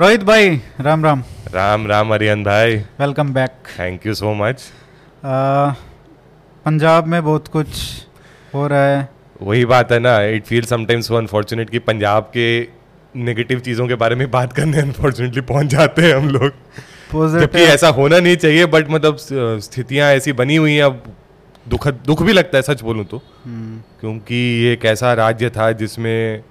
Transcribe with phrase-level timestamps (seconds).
[0.00, 0.48] रोहित भाई
[0.80, 1.22] राम राम
[1.52, 4.62] राम राम अरियन भाई welcome back thank you so much
[6.66, 7.68] Punjab में बहुत कुछ
[8.54, 9.08] हो रहा है।
[9.42, 12.48] वही बात है ना it feel sometimes so unfortunate कि पंजाब के
[13.14, 16.50] नेगेटिव चीज़ों के बारे में बात करने अनफॉर्चुनेटली पहुँच जाते हैं हम लोग।
[17.38, 19.16] जबकि ऐसा होना नहीं चाहिए बट मतलब
[19.62, 21.02] स्थितियाँ ऐसी बनी हुई हैं अब
[21.66, 25.72] दुख दुख भी लगता है सच बोलूँ तो। हम्म, क्योंकि ये एक ऐसा राज्य था
[25.72, 26.42] जिसमें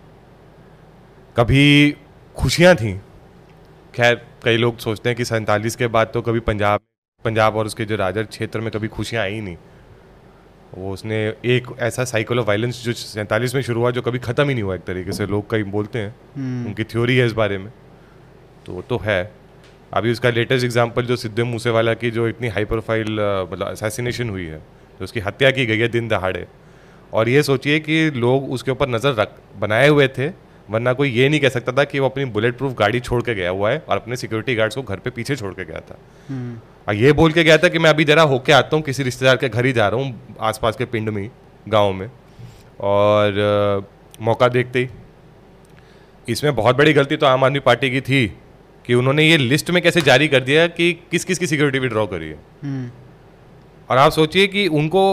[1.35, 1.95] कभी
[2.35, 2.99] खुशियाँ थी
[3.95, 6.79] खैर कई लोग सोचते हैं कि सैंतालीस के बाद तो कभी पंजाब
[7.25, 9.57] पंजाब और उसके जो राजर क्षेत्र में कभी खुशियाँ आई नहीं।
[10.73, 14.47] वो उसने एक ऐसा साइकिल ऑफ़ वायलेंस जो सैंतालीस में शुरू हुआ जो कभी ख़त्म
[14.47, 17.33] ही नहीं हुआ एक तरीके से लोग कई बोलते हैं हम्म, उनकी थ्योरी है इस
[17.33, 17.71] बारे में।
[18.65, 19.31] तो वो तो है।
[19.93, 23.11] अभी उसका लेटेस्ट एग्जांपल जो सिद्धू मूसेवाला की जो इतनी हाई प्रोफ़ाइल
[23.51, 26.45] मतलब असैसिनेशन हुई है जो उसकी हत्या की गई है दिन दहाड़े।
[27.13, 30.29] और ये सोचिए कि लोग उसके ऊपर नज़र रख बनाए हुए थे
[30.69, 33.35] वरना कोई ये नहीं कह सकता था कि वो अपनी बुलेट प्रूफ गाड़ी छोड़ के
[33.35, 35.97] गया हुआ है और अपने सिक्योरिटी गार्ड्स को घर पे पीछे छोड़ के गया था।
[36.29, 39.03] हम्म, और ये बोल के गया था कि मैं अभी जरा होके आता हूँ किसी
[39.03, 41.29] रिश्तेदार के घर ही जा रहा हूँ आसपास के पिंड में
[41.69, 42.09] गाँव में।
[42.81, 44.89] और अ, मौका देखते ही।
[46.27, 48.25] इसमें बहुत बड़ी गलती तो आम आदमी पार्टी की थी
[48.85, 52.05] कि उन्होंने ये लिस्ट में कैसे जारी कर दिया कि किस किस की सिक्योरिटी विड्रॉ
[52.07, 52.89] करी है। हम्म,
[53.89, 55.03] और आप सोचिए कि उनको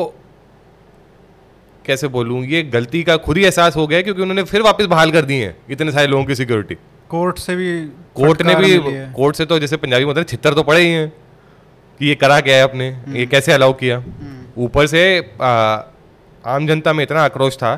[1.86, 5.10] कैसे बोलूँ ये गलती का खुद ही एहसास हो गया क्योंकि उन्होंने फिर वापस बहाल
[5.12, 6.74] कर दी है इतने सारे लोगों की सिक्योरिटी
[7.10, 7.70] कोर्ट से भी
[8.16, 8.78] कोर्ट ने भी
[9.14, 11.08] कोर्ट से तो जैसे पंजाबी में होता है छितर तो पड़े ही हैं
[12.00, 15.02] कि ये करा क्या है आपने ये कैसे अलाउ किया। हम्म, ऊपर से
[15.42, 15.50] आ,
[16.44, 17.74] आम जनता में इतना आक्रोश था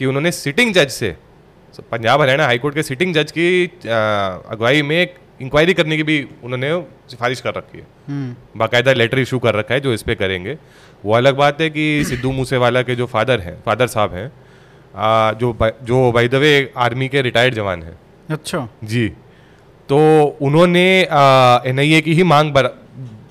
[0.00, 1.16] कि उन्होंने सिटिंग जज से
[1.82, 6.70] पंजाब हरियाणा हाईकोर्ट के सिटिंग जज की अगुवाई में एक इंक्वायरी करने की भी उन्होंने
[7.10, 10.56] सिफारिश कर रखी है। हम्म, बाकायदा लेटर इशू कर रखा है जो इस पे करेंगे।
[11.04, 14.32] वो अलग बात है कि सिद्धू मूसेवाला के जो फादर हैं फादर साहब हैं
[15.38, 17.98] जो ब- जो बाय द वे आर्मी के रिटायर्ड जवान हैं।
[18.30, 19.08] अच्छा। जी।
[19.88, 19.98] तो
[20.42, 20.84] उन्होंने
[21.70, 22.66] एन आई ए की ही मांग बर,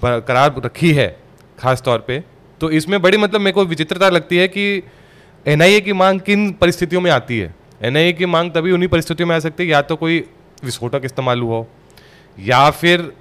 [0.03, 1.07] बरकरार रखी है
[1.59, 2.23] खास तौर पे।
[2.61, 4.83] तो इसमें बड़ी मतलब मेरे को विचित्रता लगती है कि
[5.45, 7.55] एन आई ए की मांग किन परिस्थितियों में आती है?
[7.81, 10.23] एन आई ए की मांग तभी उन्हीं परिस्थितियों में आ सकती है या तो कोई
[10.63, 11.67] विस्फोटक इस्तेमाल हुआ हो
[12.39, 13.11] या फिर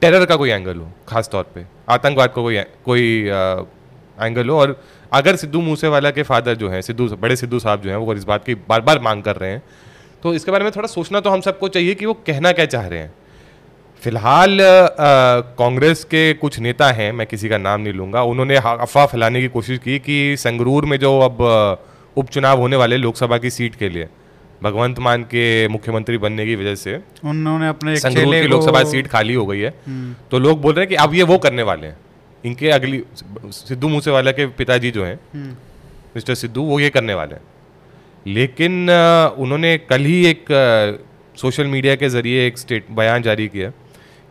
[0.00, 3.28] टेरर का कोई एंगल हो खास तौर पे आतंकवाद का कोई कोई
[4.18, 4.80] एंगल हो। और
[5.12, 8.24] अगर सिद्धू मूसेवाला के फादर जो हैं सिद्धू बड़े सिद्धू साहब जो हैं वो इस
[8.24, 9.62] बात की बार बार मांग कर रहे हैं।
[10.22, 12.86] तो इसके बारे में थोड़ा सोचना तो हम सबको चाहिए कि वो कहना क्या चाह
[12.86, 13.12] रहे हैं।
[14.02, 14.58] फ़िलहाल
[15.58, 19.48] कांग्रेस के कुछ नेता हैं मैं किसी का नाम नहीं लूँगा उन्होंने अफवाह फैलाने की
[19.48, 21.40] कोशिश की कि संगरूर में जो अब
[22.16, 24.08] उपचुनाव होने वाले लोकसभा की सीट के लिए
[24.62, 29.34] भगवंत मान के मुख्यमंत्री बनने की वजह से उन्होंने अपने संगरूर की लोकसभा सीट खाली
[29.34, 31.86] हो गई है। हम्म, तो लोग बोल रहे हैं कि अब ये वो करने वाले
[31.86, 31.96] हैं।
[32.44, 33.02] इनके अगली
[33.52, 35.50] सिद्धू मूसेवाला के पिताजी जो हैं हम्म,
[36.16, 37.42] मिस्टर सिद्धू वो ये करने वाले हैं।
[38.26, 38.90] लेकिन
[39.38, 40.44] उन्होंने कल ही एक
[41.36, 43.70] सोशल मीडिया के ज़रिए एक स्टेट बयान जारी किया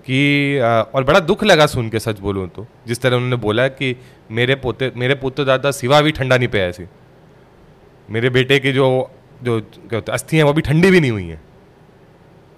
[0.05, 0.59] कि
[0.95, 3.95] और बड़ा दुख लगा सुन के सच बोलूँ तो जिस तरह उन्होंने बोला कि
[4.31, 6.85] मेरे पोते मेरे पुत्र दादा सिवा भी ठंडा नहीं पे ऐसी।
[8.09, 8.87] मेरे बेटे की जो
[9.43, 11.41] जो क्या होता है अस्थि हैं वो भी ठंडी भी नहीं हुई हैं।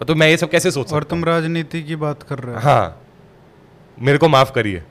[0.02, 3.02] तो मैं ये सब कैसे सोच और तुम राजनीति की बात कर रहे हो। हाँ।
[3.98, 4.84] मेरे को माफ़ करिए।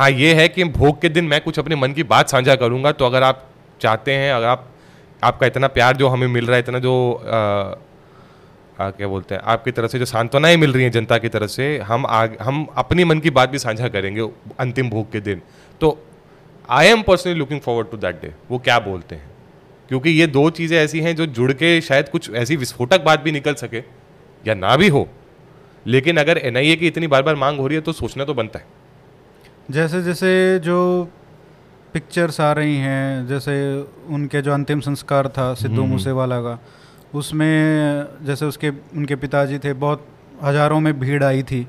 [0.00, 2.92] हाँ ये है कि भोग के दिन मैं कुछ अपने मन की बात साझा करूँगा
[2.92, 3.50] तो अगर आप
[3.80, 4.68] चाहते हैं अगर आप
[5.24, 7.36] आपका इतना प्यार जो हमें मिल रहा है इतना जो आ,
[8.84, 11.50] आ, क्या बोलते हैं आपकी तरफ़ से जो सांत्वनाएँ मिल रही हैं जनता की तरफ़
[11.50, 14.28] से हम आग, हम अपनी मन की बात भी साझा करेंगे
[14.60, 15.42] अंतिम भोग के दिन।
[15.80, 16.06] तो
[16.70, 19.30] I am personally looking forward to that day वो क्या बोलते हैं?
[19.88, 23.32] क्योंकि ये दो चीज़ें ऐसी हैं जो जुड़ के शायद कुछ ऐसी विस्फोटक बात भी
[23.32, 23.82] निकल सके
[24.46, 25.08] या ना भी हो।
[25.86, 28.58] लेकिन अगर एनआईए की इतनी बार बार मांग हो रही है तो सोचना तो बनता
[28.58, 28.79] है।
[29.68, 30.78] जैसे जैसे जो
[31.92, 33.54] पिक्चर्स आ रही हैं जैसे
[34.08, 36.58] उनके जो अंतिम संस्कार था सिद्धू। मूसेवाला का
[37.14, 40.06] उसमें जैसे उसके उनके पिताजी थे बहुत
[40.42, 41.62] हज़ारों में भीड़ आई थी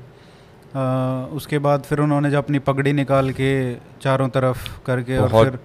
[0.76, 3.52] आ, उसके बाद फिर उन्होंने जब अपनी पगड़ी निकाल के
[4.02, 5.58] चारों तरफ़ करके और फिर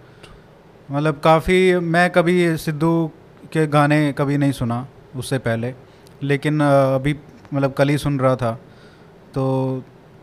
[0.92, 2.92] मतलब काफ़ी मैं कभी सिद्धू
[3.52, 5.74] के गाने कभी नहीं सुना उससे पहले
[6.24, 7.16] लेकिन अभी
[7.54, 8.52] मतलब कल ही सुन रहा था
[9.34, 9.46] तो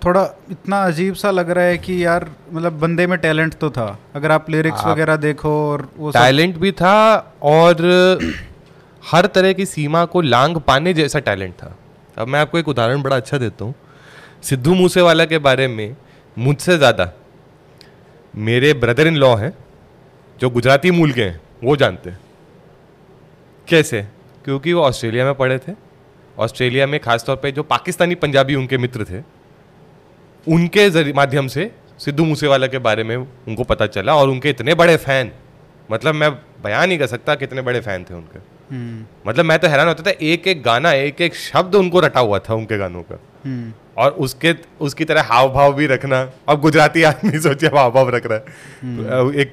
[0.05, 3.87] थोड़ा इतना अजीब सा लग रहा है कि यार मतलब बंदे में टैलेंट तो था।
[4.15, 6.97] अगर आप लिरिक्स वगैरह देखो और वो टैलेंट भी था
[7.43, 7.83] और
[9.11, 11.75] हर तरह की सीमा को लांग पाने जैसा टैलेंट था।
[12.19, 13.75] अब मैं आपको एक उदाहरण बड़ा अच्छा देता हूँ।
[14.43, 15.97] सिद्धू मूसेवाला के बारे में
[16.37, 17.11] मुझसे ज़्यादा
[18.35, 19.53] मेरे ब्रदर इन लॉ हैं
[20.39, 22.19] जो गुजराती मूल के हैं वो जानते हैं।
[23.69, 24.03] कैसे?
[24.45, 25.73] क्योंकि वो ऑस्ट्रेलिया में पढ़े थे।
[26.37, 29.21] ऑस्ट्रेलिया में खासतौर पे जो पाकिस्तानी पंजाबी उनके मित्र थे
[30.49, 34.97] उनके माध्यम से सिद्धू मूसेवाला के बारे में उनको पता चला और उनके इतने बड़े
[34.97, 35.31] फ़ैन
[35.91, 36.31] मतलब मैं
[36.65, 38.39] बयान नहीं कर सकता कितने बड़े फ़ैन थे उनके।
[38.75, 42.21] हम्म। मतलब मैं तो हैरान होता था एक एक गाना एक एक शब्द उनको रटा
[42.21, 46.61] हुआ था उनके गानों का। हम्म। और उसके उसकी तरह हाव भाव भी रखना अब
[46.61, 48.41] गुजराती आदमी सोचिए हाव भाव रख रहा
[48.83, 49.53] हम्म। है एक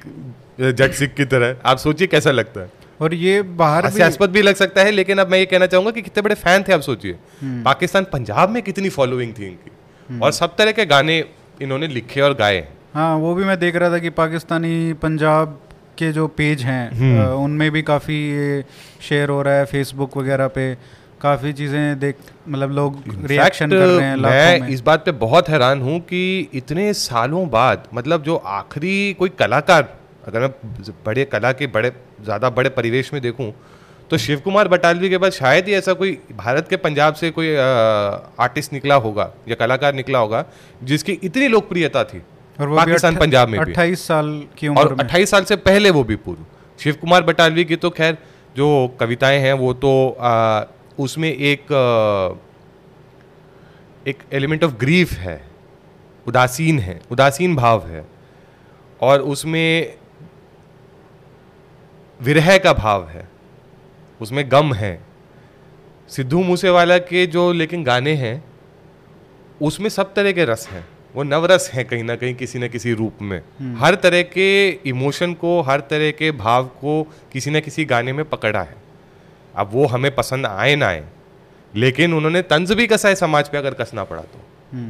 [0.60, 4.54] जट सिख की तरह आप सोचिए कैसा लगता है। और ये बाहर भी भी लग
[4.54, 7.16] सकता है लेकिन अब मैं ये कहना चाहूँगा कि कितने बड़े फ़ैन थे आप सोचिए।
[7.40, 9.71] हम्म। पाकिस्तान पंजाब में कितनी फॉलोइंग थी इनकी।
[10.20, 11.24] और सब तरह के गाने
[11.62, 15.58] इन्होंने लिखे और गाए। हाँ वो भी मैं देख रहा था कि पाकिस्तानी पंजाब
[15.98, 18.18] के जो पेज हैं हम्म। उनमें भी काफ़ी
[19.02, 20.74] शेयर हो रहा है फेसबुक वगैरह पे।
[21.22, 22.16] काफ़ी चीज़ें देख
[22.48, 26.48] मतलब लोग रिएक्शन कर रहे हैं मैं में। इस बात पे बहुत हैरान हूँ कि
[26.54, 29.88] इतने सालों बाद मतलब जो आखिरी कोई कलाकार
[30.26, 30.50] अगर मैं
[31.06, 31.92] बड़े कला के बड़े
[32.22, 33.52] ज़्यादा बड़े परिवेश में देखूँ
[34.12, 37.54] तो शिव कुमार बटालवी के बाद शायद ही ऐसा कोई भारत के पंजाब से कोई
[37.56, 40.44] आर्टिस्ट निकला होगा या कलाकार निकला होगा
[40.82, 42.18] जिसकी इतनी लोकप्रियता थी।
[42.60, 44.28] और वो पाकिस्तान पंजाब में भी। अट्ठाईस साल
[44.58, 46.44] की और उम्र में। 28 साल से पहले वो भी पूर्व।
[46.78, 48.18] शिव कुमार बटालवी की तो खैर
[48.56, 50.62] जो कविताएँ हैं वो तो आ,
[50.98, 52.36] उसमें एक आ,
[54.08, 55.40] एक एलिमेंट ऑफ़ ग्रीफ है
[56.26, 58.06] उदासीन है उदासीन भाव है
[59.00, 59.94] और उसमें
[62.20, 63.31] विरह का भाव है।
[64.22, 64.98] उसमें गम है।
[66.10, 68.42] सिद्धू मूसेवाला के जो लेकिन गाने हैं
[69.60, 70.84] उसमें सब तरह के रस हैं।
[71.14, 73.40] वो नवरस हैं कहीं ना कहीं किसी न किसी रूप में।
[73.78, 74.46] हर तरह के
[74.86, 77.02] इमोशन को हर तरह के भाव को
[77.32, 78.76] किसी न किसी गाने में पकड़ा है।
[79.54, 81.04] अब वो हमें पसंद आए ना आए
[81.74, 84.38] लेकिन उन्होंने तंज भी कसा है समाज पे अगर कसना पड़ा तो।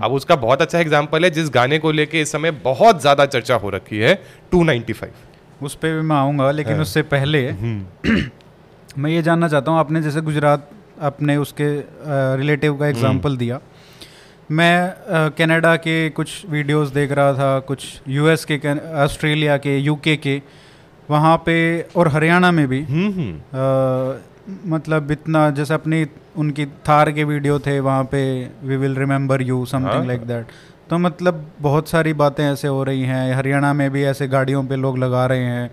[0.03, 3.55] अब उसका बहुत अच्छा एग्ज़ाम्पल है जिस गाने को लेके इस समय बहुत ज़्यादा चर्चा
[3.55, 4.15] हो रखी है
[4.53, 5.07] 295
[5.63, 7.41] उस पर भी मैं आऊँगा लेकिन। उससे पहले
[8.99, 10.69] मैं ये जानना चाहता हूँ आपने जैसे गुजरात
[11.03, 11.69] अपने उसके
[12.37, 13.61] रिलेटिव का एग्जांपल दिया।
[14.51, 18.59] मैं कनाडा के कुछ वीडियोस देख रहा था कुछ यूएस के
[19.05, 20.41] ऑस्ट्रेलिया के यूके के
[21.09, 21.57] वहाँ पे
[21.97, 26.05] और हरियाणा में भी। हम्म हम्म। मतलब इतना जैसे अपनी
[26.37, 28.23] उनकी थार के वीडियो थे वहाँ पे
[28.65, 29.65] we will remember you.
[29.67, 30.47] Something like that
[30.91, 34.77] तो मतलब बहुत सारी बातें ऐसे हो रही हैं हरियाणा में भी ऐसे गाड़ियों पे
[34.77, 35.71] लोग लगा रहे हैं।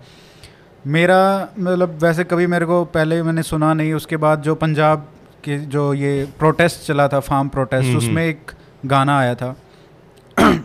[0.88, 5.08] मेरा मतलब वैसे कभी मेरे को पहले मैंने सुना नहीं उसके बाद जो पंजाब
[5.44, 8.52] के जो ये प्रोटेस्ट चला था फार्म प्रोटेस्ट उसमें एक
[8.86, 9.56] गाना आया था।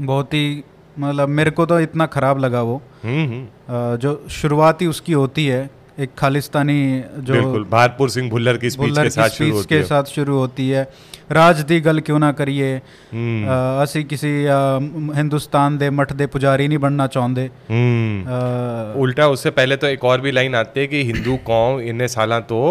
[0.00, 0.64] बहुत ही
[0.98, 2.80] मतलब मेरे को तो इतना ख़राब लगा वो।
[3.96, 5.70] जो शुरुआत ही उसकी होती है
[6.00, 8.98] एक खालिस्तानी जो बिल्कुल भारतपुर सिंह भुल्लर की स्पीच
[9.66, 10.84] के साथ शुरू होती है।
[11.31, 12.67] साथ शुरू होती है राज दी गल क्यों ना करिए
[13.13, 18.99] हम्म अ, ਅਸੀਂ ਕਿਸੇ ਅ, ਹਿੰਦੁਸਤਾਨ ਦੇ ਮਠ ਦੇ ਪੁਜਾਰੀ ਨਹੀਂ ਬਣਨਾ ਚਾਹੁੰਦੇ हम्म अ,
[18.99, 22.39] उल्टा उससे पहले तो एक और भी लाइन आती है कि हिंदू कौम इन्ने साल
[22.49, 22.61] तो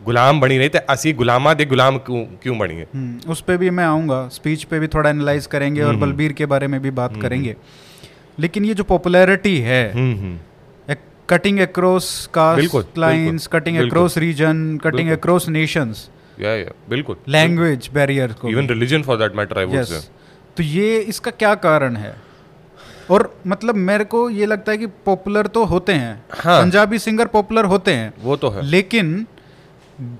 [0.00, 3.56] गुलाम बनी रही थे असी गुलामा दे गुलाम क्यों क्यों बनी है हम्म, उस पर
[3.56, 6.80] भी मैं आऊँगा स्पीच पे भी थोड़ा एनालाइज करेंगे हम्म, और बलबीर के बारे में
[6.80, 7.56] भी बात करेंगे
[8.38, 10.38] लेकिन ये जो पॉपुलैरिटी है हम्म हम्म
[11.28, 12.06] कटिंग अक्रॉस
[12.36, 16.08] बिल्कुल, कास्ट लाइंस बिल्कुल, कटिंग बिल्कुल। अक्रॉस रीजन कटिंग बिल्कुल। Across nations
[16.39, 19.99] या या बिल्कुल। लैंग्वेज बैरियर को even religion for that matter I would say
[20.57, 22.15] तो ये इसका क्या कारण है?
[23.11, 27.27] और मतलब मेरे को ये लगता है कि पॉपुलर तो होते हैं। हाँ। पंजाबी सिंगर
[27.27, 29.25] पॉपुलर होते हैं। वो तो है। लेकिन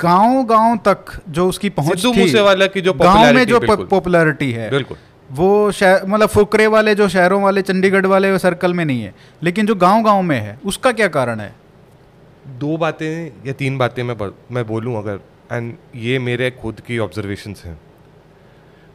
[0.01, 4.69] गाँव गाँव तक जो उसकी पहुँच थी मूसेवाला की जो गाँव में जो पॉपुलैरिटी है
[4.69, 4.97] बिल्कुल।
[5.29, 9.13] वो शहर मतलब फुकरे वाले जो शहरों वाले चंडीगढ़ वाले सर्कल में नहीं है।
[9.44, 11.53] लेकिन जो गाँव गाँव में है उसका क्या कारण है?
[12.59, 14.15] दो बातें या तीन बातें मैं
[14.51, 15.19] मैं बोलूँ अगर
[15.51, 17.75] एंड ये मेरे खुद की ऑब्जर्वेशंस हैं।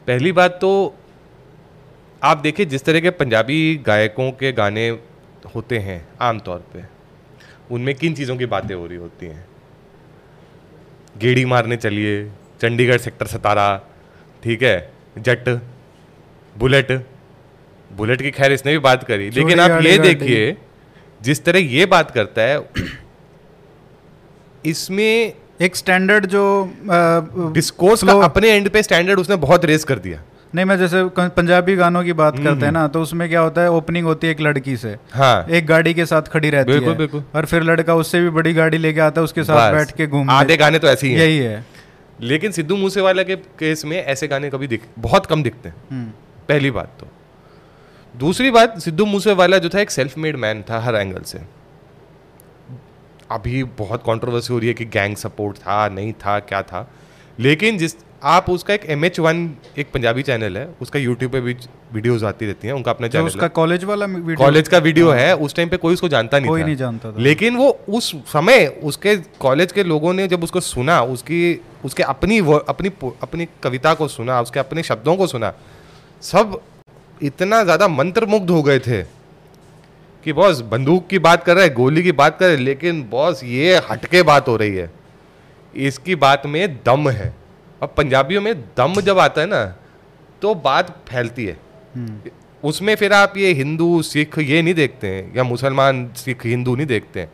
[0.07, 0.71] पहली बात तो
[2.21, 4.87] आप देखिए जिस तरह के पंजाबी गायकों के गाने
[5.55, 6.83] होते हैं आमतौर पे
[7.71, 9.45] उनमें किन चीज़ों की बातें हो रही होती हैं?
[11.17, 12.25] गेड़ी मारने चलिए
[12.61, 13.67] चंडीगढ़ सेक्टर सतारा
[14.43, 15.49] ठीक है जट
[16.55, 16.91] बुलेट
[17.91, 20.55] बुलेट की खैर इसने भी बात करी। लेकिन आप ये देखिए
[21.21, 22.59] जिस तरह ये बात करता है
[24.65, 26.43] इसमें एक स्टैंडर्ड जो
[27.53, 30.21] डिस्कोर्स का अपने एंड पे स्टैंडर्ड उसने बहुत रेस कर दिया।
[30.55, 33.71] नहीं मैं जैसे पंजाबी गानों की बात करते हैं ना तो उसमें क्या होता है
[33.71, 36.97] ओपनिंग होती है एक लड़की से। हाँ। एक गाड़ी के साथ खड़ी रहती बिल्कुल, है।
[36.97, 40.07] बिल्कुल। और फिर लड़का उससे भी बड़ी गाड़ी लेके आता है उसके साथ बैठ के
[40.07, 41.65] घूम आधे गाने तो ऐसे ही यही है।
[42.21, 46.09] लेकिन सिद्धू मूसेवाला के केस में ऐसे गाने कभी दिख बहुत कम दिखते हैं। हम्म,
[46.49, 47.07] पहली बात तो।
[48.15, 51.39] दूसरी बात सिद्धू मूसेवाला जो था एक सेल्फ मेड मैन था हर एंगल से।
[53.31, 56.87] अभी बहुत कंट्रोवर्सी हो रही है कि गैंग सपोर्ट था नहीं था क्या था।
[57.37, 59.37] लेकिन जिस आप उसका एक एम एच वन
[59.77, 61.55] एक पंजाबी चैनल है उसका यूट्यूब पे भी
[61.93, 65.35] वीडियोस आती रहती हैं उनका अपना चैनल उसका कॉलेज वाला वीडियो कॉलेज का वीडियो है।
[65.37, 68.11] उस टाइम पे कोई उसको जानता नहीं कोई था। नहीं जानता था। लेकिन वो उस
[68.27, 71.39] समय उसके कॉलेज के लोगों ने जब उसको सुना उसकी
[71.85, 72.91] उसके अपनी अपनी
[73.23, 75.53] अपनी कविता को सुना उसके अपने शब्दों को सुना
[76.23, 76.59] सब
[77.21, 79.01] इतना ज़्यादा मंत्रमुग्ध हो गए थे।
[80.23, 83.01] कि बॉस बंदूक की बात कर रहे हैं गोली की बात कर रहे हैं लेकिन
[83.11, 84.89] बॉस ये हटके बात हो रही है।
[85.73, 87.33] इसकी बात में दम है।
[87.81, 89.63] अब पंजाबियों में दम जब आता है ना
[90.41, 91.57] तो बात फैलती है।
[92.63, 96.87] उसमें फिर आप ये हिंदू सिख ये नहीं देखते हैं या मुसलमान सिख हिंदू नहीं
[96.87, 97.31] देखते हैं।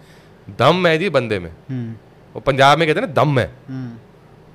[0.59, 1.93] दम है जी बंदे में। हम्म,
[2.35, 3.91] वो पंजाब में कहते हैं ना दम है। हम्म,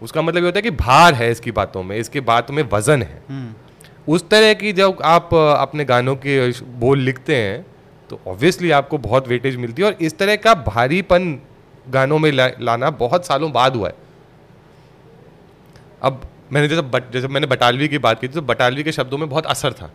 [0.02, 3.02] उसका मतलब ये होता है कि भार है इसकी बातों में इसकी बातों में वज़न
[3.02, 3.52] है। हम्म,
[4.08, 7.64] उस तरह की जब आप अपने गानों के बोल लिखते हैं
[8.12, 11.38] तो ऑब्वियसली आपको बहुत वेटेज मिलती है और इस तरह का भारीपन
[11.88, 13.94] गानों में ला, लाना बहुत सालों बाद हुआ है।
[16.02, 16.20] अब
[16.52, 19.28] मैंने जैसे बट, जैसे मैंने बटालवी की बात की थी तो बटालवी के शब्दों में
[19.28, 19.90] बहुत असर था।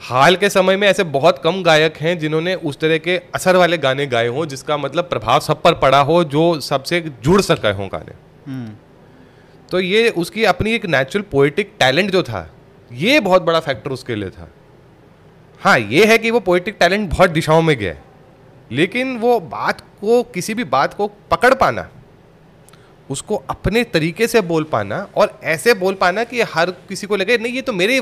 [0.00, 3.78] हाल के समय में ऐसे बहुत कम गायक हैं जिन्होंने उस तरह के असर वाले
[3.78, 7.88] गाने गाए हों जिसका मतलब प्रभाव सब पर पड़ा हो जो सबसे जुड़ सके हों
[7.88, 8.14] गाने।
[8.46, 8.70] हम्म,
[9.70, 12.48] तो ये उसकी अपनी एक नेचुरल पोएटिक टैलेंट जो था
[12.90, 14.48] ये बहुत बड़ा फैक्टर उसके लिए था।
[15.62, 17.94] हाँ ये है कि वो पोएटिक टैलेंट बहुत दिशाओं में गया
[18.70, 21.88] लेकिन वो बात को, किसी भी बात को पकड़ पाना,
[23.08, 27.38] उसको अपने तरीके से बोल पाना और ऐसे बोल पाना कि हर किसी को लगे,
[27.38, 27.96] नहीं, ये तो मेरे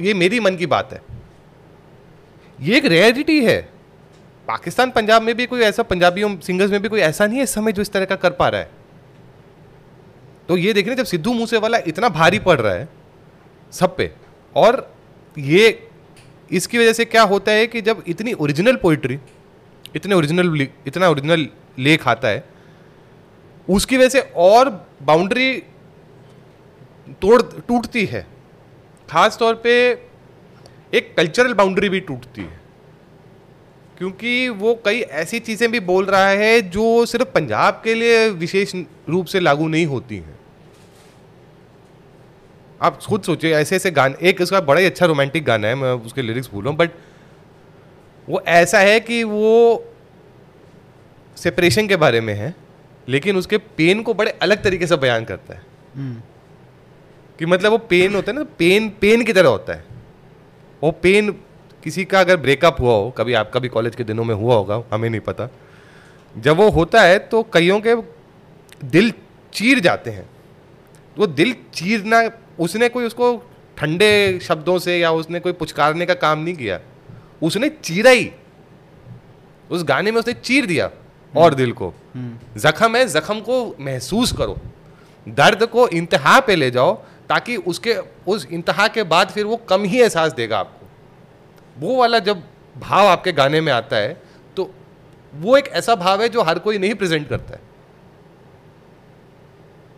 [0.00, 1.00] ये मेरी मन की बात है।
[2.58, 3.60] ये एक रेयरिटी है।
[4.48, 7.54] पाकिस्तान, पंजाब में भी कोई ऐसा, पंजाबियों सिंगर्स में भी कोई ऐसा नहीं है इस
[7.54, 8.70] समय जो इस तरह का कर पा रहा है।
[10.48, 12.88] तो ये देखिए जब सिद्धू मूसेवाला इतना भारी पड़ रहा है
[13.72, 14.10] सब पे,
[14.56, 14.94] और
[15.36, 15.88] ये
[16.52, 19.18] इसकी वजह से क्या होता है कि जब इतनी ओरिजिनल पोइट्री
[19.96, 21.46] इतने ओरिजिनल इतना ओरिजिनल
[21.78, 22.44] लेख आता है,
[23.68, 24.68] उसकी वजह से और
[25.02, 25.52] बाउंड्री
[27.22, 28.26] तोड़, टूटती है।
[29.08, 29.72] खास तौर पे
[30.94, 32.60] एक कल्चरल बाउंड्री भी टूटती है।
[33.98, 38.74] क्योंकि वो कई ऐसी चीज़ें भी बोल रहा है जो सिर्फ़ पंजाब के लिए विशेष
[39.08, 40.38] रूप से लागू नहीं होती हैं।
[42.82, 45.92] आप खुद सोचिए ऐसे ऐसे गाने एक इसका बड़ा ही अच्छा रोमांटिक गाना है मैं
[46.06, 46.90] उसके लिरिक्स भूल रहा हूँ बट
[48.28, 49.84] वो ऐसा है कि वो
[51.36, 52.54] सेपरेशन के बारे में है
[53.08, 55.62] लेकिन उसके पेन को बड़े अलग तरीके से बयान करता है।
[55.96, 56.20] हम्म,
[57.38, 59.84] कि मतलब वो पेन होता है ना पेन पेन की तरह होता है।
[60.82, 61.30] वो पेन
[61.82, 64.82] किसी का अगर ब्रेकअप हुआ हो कभी आपका भी कॉलेज के दिनों में हुआ होगा
[64.92, 65.48] हमें नहीं पता।
[66.34, 67.94] जब वो होता है तो कईयों के
[68.86, 69.12] दिल
[69.52, 70.28] चीर जाते हैं।
[71.16, 72.20] वो दिल चीरना
[72.62, 73.36] उसने कोई उसको
[73.76, 76.80] ठंडे शब्दों से या उसने कोई पुचकारने का काम नहीं किया।
[77.42, 78.30] उसने चीरा ही।
[79.70, 80.90] उस गाने में उसने चीर दिया
[81.34, 84.56] और दिल को। जख्म है, जख्म को महसूस करो।
[85.26, 86.94] दर्द को इंतहा पे ले जाओ
[87.28, 87.94] ताकि उसके,
[88.26, 90.86] उस इंतहा के बाद फिर वो कम ही एहसास देगा आपको।
[91.78, 92.42] वो वाला जब
[92.76, 94.20] भाव आपके गाने में आता है
[94.56, 94.70] तो
[95.32, 97.60] वो एक ऐसा भाव है जो हर कोई नहीं प्रेजेंट करता है।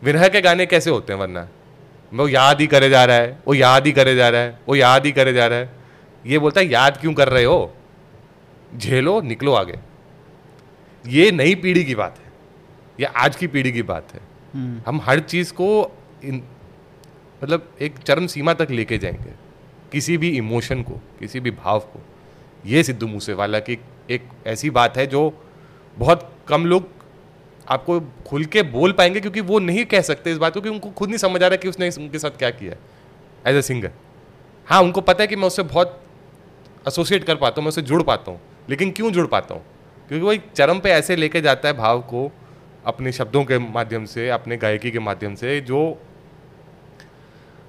[0.02, 1.48] विरह के गाने कैसे होते हैं, वरना?
[2.14, 4.76] वो याद ही करे जा रहा है वो याद ही करे जा रहा है वो
[4.76, 5.70] याद ही करे जा रहा है।
[6.26, 7.74] ये बोलता है याद क्यों कर रहे हो?
[8.76, 9.78] झेलो निकलो आगे।
[11.04, 12.32] ये नई पीढ़ी की बात है
[13.00, 14.20] ये आज की पीढ़ी की बात है।
[14.54, 16.42] हम्म, हम हर चीज़ को इन
[17.44, 19.32] मतलब एक चरम सीमा तक लेके जाएँगे
[19.92, 22.00] किसी भी इमोशन को किसी भी भाव को।
[22.66, 23.78] ये सिद्धू मूसेवाला की
[24.10, 25.22] एक ऐसी बात है जो
[25.98, 26.88] बहुत कम लोग
[27.68, 30.90] आपको खुल के बोल पाएँगे क्योंकि वो नहीं कह सकते इस बात को क्योंकि उनको
[30.90, 32.76] खुद नहीं समझ आ रहा कि उसने उनके साथ क्या किया
[33.46, 33.90] एज ए सिंगर
[34.66, 36.00] हाँ उनको पता है कि मैं उससे बहुत
[36.88, 38.40] एसोसिएट कर पाता हूँ, मैं उससे जुड़ पाता हूँ,
[38.70, 39.62] लेकिन क्यों जुड़ पाता हूँ?
[40.08, 42.30] क्योंकि वो एक चरम पे ऐसे लेके जाता है भाव को
[42.86, 45.98] अपने शब्दों के माध्यम से, अपने गायकी के माध्यम से, जो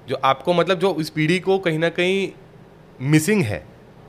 [0.08, 2.28] जो आपको मतलब जो इस पीढ़ी को कहीं ना कहीं
[3.00, 3.62] मिसिंग है।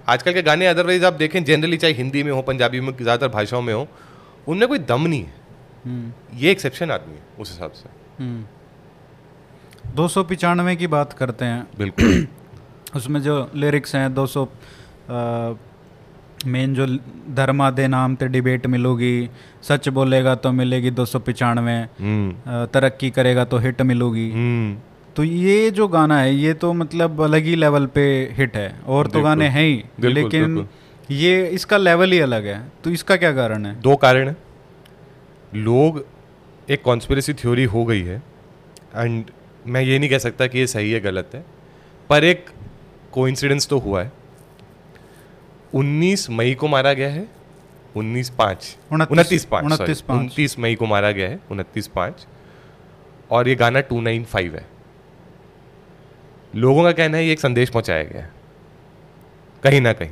[0.08, 3.62] आजकल के गाने अदरवाइज़ आप देखें जनरली चाहे हिंदी में हो, पंजाबी में ज़्यादातर भाषाओं
[3.62, 3.88] में हो,
[4.48, 5.34] उनमें कोई दम नहीं है।
[5.86, 7.90] ये एक्सेप्शन आदमी है उस हिसाब से।
[8.24, 12.28] हम्म। दो सौ पिचानवे की बात करते हैं। बिल्कुल।
[12.96, 14.48] उसमें जो लिरिक्स हैं दो सौ
[16.46, 16.86] मेन जो
[17.36, 19.30] धर्मा दे नाम ते डिबेट मिलूगी
[19.64, 24.78] सच बोलेगा तो मिलेगी दो सौ पिचानवे हम्म। तरक्की करेगा तो हिट मिलूगी। हम्म।
[25.16, 28.04] तो ये जो गाना है ये तो मतलब अलग ही लेवल पे
[28.38, 30.68] हिट है और तो गाने हैं ही लेकिन।
[31.12, 33.80] ये इसका लेवल ही अलग है। तो इसका क्या कारण है?
[33.82, 34.36] दो कारण है।
[35.56, 36.06] लोग
[36.70, 38.24] एक कॉन्स्परेसी थ्योरी हो गई है
[38.96, 39.26] एंड
[39.68, 41.46] मैं ये नहीं कह सकता कि ये सही है गलत है
[42.10, 42.46] पर एक
[43.12, 44.12] कोइंसिडेंस तो हुआ है।
[45.74, 47.30] 19 मई को मारा गया है
[47.96, 52.28] 19 पाँच। उनतीस- उनतीस पाँच उनतीस पाँच। उनतीस मई को मारा गया है उनतीस पाँच।
[53.32, 54.68] और ये गाना 295 है।
[56.56, 58.32] लोगों का कहना है ये एक संदेश पहुँचाया गया है।
[59.64, 60.12] कहीं ना कहीं।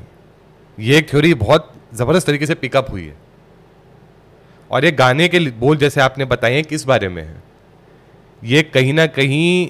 [0.79, 3.24] ये एक थ्योरी बहुत ज़बरदस्त तरीके से पिकअप हुई है।
[4.75, 7.43] और ये गाने के बोल जैसे आपने बताए किस बारे में है।
[8.43, 9.69] ये कहीं ना कहीं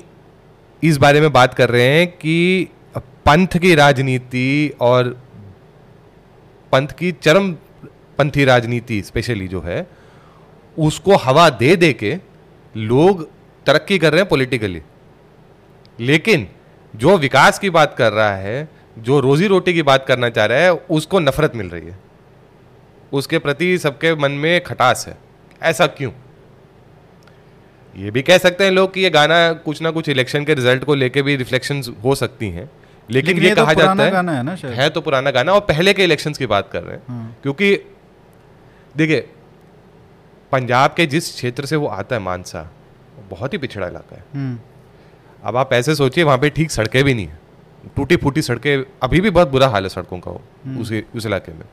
[0.83, 5.09] इस बारे में बात कर रहे हैं कि पंथ की राजनीति और
[6.71, 7.51] पंथ की चरम
[8.17, 9.87] पंथी राजनीति स्पेशली जो है,
[10.77, 12.15] उसको हवा दे दे के
[12.77, 13.23] लोग
[13.65, 14.81] तरक्की कर रहे हैं पॉलिटिकली
[15.99, 16.47] लेकिन
[16.95, 18.67] जो विकास की बात कर रहा है,
[18.99, 22.04] जो रोजी रोटी की बात करना चाह रहा है, उसको नफरत मिल रही है।
[23.13, 25.17] उसके प्रति सबके मन में खटास है।
[25.61, 26.11] ऐसा क्यों?
[27.95, 30.83] ये भी कह सकते हैं लोग कि ये गाना कुछ ना कुछ इलेक्शन के रिज़ल्ट
[30.83, 32.69] को लेके भी रिफ्लेक्शन हो सकती हैं
[33.09, 35.31] लेकिन, लेकिन ये, ये तो कहा जाता है गाना है ना शायद। है तो पुराना
[35.31, 37.75] गाना और पहले के इलेक्शंस की बात कर रहे हैं। हाँ। क्योंकि
[38.97, 39.19] देखिए
[40.51, 42.69] पंजाब के जिस क्षेत्र से वो आता है मानसा
[43.29, 44.59] बहुत ही पिछड़ा इलाका है। हम्म,
[45.43, 47.39] अब आप ऐसे सोचिए वहाँ पे ठीक सड़कें भी नहीं है।
[47.95, 51.51] टूटी फूटी सड़कें अभी भी बहुत बुरा हाल है सड़कों का वो उस उस इलाके
[51.51, 51.65] में।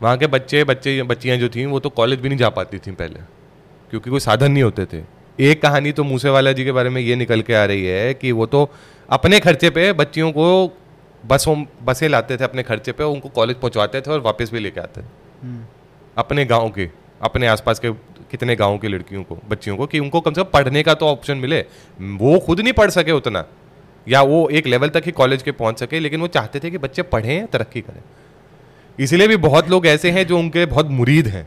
[0.00, 2.92] वहाँ के बच्चे बच्चे बच्चियाँ जो थी वो तो कॉलेज भी नहीं जा पाती थी
[2.92, 3.20] पहले
[3.90, 5.02] क्योंकि कोई साधन नहीं होते थे।
[5.38, 8.32] एक कहानी तो मूसेवाला जी के बारे में ये निकल के आ रही है कि
[8.32, 8.68] वो तो
[9.08, 10.46] अपने खर्चे पे बच्चियों को
[11.24, 14.80] बसों बसें लाते थे अपने खर्चे पे उनको कॉलेज पहुंचवाते थे और वापस भी लेके
[14.80, 15.04] आते थे।
[15.42, 15.64] हम्म,
[16.18, 16.88] अपने गाँव के
[17.22, 17.90] अपने आसपास के
[18.30, 21.06] कितने गाँव की लड़कियों को बच्चियों को कि उनको कम से कम पढ़ने का तो
[21.06, 21.60] ऑप्शन मिले।
[22.00, 23.44] वो खुद नहीं पढ़ सके उतना
[24.06, 26.78] या वो एक लेवल तक ही कॉलेज के पहुँच सके लेकिन वो चाहते थे कि
[26.78, 28.02] बच्चे पढ़ें तरक्की करें।
[28.98, 31.46] इसलिए भी बहुत लोग ऐसे हैं जो उनके बहुत मुरीद हैं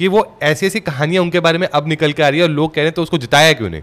[0.00, 2.50] कि वो ऐसी ऐसी कहानियाँ उनके बारे में अब निकल के आ रही है और
[2.50, 3.82] लोग कह रहे हैं तो उसको जिताया क्यों नहीं?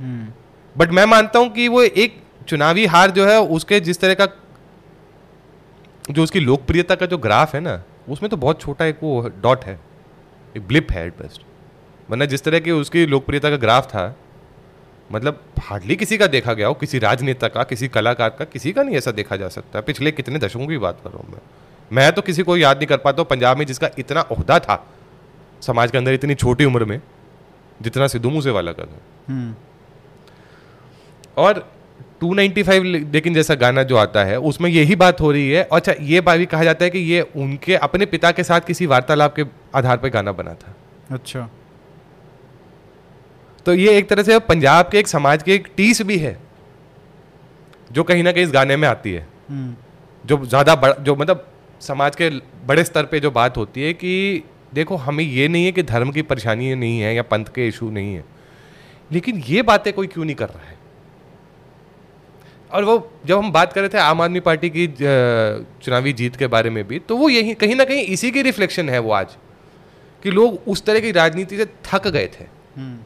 [0.00, 0.32] हम्म,
[0.76, 4.26] बट मैं मानता हूँ कि वो एक चुनावी हार जो है उसके जिस तरह का
[6.10, 9.64] जो उसकी लोकप्रियता का जो ग्राफ है ना उसमें तो बहुत छोटा एक वो डॉट
[9.64, 9.78] है
[10.56, 11.42] एक ब्लिप है एट बेस्ट
[12.10, 14.14] वरना जिस तरह की उसकी लोकप्रियता का ग्राफ था
[15.12, 18.82] मतलब हार्डली किसी का देखा गया हो किसी राजनेता का किसी कलाकार का किसी का
[18.82, 21.40] नहीं ऐसा देखा जा सकता। पिछले कितने दशकों की बात कर रहा हूँ मैं।
[21.90, 24.84] मैं तो किसी को याद नहीं कर पाता हूँ पंजाब में जिसका इतना ओहदा था
[25.62, 27.00] समाज के अंदर इतनी छोटी उम्र में
[27.80, 29.54] जितना सिद्धू मूसेवाला का था। हम्म,
[31.36, 31.64] और
[32.22, 32.82] 295
[33.12, 36.38] लेकिन जैसा गाना जो आता है उसमें यही बात हो रही है अच्छा ये बात
[36.38, 39.44] भी कहा जाता है कि ये उनके अपने पिता के साथ किसी वार्तालाप के
[39.74, 40.74] आधार पर गाना बना था।
[41.10, 41.48] अच्छा।
[43.66, 46.36] तो ये एक तरह से पंजाब के एक समाज की एक टीस भी है
[47.90, 49.74] जो कहीं ना कहीं इस गाने में आती है। हम्म,
[50.24, 51.46] जो ज़्यादा बड़ा जो मतलब
[51.80, 52.28] समाज के
[52.66, 54.42] बड़े स्तर पे जो बात होती है कि
[54.74, 57.90] देखो हमें ये नहीं है कि धर्म की परेशानी नहीं है या पंथ के इशू
[57.90, 58.24] नहीं है
[59.10, 60.74] लेकिन ये बातें कोई क्यों नहीं कर रहा है?
[62.70, 62.94] और वो
[63.26, 66.86] जब हम बात कर रहे थे आम आदमी पार्टी की चुनावी जीत के बारे में
[66.88, 69.36] भी तो वो यही कहीं ना कहीं इसी की रिफ्लेक्शन है वो आज
[70.22, 72.44] कि लोग उस तरह की राजनीति से थक गए थे।
[72.76, 72.98] हम्म,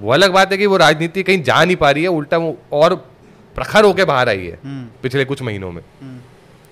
[0.00, 2.56] वो अलग बात है कि वो राजनीति कहीं जा नहीं पा रही है उल्टा वो
[2.72, 2.94] और
[3.56, 6.18] प्रखर होके बाहर आई है हम्म, पिछले कुछ महीनों में। हम्म,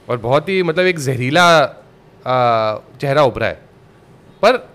[0.09, 1.47] और बहुत ही मतलब एक जहरीला
[3.01, 3.61] चेहरा उभरा है।
[4.43, 4.69] पर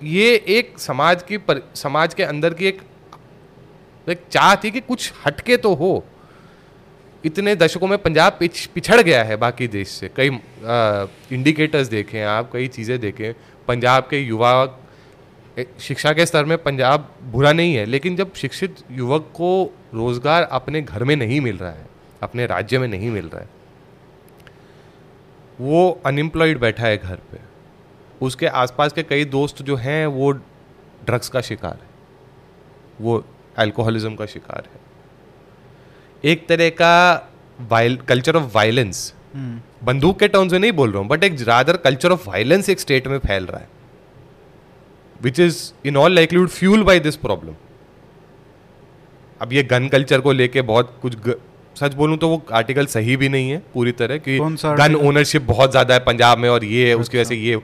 [0.00, 2.80] ये एक समाज की पर, समाज के अंदर की एक
[4.06, 6.04] एक चाह थी कि कुछ हटके तो हो।
[7.24, 10.28] इतने दशकों में पंजाब पिछ पिछड़ गया है बाकी देश से। कई
[11.32, 13.32] इंडिकेटर्स देखें आप कई चीज़ें देखें।
[13.68, 14.52] पंजाब के युवा
[15.80, 19.50] शिक्षा के स्तर में पंजाब बुरा नहीं है लेकिन जब शिक्षित युवक को
[19.94, 21.86] रोज़गार अपने घर में नहीं मिल रहा है
[22.22, 23.48] अपने राज्य में नहीं मिल रहा है
[25.58, 27.38] वो अनएम्प्लॉयड बैठा है घर पे।
[28.20, 31.88] उसके आसपास के कई दोस्त जो हैं वो ड्रग्स का शिकार है
[33.00, 33.24] वो
[33.58, 34.80] अल्कोहलिज्म का शिकार है।
[36.24, 37.30] एक तरह का
[37.70, 39.12] वाइल कल्चर ऑफ़ वायलेंस
[39.84, 42.80] बंदूक के टर्म्स में नहीं बोल रहा हूँ बट एक रादर कल्चर ऑफ़ वायलेंस एक
[42.80, 43.68] स्टेट में फैल रहा है।
[45.20, 47.54] Which is in all likelihood fuel by this problem
[49.40, 51.34] अब ये गन कल्चर को लेके बहुत कुछ ग,
[51.76, 55.70] सच बोलूँ तो वो आर्टिकल सही भी नहीं है पूरी तरह कि गन ओनरशिप बहुत
[55.70, 57.56] ज़्यादा है पंजाब में और ये है उसकी वजह से ये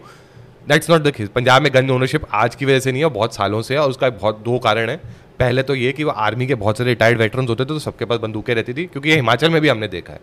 [0.68, 3.34] that's not the case Punjab में गन ओनरशिप आज की वजह से नहीं है बहुत
[3.34, 4.96] सालों से है और उसका बहुत दो कारण है।
[5.38, 8.04] पहले तो ये कि वो आर्मी के बहुत सारे रिटायर्ड वेटरन्स होते थे तो सबके
[8.04, 10.20] पास बंदूकें रहती थी क्योंकि ये हिमाचल में भी हमने देखा है।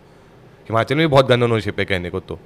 [0.68, 2.38] हिमाचल में भी बहुत गन ओनरशिप है कहने को तो।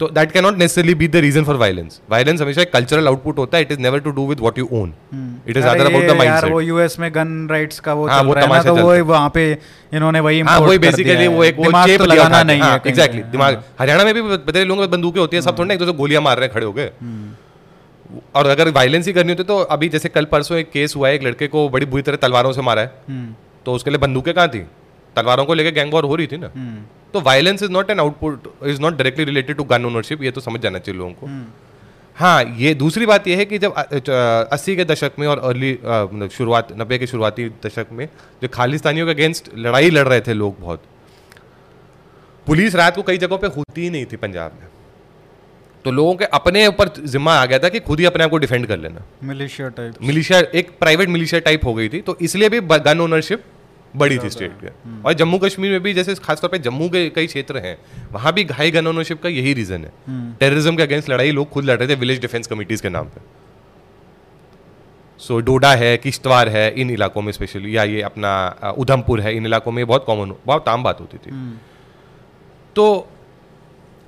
[0.00, 3.38] तो that can not necessarily be the reason for violence violence हमेशा एक कल्चरल आउटपुट
[3.38, 5.86] होता है it is never to do with what you own hmm. It is other
[5.86, 9.04] about the mindset वो यूएस में गन राइट्स का वो हाँ, वो तमाशा तो वो।
[9.04, 9.50] वहाँ पे
[9.92, 13.22] इन्होंने वही हाँ वही बेसिकली वो एक वो चेप तो लगाना नहीं हाँ, है एग्जैक्टली
[13.32, 16.22] दिमाग हाँ। हरियाणा में भी बतेरे लोगों बंदूकें होती है सब थोड़ा एक दूसरे गोलियाँ
[16.22, 17.30] मार रहे खड़े हो गए। हम्म,
[18.34, 21.14] और अगर वायलेंस ही करनी होती तो अभी जैसे कल परसों एक केस हुआ है
[21.14, 23.34] एक लड़के को बड़ी बुरी तरह तलवारों से मारा है। हम्म,
[23.66, 24.66] तो उसके लिए बंदूकें कहाँ थी?
[25.16, 26.50] तलवारों को लेकर गैंग वॉर हो रही थी ना?
[26.54, 26.82] हम्म,
[27.14, 30.40] तो violence is not an output is not directly related to gun ownership ये तो
[30.40, 31.46] समझ जाना चाहिए लोगों को। हम्म,
[32.16, 36.30] हाँ ये दूसरी बात ये है कि जब अस्सी के दशक में और अर्ली मतलब
[36.30, 38.08] शुरुआत नब्बे के शुरुआती दशक में
[38.42, 40.82] जो खालिस्तानियों के अगेंस्ट लड़ाई लड़ रहे थे लोग बहुत
[42.46, 44.66] पुलिस रात को कई जगहों पे होती ही नहीं थी पंजाब में।
[45.84, 48.38] तो लोगों के अपने ऊपर जिम्मा आ गया था कि खुद ही अपने आप को
[48.38, 52.48] डिफेंड कर लेना। मिलिशिया टाइप मिलिशिया एक प्राइवेट मिलिशिया टाइप हो गई थी तो इसलिए
[52.48, 53.44] भी गन ओनरशिप
[53.96, 54.68] बड़ी थी स्टेट के
[55.02, 57.76] और जम्मू कश्मीर में भी जैसे खासतौर पे जम्मू के कई क्षेत्र हैं
[58.12, 59.92] वहाँ भी हाई गन ओनरशिप का यही रीजन है।
[60.40, 63.20] टेररिज्म के अगेंस्ट लड़ाई लोग खुद लड़ रहे थे विलेज डिफेंस कमिटीज के नाम पे।
[65.20, 69.46] सो डोडा है किश्तवाड़ है इन इलाकों में स्पेशली या ये अपना उधमपुर है इन
[69.46, 71.30] इलाकों में बहुत कॉमन बहुत आम बात होती थी।
[72.76, 73.08] तो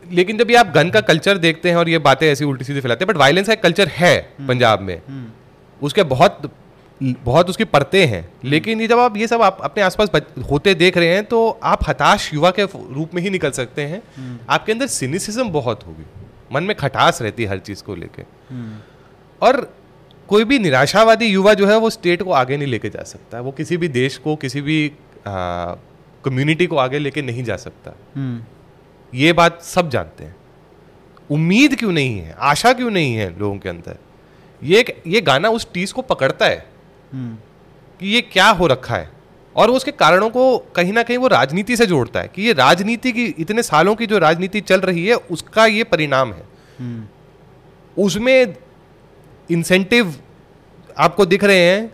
[0.05, 2.81] लेकिन जब ये आप गन का कल्चर देखते हैं और ये बातें ऐसी उल्टी सीधी
[2.81, 4.17] फैलाते हैं बट वायलेंस का कल्चर है
[4.49, 5.01] पंजाब में।
[5.83, 6.51] उसके बहुत
[7.03, 10.11] बहुत उसकी परतें हैं लेकिन ये जब आप ये सब आप अपने आसपास
[10.51, 14.03] होते देख रहे हैं तो आप हताश युवा के रूप में ही निकल सकते हैं।
[14.51, 16.05] आपके अंदर सिनिसिज्म बहुत होगी
[16.53, 18.23] मन में खटास रहती है हर चीज़ को लेके।
[19.43, 19.75] और
[20.29, 23.53] कोई भी निराशावादी युवा जो है वो स्टेट को आगे नहीं लेके जा सकता वो
[23.53, 24.93] किसी भी देश को किसी भी
[25.29, 28.45] कम्युनिटी को आगे लेके नहीं जा सकता। हम्म,
[29.15, 30.37] ये बात सब जानते हैं।
[31.31, 32.35] उम्मीद क्यों नहीं है?
[32.41, 33.97] आशा क्यों नहीं है लोगों के अंदर?
[34.63, 36.69] ये ये गाना उस टीज को पकड़ता है। हम्म,
[37.15, 39.11] कि ये क्या हो रखा है?
[39.57, 42.53] और वो उसके कारणों को कहीं ना कहीं वो राजनीति से जोड़ता है कि ये
[42.53, 46.45] राजनीति की इतने सालों की जो राजनीति चल रही है उसका ये परिणाम है।
[46.79, 47.07] हम्म,
[47.97, 48.55] उसमें
[49.51, 50.15] इंसेंटिव
[50.99, 51.87] आपको दिख रहे हैं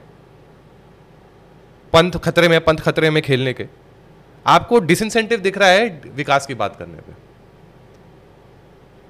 [1.93, 3.67] पंथ खतरे में पंथ खतरे में खेलने के।
[4.47, 7.13] आपको डिसइंसेंटिव दिख रहा है विकास की बात करने पे।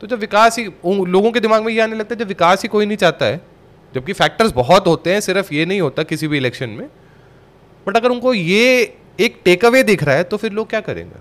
[0.00, 2.68] तो जब विकास ही लोगों के दिमाग में ये आने लगता है जब विकास ही
[2.68, 3.40] कोई नहीं चाहता है
[3.96, 6.88] जबकि फैक्टर्स बहुत होते हैं, सिर्फ़ ये नहीं होता किसी भी इलेक्शन में।
[7.86, 11.18] बट अगर उनको ये एक टेक अवे दिख रहा है तो फिर लोग क्या करेंगे?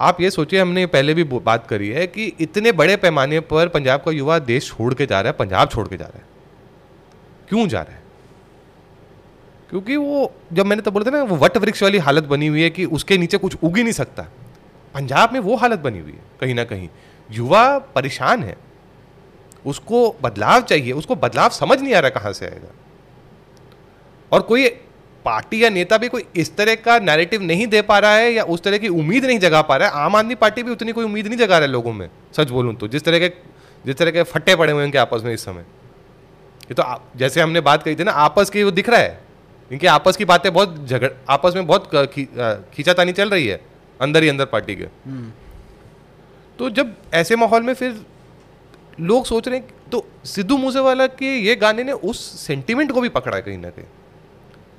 [0.00, 4.00] आप ये सोचिए, हमने पहले भी बात करी है कि इतने बड़े पैमाने पर पंजाब
[4.00, 6.24] का युवा देश छोड़ के जा रहा है, पंजाब छोड़ के जा रहा है।
[7.48, 8.02] क्यों जा रहा है?
[9.70, 12.62] क्योंकि वो, जब मैंने तो बोला था ना, वो वट वृक्ष वाली हालत बनी हुई
[12.62, 14.22] है कि उसके नीचे कुछ उग ही नहीं सकता।
[14.94, 16.88] पंजाब में वो हालत बनी हुई है, कहीं ना कहीं।
[17.30, 18.56] युवा परेशान है।
[19.68, 22.74] उसको बदलाव चाहिए उसको बदलाव समझ नहीं आ रहा कहाँ से आएगा।
[24.32, 24.68] और कोई
[25.24, 28.44] पार्टी या नेता भी कोई इस तरह का नैरेटिव नहीं दे पा रहा है या
[28.44, 31.04] उस तरह की उम्मीद नहीं जगा पा रहा है आम आदमी पार्टी भी उतनी कोई
[31.04, 33.28] उम्मीद नहीं जगा रहा है लोगों में सच बोलूँ तो जिस तरह के
[33.84, 35.64] जिस तरह के फट्टे पड़े हुए हैं इनके आपस में इस समय।
[36.62, 39.18] ये तो आ- जैसे हमने बात कही थी ना आपस की वो दिख रहा है
[39.70, 41.90] इनके आपस की बातें बहुत झगड़ आपस में बहुत
[42.74, 43.60] खींचातानी चल रही है
[44.00, 45.30] अंदर ही अंदर पार्टी के। हम्म,
[46.58, 48.00] तो जब ऐसे माहौल में फिर
[49.00, 53.08] लोग सोच रहे हैं तो सिद्धू मूसेवाला के ये गाने ने उस सेंटिमेंट को भी
[53.08, 53.86] पकड़ा कहीं ना कहीं।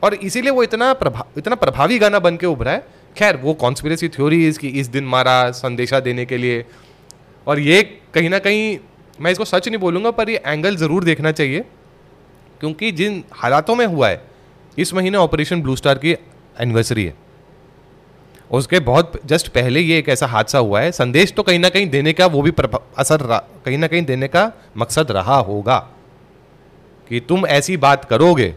[0.03, 2.83] और इसीलिए वो इतना प्रभा इतना प्रभावी गाना बन के उभरा है।
[3.17, 6.65] खैर, वो कॉन्स्पिरेसी थ्योरी इसकी इस दिन मारा संदेशा देने के लिए।
[7.47, 7.81] और ये
[8.13, 8.77] कहीं ना कहीं,
[9.21, 11.65] मैं इसको सच नहीं बोलूँगा, पर ये एंगल ज़रूर देखना चाहिए।
[12.59, 14.21] क्योंकि जिन हालातों में हुआ है,
[14.77, 17.13] इस महीने ऑपरेशन ब्लू स्टार की एनिवर्सरी है।
[18.49, 21.89] उसके बहुत जस्ट पहले ये एक ऐसा हादसा हुआ है। संदेश तो कहीं ना कहीं
[21.89, 22.51] देने का, वो भी
[22.97, 23.23] असर
[23.65, 25.77] कहीं ना कहीं देने का मकसद रहा होगा
[27.09, 28.53] कि तुम ऐसी बात करोगे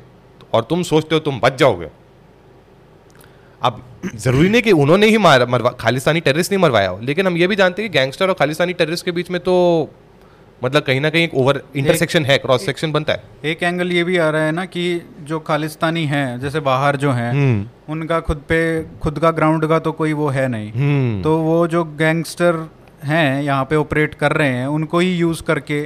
[0.53, 1.89] और तुम सोचते हो तुम बच जाओगे।
[3.63, 3.83] अब
[4.15, 7.47] ज़रूरी नहीं कि उन्होंने ही मार, मरवा, खालिस्तानी टेररिस्ट नहीं मरवाया हो, लेकिन हम ये
[7.47, 9.55] भी जानते हैं कि गैंगस्टर और खालिस्तानी टेररिस्ट के बीच में तो
[10.63, 14.03] मतलब कहीं ना कहीं एक ओवर इंटरसेक्शन है क्रॉस सेक्शन बनता है। एक एंगल ये
[14.05, 14.85] भी आ रहा है ना कि
[15.23, 18.59] जो खालिस्तानी हैं जैसे बाहर जो हैं हम्म। उनका खुद पे
[19.03, 22.59] खुद का ग्राउंड का तो कोई वो है नहीं। हम्म। तो वो जो गैंगस्टर
[23.05, 25.81] हैं यहाँ पे ऑपरेट कर रहे हैं उनको ही यूज़ करके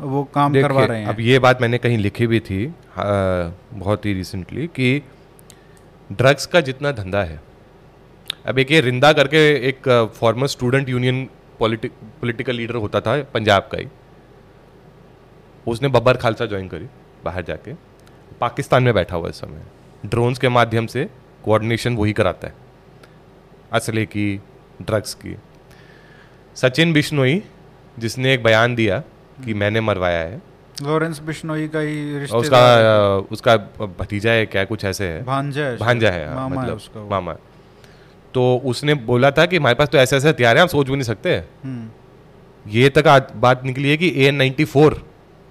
[0.00, 3.04] वो काम करवा रहे हैं। अब ये बात मैंने कहीं लिखी भी थी आ,
[3.74, 5.02] बहुत ही रिसेंटली कि
[6.10, 7.40] ड्रग्स का जितना धंधा है
[8.46, 9.88] अब एक ये रिंदा करके एक
[10.20, 11.26] former student union
[11.58, 13.86] political leader होता था पंजाब का ही
[15.66, 16.86] उसने बब्बर खालसा ज्वाइन करी
[17.24, 17.74] बाहर जाके।
[18.40, 19.62] पाकिस्तान में बैठा हुआ इस समय।
[20.06, 21.08] ड्रोन्स के माध्यम से
[21.44, 22.54] कोऑर्डिनेशन वही कराता है।
[23.72, 24.40] असले की
[24.82, 25.36] ड्रग्स की।
[26.56, 27.42] सचिन बिश्नोई
[27.98, 28.98] जिसने एक बयान दिया
[29.44, 30.40] कि मैंने मरवाया है।
[30.82, 33.56] लॉरेंस बिश्नोई का ही उसका उसका
[34.00, 35.22] भतीजा है क्या कुछ ऐसे है?
[35.24, 37.36] भांजा है भांजा। है हाँ, मामा है मतलब उसका मामा।
[38.34, 40.92] तो उसने बोला था कि हमारे पास तो ऐसे ऐसे हथियार हैं हम सोच भी
[40.92, 41.90] नहीं सकते। हम्म,
[42.66, 45.02] ये तक बात निकली है कि ए नाइन्टी फोर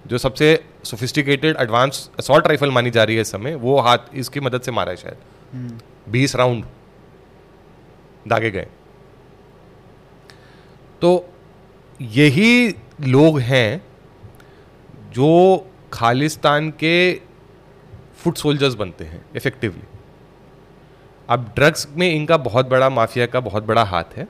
[0.08, 4.40] जो सबसे सोफिस्टिकेटेड एडवांस असॉल्ट राइफल मानी जा रही है इस समय वो हाथ इसकी
[4.40, 5.18] मदद से मारा है शायद।
[5.54, 5.80] हम्म,
[6.12, 6.66] बीस राउंड
[8.28, 8.68] दागे गए।
[11.02, 11.30] तो
[12.02, 13.86] यही लोग हैं
[15.12, 17.14] जो खालिस्तान के
[18.16, 19.84] फुट सोल्जर्स बनते हैं इफेक्टिवली
[21.30, 24.28] अब ड्रग्स में इनका बहुत बड़ा माफिया का बहुत बड़ा हाथ है।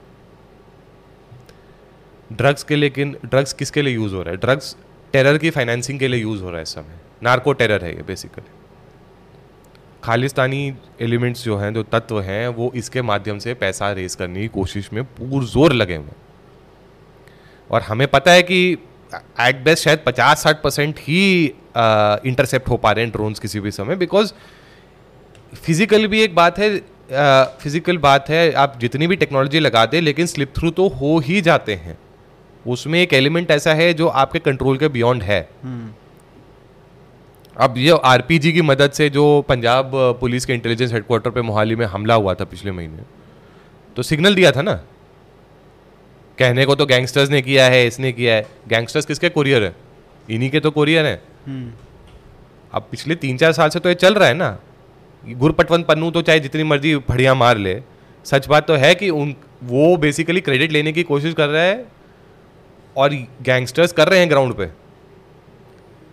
[2.32, 4.36] ड्रग्स के लेकिन ड्रग्स किसके लिए यूज़ हो रहा है?
[4.36, 4.76] ड्रग्स
[5.12, 8.02] टेरर की फाइनेंसिंग के लिए यूज़ हो रहा है इस समय। नार्को टेरर है ये
[8.02, 8.44] बेसिकली
[10.02, 14.48] खालिस्तानी एलिमेंट्स जो हैं, जो तत्व हैं, वो इसके माध्यम से पैसा रेज करने की
[14.50, 16.20] कोशिश में पूर ज़ोर लगे हुए
[17.70, 18.62] और हमें पता है कि
[19.40, 21.44] एट बेस्ट शायद पचास साठ परसेंट ही
[21.76, 24.32] इंटरसेप्ट हो पा रहे हैं ड्रोन्स किसी भी समय बिकॉज़
[25.56, 26.76] फ़िज़िकल भी एक बात है
[27.60, 31.40] फ़िज़िकल बात है, आप जितनी भी टेक्नोलॉजी लगा दें लेकिन स्लिप थ्रू तो हो ही
[31.42, 31.98] जाते हैं।
[32.66, 35.90] उसमें एक एलिमेंट ऐसा है जो आपके कंट्रोल के बियॉन्ड है। हम्म,
[37.56, 41.84] अब ये आरपीजी की मदद से जो पंजाब पुलिस के इंटेलिजेंस हेडक्वार्टर पे मोहाली में
[41.86, 43.02] हमला हुआ था पिछले महीने
[43.96, 44.74] तो सिग्नल दिया था ना?
[46.38, 49.28] कहने को तो गैंगस्टर्स ने किया है इसने किया है। गैंगस्टर्स किसके?
[49.28, 49.74] कोरियर है।
[50.28, 51.72] इन्हीं के तो कोरियर हैं। हम्म,
[52.72, 54.58] अब पिछले तीन चार साल से तो ये चल रहा है ना?
[55.24, 57.80] गुरपटवंत पन्नू तो चाहे जितनी मर्ज़ी फड़ियाँ मार ले
[58.26, 61.84] सच बात तो है कि उन वो बेसिकली क्रेडिट लेने की कोशिश कर रहा है
[62.96, 64.68] और गैंगस्टर्स कर रहे हैं ग्राउंड पे।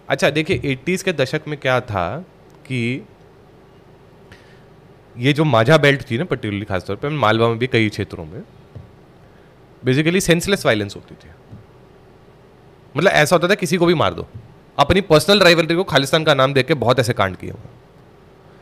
[0.09, 2.17] अच्छा देखिए एट्टीज़ के दशक में क्या था
[2.65, 3.05] कि
[5.17, 8.41] ये जो माझा बेल्ट थी ना पर्टिकुलरली खासतौर पे, मालवा में भी कई क्षेत्रों में
[9.85, 11.29] बेसिकली सेंसलेस वायलेंस होती थी।
[12.97, 14.27] मतलब ऐसा होता था, किसी को भी मार दो।
[14.77, 17.69] अपनी पर्सनल राइवलरी को खालिस्तान का नाम देके बहुत ऐसे कांड किए हुए।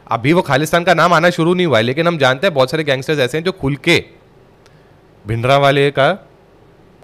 [0.08, 2.72] अभी वो खालिस्तान का नाम आना शुरू नहीं हुआ है, लेकिन हम जानते हैं बहुत
[2.72, 4.04] सारे गैंगस्टर्स ऐसे हैं जो खुल के
[5.28, 6.12] भिंडरा वाले का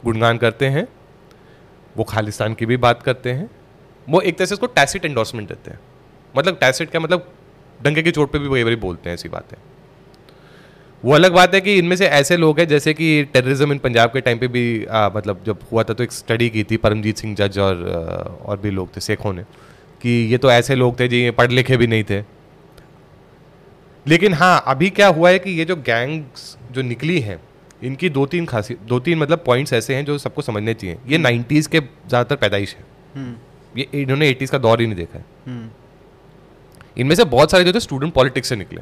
[0.06, 0.88] गुणगान करते हैं।
[1.98, 3.50] वो खालिस्तान की भी बात करते हैं।
[4.08, 5.80] वो एक तरह से उसको टैसिट एंडोर्समेंट देते हैं।
[6.36, 7.32] मतलब टैसिट क्या मतलब
[7.80, 9.58] डंके की चोट पे भी कई बार बोलते हैं ऐसी बातें
[11.04, 14.10] वो अलग बात है कि इनमें से ऐसे लोग हैं जैसे कि टेररिज्म इन पंजाब
[14.10, 17.18] के टाइम पे भी आ, मतलब जब हुआ था तो एक स्टडी की थी परमजीत
[17.18, 17.84] सिंह जज और
[18.46, 19.44] और भी लोग थे सेखों ने
[20.02, 22.22] कि ये तो ऐसे लोग थे जी पढ़ लिखे भी नहीं थे।
[24.06, 27.40] लेकिन हाँ अभी क्या हुआ है कि ये जो गैंग्स जो निकली हैं
[27.84, 31.18] इनकी दो तीन खासी दो तीन मतलब पॉइंट्स ऐसे हैं जो सबको समझने चाहिए। ये
[31.18, 32.84] नाइन्टीज़ के ज़्यादातर पैदाइश है।
[33.16, 33.36] हम्म,
[33.76, 35.70] ये इन्होंने एटीज़ का दौर ही नहीं देखा है। हम्म,
[36.98, 38.82] इनमें से बहुत सारे जो थे स्टूडेंट पॉलिटिक्स से निकले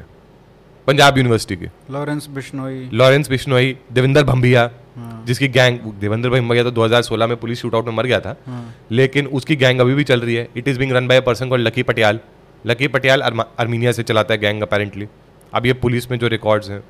[0.86, 6.70] पंजाब यूनिवर्सिटी के। लॉरेंस बिश्नोई लॉरेंस बिश्नोई देवेंद्र भंबिया हाँ, जिसकी गैंग देवेंद्र भंबिया तो
[6.72, 10.20] 2016 में पुलिस शूटआउट में मर गया था। हाँ, लेकिन उसकी गैंग अभी भी चल
[10.20, 12.20] रही है। It is being run by a person called Lucky Patial
[12.64, 15.08] Lucky Patial Armenia से चलाता है गैंग अपेरेंटली
[15.52, 16.82] अब ये पुलिस में जो रिकॉर्ड्स हैं।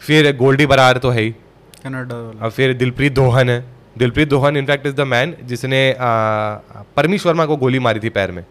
[0.00, 1.30] फिर गोल्डी बरार तो है ही।
[1.84, 3.64] कनाडा और फिर दिलप्रीत दोहन है।
[3.98, 8.44] दिलप्रीत दोहन इनफैक्ट इज़ द मैन जिसने परमीश वर्मा को गोली मारी थी पैर में।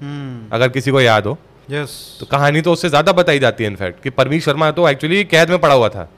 [0.00, 1.36] हम्म। अगर किसी को याद हो।
[1.70, 5.24] यस तो कहानी तो उससे ज़्यादा बताई जाती है इनफैक्ट कि परमीश शर्मा तो एक्चुअली
[5.26, 6.08] कैद में पड़ा हुआ था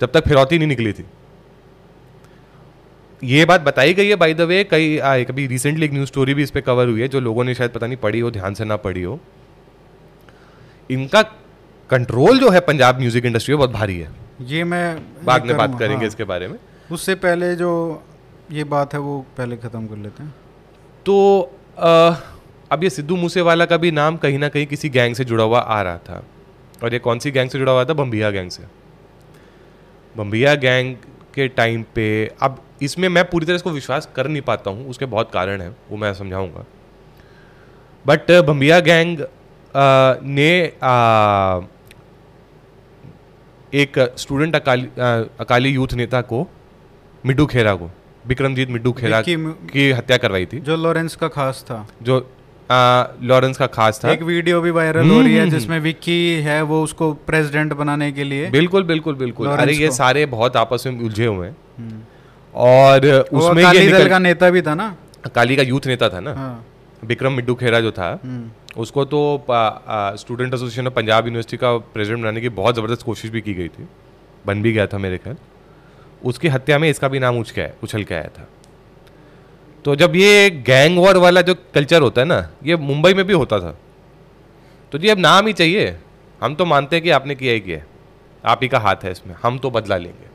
[0.00, 1.04] जब तक फिरौती नहीं निकली थी।
[3.22, 6.34] ये बात बताई गई है बाय द वे कई आ, कभी रिसेंटली एक न्यूज़ स्टोरी
[6.34, 8.54] भी इस पे कवर हुई है जो लोगों ने शायद पता नहीं पढ़ी हो ध्यान
[8.54, 9.18] से ना पढ़ी हो।
[10.90, 11.22] इनका
[11.90, 14.10] कंट्रोल जो है पंजाब म्यूज़िक इंडस्ट्री में बहुत भारी है।
[14.42, 16.58] ये मैं बाद में बात करेंगे हाँ। इसके बारे में।
[16.92, 17.70] उससे पहले जो
[18.52, 20.34] ये बात है वो पहले ख़त्म कर लेते हैं।
[21.06, 21.40] तो
[21.78, 22.16] अ,
[22.70, 25.58] अब ये सिद्धू मूसेवाला का भी नाम कहीं ना कहीं किसी गैंग से जुड़ा हुआ
[25.58, 26.22] आ रहा था।
[26.82, 27.92] और ये कौन सी गैंग से जुड़ा हुआ था?
[27.92, 28.62] बम्बिया गैंग से।
[30.14, 30.94] बम्बिया गैंग
[31.34, 32.06] के टाइम पे
[32.42, 35.76] अब इसमें मैं पूरी तरह इसको विश्वास कर नहीं पाता हूँ उसके बहुत कारण हैं
[35.90, 36.64] वो मैं समझाऊँगा।
[38.04, 41.66] बट बम्बिया गैंग अ, ने अ,
[43.74, 44.88] एक स्टूडेंट अकाली
[45.40, 46.50] अकाली यूथ नेता को
[47.26, 47.90] मिड्डू खेरा को
[48.26, 52.30] विक्रमजीत मिड्डू खेरा मु- की हत्या करवाई थी। जो लॉरेंस का खास था। जो
[53.22, 56.62] लॉरेंस का खास था। एक वीडियो भी वायरल हो रही है हम्म। जिसमें विक्की है
[56.62, 61.00] वो उसको प्रेसिडेंट बनाने के लिए। बिल्कुल बिल्कुल बिल्कुल। अरे ये सारे बहुत आपस में
[61.00, 62.00] उलझे हुए हैं। हम्म।
[62.54, 64.96] और उसमें ये अकाली दल निकल का नेता भी था ना?
[65.26, 66.34] अकाली का यूथ नेता था ना?
[66.34, 66.66] हाँ।
[67.02, 69.44] विक्रम मिड्डू खेरा जो था हम्म, उसको तो
[70.18, 73.68] student association of Punjab university का प्रेसिडेंट बनाने की बहुत ज़बरदस्त कोशिश भी की गई
[73.68, 73.88] थी।
[74.44, 75.36] बन भी गया था मेरे ख्याल।
[76.24, 78.46] उसकी हत्या में इसका भी नाम उछ के उछल के आया था।
[79.84, 83.32] तो जब ये गैंग वॉर वाला जो कल्चर होता है ना ये मुंबई में भी
[83.34, 83.76] होता था।
[84.92, 85.96] तो जी अब नाम ही चाहिए।
[86.40, 87.82] हम तो मानते हैं कि आपने किया ही किया
[88.44, 90.28] आप ही का हाथ है इसमें हम तो बदला लेंगे।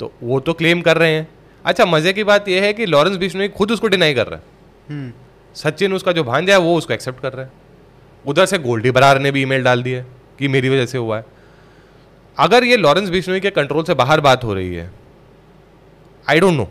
[0.00, 1.26] तो वो तो क्लेम कर रहे हैं।
[1.64, 4.49] अच्छा मज़े की बात यह है कि लॉरेंस बिश्नोई खुद उसको डिनाई कर रहा है।
[5.56, 7.52] सचिन उसका जो भांजा है, वो उसको एक्सेप्ट कर रहा है।
[8.24, 10.04] उधर से गोल्डी बरार ने भी ईमेल डाल दिया
[10.38, 11.24] कि मेरी वजह से हुआ है।
[12.38, 14.90] अगर ये लॉरेंस बिश्नोई के कंट्रोल से बाहर बात हो रही है
[16.28, 16.68] I don't know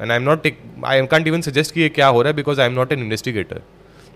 [0.00, 0.46] and I am not
[0.86, 2.98] I can't even suggest कि ये क्या हो रहा है because I am not an
[2.98, 3.62] investigator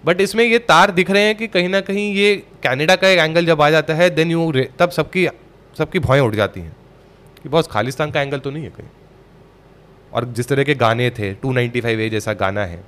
[0.04, 3.18] but इसमें ये तार दिख रहे हैं कि कहीं ना कहीं ये कैनेडा का एक
[3.18, 5.26] एंगल जब आ जाता है देन यू तब सबकी
[5.78, 6.76] सबकी भौएँ उठ जाती हैं।
[7.42, 8.88] कि बॉस खालिस्तान का एंगल तो नहीं है कहीं।
[10.14, 12.82] और जिस तरह के गाने थे 295 ए जैसा गाना है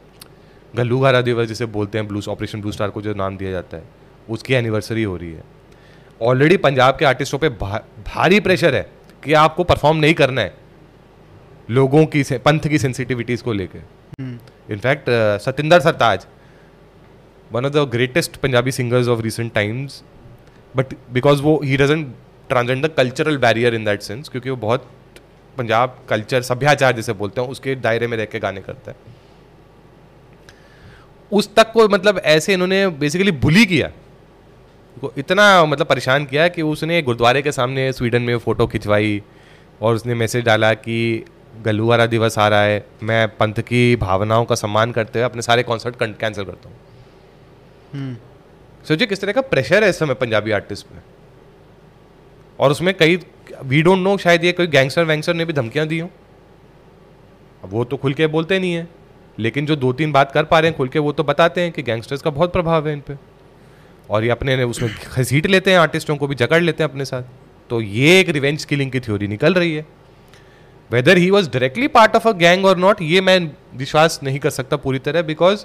[0.76, 3.84] गल्लूघारा दिवस जिसे बोलते हैं ब्लूस ऑपरेशन ब्लू स्टार को जो नाम दिया जाता है
[4.28, 5.42] उसकी एनिवर्सरी हो रही है।
[6.20, 8.90] ऑलरेडी पंजाब के आर्टिस्टों पे भा, भारी प्रेशर है
[9.22, 10.54] कि आपको परफॉर्म नहीं करना है
[11.68, 13.78] लोगों की से- पंथ की सेंसिटिविटीज़ को लेकर
[14.20, 14.38] हम्म,
[14.70, 15.06] in fact
[15.42, 16.26] Satinder Sartaaj
[17.52, 20.02] one of the greatest Punjabi singers of recent times
[20.76, 22.14] but because वो ही doesn't
[22.48, 24.88] transcend the cultural barrier in that sense क्योंकि वो बहुत
[25.58, 28.96] पंजाब कल्चर सभ्याचार जिसे बोलते हैं उसके दायरे में रह के गाने करता है।
[31.32, 33.90] उस तक को मतलब ऐसे इन्होंने बेसिकली बुली किया।
[34.96, 39.22] को इतना मतलब परेशान किया कि उसने गुरुद्वारे के सामने स्वीडन में फ़ोटो खिंचवाई
[39.82, 41.24] और उसने मैसेज डाला कि
[41.62, 45.62] गलुवारा दिवस आ रहा है मैं पंथ की भावनाओं का सम्मान करते हुए अपने सारे
[45.62, 46.76] कॉन्सर्ट कैंसिल करता हूँ।
[47.92, 48.16] हम्म।
[48.84, 51.02] सोचिए किस तरह का प्रेशर है इस समय पंजाबी आर्टिस्ट पे
[52.58, 53.16] और उसमें कई
[53.64, 56.08] वी डोंट नो शायद ये कोई गैंगस्टर वैंगस्टर ने भी धमकियाँ दी हो।
[57.64, 58.88] अब वो तो खुल के बोलते नहीं है।
[59.38, 61.72] लेकिन जो दो तीन बात कर पा रहे हैं, खुल के वो तो बताते हैं
[61.72, 63.18] कि गैंगस्टर्स का बहुत प्रभाव है इन पर
[64.10, 67.22] और ये अपने उसमें घसीट लेते हैं आर्टिस्टों को भी जकड़ लेते हैं अपने साथ।
[67.70, 69.86] तो ये एक रिवेंज किलिंग की थ्योरी निकल रही है।
[70.90, 73.38] Whether he was directly part of a gang और नॉट ये मैं
[73.76, 75.64] विश्वास नहीं कर सकता पूरी तरह बिकॉज़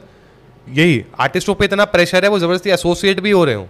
[0.67, 3.67] यही आर्टिस्टों पे इतना प्रेशर है, वो ज़बरदस्ती एसोसिएट भी हो रहे हो।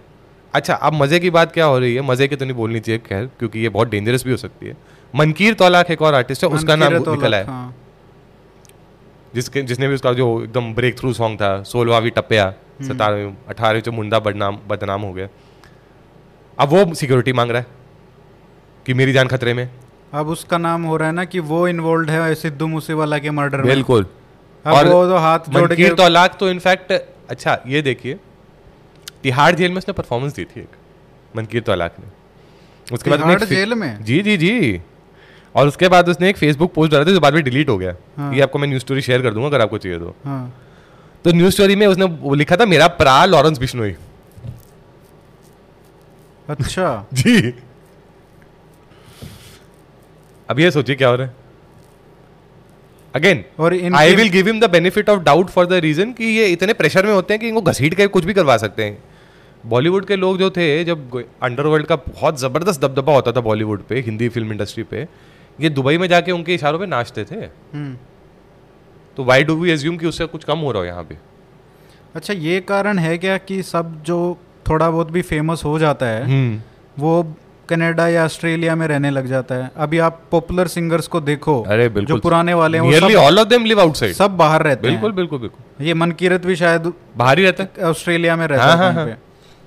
[0.54, 2.02] अच्छा अब मज़े की बात क्या हो रही है?
[2.02, 4.76] मज़े की तो नहीं बोलनी चाहिए खैर क्योंकि ये बहुत डेंजरस भी हो सकती है।
[5.14, 7.74] मनकीर तौलाक एक और आर्टिस्ट है उसका नाम निकला है। हाँ।
[9.34, 13.92] जिसके जिसने भी उसका जो एकदम ब्रेक थ्रू सॉन्ग था सोलवावी टप्पिया सतारहवीं अठारहवीं जो
[13.92, 15.28] मुंडा बदनाम बदनाम हो गया।
[16.58, 17.66] अब वो सिक्योरिटी मांग रहा है
[18.86, 19.68] कि मेरी जान खतरे में।
[20.14, 23.58] अब उसका नाम हो रहा है ना कि वो इन्वॉल्व है सिद्धू मूसेवाला के मर्डर
[23.58, 24.06] में। बिल्कुल।
[24.64, 26.92] अब वो तो हाथ जोड़ के तौलाक तो इनफैक्ट
[27.30, 28.18] अच्छा ये देखिए
[29.22, 30.68] तिहाड़ जेल में उसने परफॉर्मेंस दी थी एक
[31.36, 32.06] मनकीर तौलाक ने।
[32.94, 34.04] उसके बाद उसने जेल में?
[34.04, 34.80] जी जी जी।
[35.54, 37.96] और उसके बाद उसने एक फेसबुक पोस्ट डाला था जो बाद में डिलीट हो गया
[38.16, 40.60] हाँ। ये आपको मैं न्यूज़ स्टोरी शेयर कर दूँगा अगर आपको चाहिए तो। हाँ।
[41.24, 43.96] तो न्यूज़ स्टोरी में उसने वो लिखा था मेरा प्रा लॉरेंस बिश्नोई।
[46.48, 47.54] अच्छा। जी।
[50.50, 51.34] अब ये सोचिए क्या हो रहा है।
[53.14, 56.46] अगेन और I will give him the benefit of doubt for the reason कि ये
[56.46, 59.02] इतने प्रेशर में होते हैं कि इनको घसीट के कुछ भी करवा सकते हैं।
[59.64, 64.00] बॉलीवुड के लोग जो थे जब अंडरवर्ल्ड का बहुत ज़बरदस्त दबदबा होता था बॉलीवुड पे
[64.00, 65.06] हिंदी फ़िल्म इंडस्ट्री पे
[65.58, 67.96] ये दुबई में जाके उनके इशारों पे नाचते थे। हम्म।
[69.16, 71.18] तो वाई डू वी एज्यूम कि उससे कुछ कम हो रहा हो यहाँ पे?
[72.16, 74.18] अच्छा ये कारण है क्या कि सब जो
[74.68, 76.60] थोड़ा बहुत भी फ़ेमस हो जाता है हम्म।
[76.98, 77.22] वो
[77.68, 81.88] कनाडा या ऑस्ट्रेलिया में रहने लग जाता है। अभी आप पॉपुलर सिंगर्स को देखो अरे
[82.00, 85.38] जो पुराने वाले हैं all of them live outside सब बाहर रहते बिल्कुल हैं। बिल्कुल
[85.38, 88.94] बिल्कुल। बिल्कुल ये मनकीरत भी शायद बाहर ही रहता है। ऑस्ट्रेलिया में रहता हाँ है
[88.94, 89.06] हाँ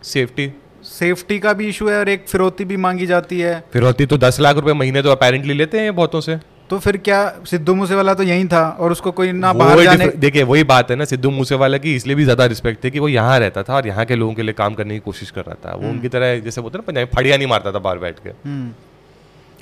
[0.04, 0.52] सेफ्टी।
[0.86, 4.40] सेफ्टी का भी इशू है और एक फिरौती भी मांगी जाती है। फिरौती तो दस
[4.40, 6.38] लाख रुपए महीने तो अपेरेंटली लेते हैं बहुतों से।
[6.70, 10.44] तो फिर क्या सिद्धू मूसेवाला तो यहीं था और उसको कोई ना बाहर जाने देखिए
[10.44, 13.40] वही बात है ना सिद्धू मूसेवाला की इसलिए भी ज़्यादा रिस्पेक्ट थी कि वो यहाँ
[13.40, 15.76] रहता था और यहाँ के लोगों के लिए काम करने की कोशिश कर रहा था।
[15.76, 18.72] वो उनकी तरह जैसे बोलते ना पंजाबी फड़िया नहीं मारता था बाहर बैठ के। हम्म।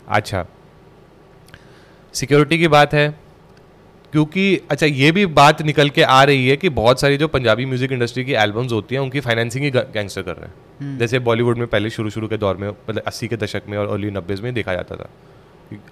[0.10, 0.46] अच्छा।
[2.14, 3.10] सिक्योरिटी की बात है।
[4.14, 7.66] क्योंकि अच्छा ये भी बात निकल के आ रही है कि बहुत सारी जो पंजाबी
[7.66, 11.58] म्यूज़िक इंडस्ट्री की एल्बम्स होती हैं उनकी फाइनेंसिंग ही गैंगस्टर कर रहे हैं। जैसे बॉलीवुड
[11.58, 14.36] में पहले शुरू शुरू के दौर में मतलब अस्सी के दशक में और अर्ली नब्बे
[14.44, 15.10] में देखा जाता था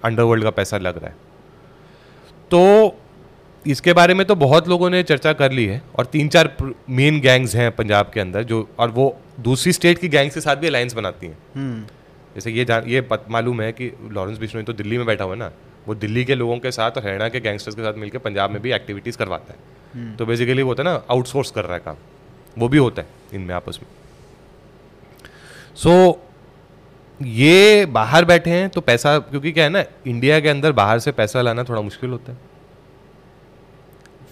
[0.04, 1.16] अंडरवर्ल्ड का पैसा लग रहा है।
[2.50, 2.98] तो
[3.64, 6.54] इसके बारे में तो बहुत लोगों ने चर्चा कर ली है और तीन चार
[6.90, 10.56] मेन गैंग्स हैं पंजाब के अंदर जो और वो दूसरी स्टेट की गैंग्स के साथ
[10.56, 11.82] भी अलायंस बनाती हैं। हम्म।
[12.34, 15.50] जैसे ये ये मालूम है कि लॉरेंस बिश्नोई तो दिल्ली में बैठा हुआ है ना?
[15.86, 18.60] वो दिल्ली के लोगों के साथ और हरियाणा के गैंगस्टर्स के साथ मिलकर पंजाब में
[18.62, 21.96] भी एक्टिविटीज़ करवाता है। तो बेसिकली वो होता है ना आउटसोर्स कर रहा है काम।
[22.56, 23.88] वो भी होता है इनमें आपस में।
[25.76, 26.18] सो so,
[27.20, 31.12] ये बाहर बैठे हैं तो पैसा क्योंकि क्या है ना इंडिया के अंदर बाहर से
[31.12, 32.38] पैसा लाना थोड़ा मुश्किल होता है।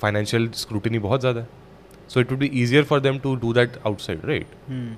[0.01, 1.49] फाइनेंशियल स्क्रूटिनी बहुत ज़्यादा है।
[2.09, 4.97] So it would be easier for them to do that outside right hmm.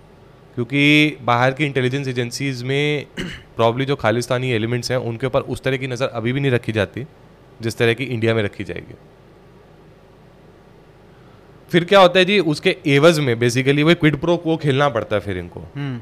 [0.55, 3.07] क्योंकि बाहर की इंटेलिजेंस एजेंसीज में
[3.57, 6.73] प्रॉब्ली जो खालिस्तानी एलिमेंट्स हैं उनके ऊपर उस तरह की नज़र अभी भी नहीं रखी
[6.73, 7.07] जाती
[7.63, 8.95] जिस तरह की इंडिया में रखी जाएगी।
[11.71, 15.17] फिर क्या होता है जी उसके एवज में बेसिकली वो क्विड प्रो को खेलना पड़ता
[15.17, 16.01] है फिर इनको। हम्म।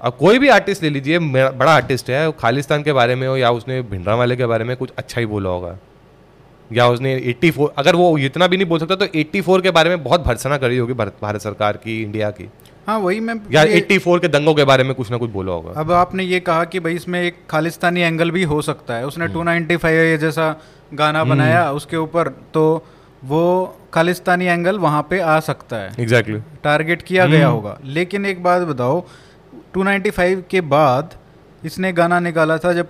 [0.00, 3.50] अब कोई भी आर्टिस्ट ले लीजिए बड़ा आर्टिस्ट है खालिस्तान के बारे में हो या
[3.50, 5.78] उसने भिंडरा वाले के बारे में कुछ अच्छा ही बोला होगा।
[6.70, 10.02] या उसने 84 अगर वो इतना भी नहीं बोल सकता तो 84 के बारे में
[10.04, 12.48] बहुत भर्सना करी होगी भारत भारत सरकार की इंडिया की।
[12.88, 15.52] हाँ वही मैं या ये- 84 के दंगों के बारे में कुछ ना कुछ बोला
[15.52, 19.06] होगा। अब आपने ये कहा कि भाई इसमें एक खालिस्तानी एंगल भी हो सकता है।
[19.06, 20.56] उसने हम्म। टू नाइन्टी फाइव जैसा
[20.94, 22.86] गाना बनाया उसके ऊपर तो
[23.24, 26.64] वो खालिस्तानी एंगल वहाँ पे आ सकता है। Exactly exactly.
[26.64, 29.04] टारगेट किया हम्म। गया होगा। लेकिन एक बात बताओ
[29.74, 31.14] 295 के बाद
[31.64, 32.88] इसने गाना निकाला था जब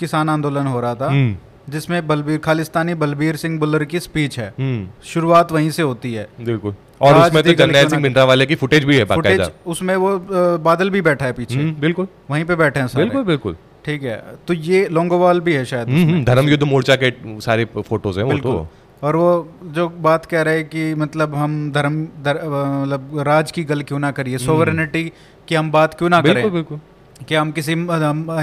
[0.00, 1.36] किसान आंदोलन हो रहा था। हम्म।
[1.68, 6.28] जिसमें बलबीर खालिस्तानी बलबीर सिंह बुल्लर की स्पीच है। हम्म। शुरुआत वहीं से होती है।
[6.40, 10.26] बिल्कुल। और उसमें तो जर्नैल सिंह ना- वाले की फुटेज भी है फुटेज उसमें वो
[10.58, 14.02] बादल भी बैठा है पीछे। हम्म, बिल्कुल। वहीं पे बैठे हैं सारे। बिल्कुल बिल्कुल। ठीक
[14.02, 18.26] है तो ये लोंगोवाल भी है शायद हम्म, धर्म युद्ध मोर्चा के सारे फ़ोटोज़ हैं
[18.26, 18.68] वो तो।
[19.02, 23.82] और वो जो बात कह रहे हैं कि मतलब हम धर्म मतलब राज की गल
[23.82, 25.12] क्यों ना करिए सोवरेनिटी
[25.48, 26.80] की हम बात क्यों ना। बिल्कुल करें। बिल्कुल
[27.28, 27.72] कि हम किसी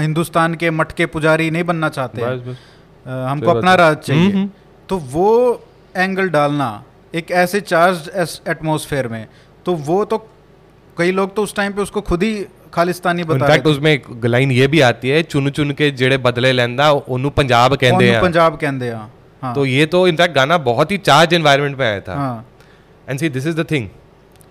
[0.00, 2.20] हिंदुस्तान के मठ के पुजारी नहीं बनना चाहते।
[3.06, 4.50] हमको अपना राज चाहिए। हम्म, हम्म।
[4.88, 5.28] तो वो
[5.94, 6.70] एंगल डालना
[7.14, 8.10] एक ऐसे चार्ज
[8.48, 9.26] एटमोसफेयर में
[9.66, 10.18] तो वो तो
[10.96, 12.32] कई लोग तो उस टाइम पे उसको खुद ही
[12.72, 16.52] ਖਾਲਿਸਤਾਨੀ ਬਤਾ ਇਨਫੈਕਟ उसमें एक लाइन ये भी आती है चुन चुन के जेड़े बदले
[16.52, 19.00] लेंदा ਉਹਨੂੰ पंजाब कहंदे ਆ ਉਹਨੂੰ ਪੰਜਾਬ ਕਹਿੰਦੇ ਆ
[19.42, 19.54] हाँ.
[19.54, 22.44] तो ये तो इनफैक्ट गाना बहुत ही चार्ज एनवायरनमेंट में आया था। हाँ।
[23.06, 23.88] And see this is the thing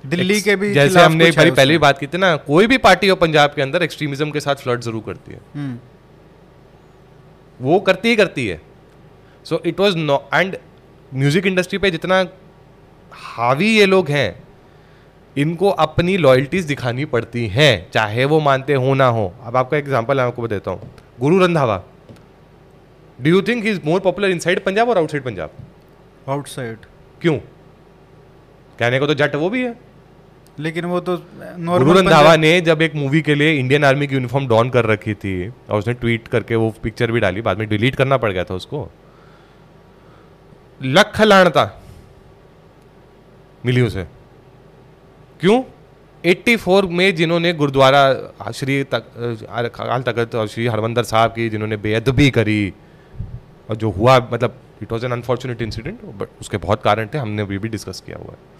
[0.03, 3.15] Delhi के भी जैसे हमने पहले भी बात की थी ना कोई भी पार्टी हो
[3.23, 5.75] पंजाब के अंदर एक्सट्रीमिज्म के साथ फ्लड ज़रूर करती है। हम्म।
[7.59, 8.61] वो करती ही करती है।
[9.45, 10.57] So it was no and
[11.11, 12.25] music industry पे जितना
[13.11, 14.43] हावी ये लोग हैं
[15.35, 20.17] इनको अपनी लॉयल्टीज दिखानी पड़ती हैं चाहे वो मानते हो ना हो। अब आपका एग्ज़ाम्पल
[20.17, 21.81] मैं आपको देता हूँ। Guru Randhawa.
[23.19, 25.51] Do you think is more popular inside Punjab और आउटसाइड पंजाब
[26.27, 26.85] आउटसाइड
[27.21, 27.37] क्यों?
[28.79, 29.75] कहने को तो जट वो भी है।
[30.59, 31.15] लेकिन वो तो
[31.57, 35.13] नॉर्मल रंधावा ने जब एक मूवी के लिए इंडियन आर्मी की यूनिफॉर्म डॉन कर रखी
[35.13, 38.43] थी और उसने ट्वीट करके वो पिक्चर भी डाली बाद में डिलीट करना पड़ गया
[38.43, 38.89] था उसको।
[40.83, 41.81] लख लाणता
[43.65, 44.03] मिली उसे।
[45.39, 45.63] क्यों?
[46.23, 49.03] 84 में जिन्होंने गुरुद्वारा श्री तक
[49.49, 52.73] अकाल तखत और श्री हरमंदर साहब की जिन्होंने बेअदबी करी
[53.69, 57.41] और जो हुआ मतलब it was an unfortunate incident but उसके बहुत कारण थे हमने
[57.41, 58.58] अभी भी डिस्कस किया हुआ है।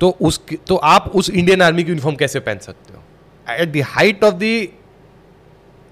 [0.00, 3.02] तो उस तो आप उस इंडियन आर्मी की यूनिफॉर्म कैसे पहन सकते हो?
[3.46, 4.42] At the height of the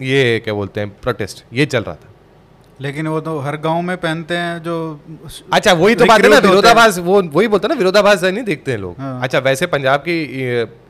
[0.00, 2.10] ये क्या बोलते हैं प्रोटेस्ट ये चल रहा था।
[2.80, 4.74] लेकिन वो तो हर गाँव में पहनते हैं जो
[5.52, 8.72] अच्छा वही तो बात है ना। विरोधाभास वो वही बोलते हैं ना विरोधाभास नहीं देखते
[8.72, 10.16] हैं लोग। हाँ। अच्छा वैसे पंजाब की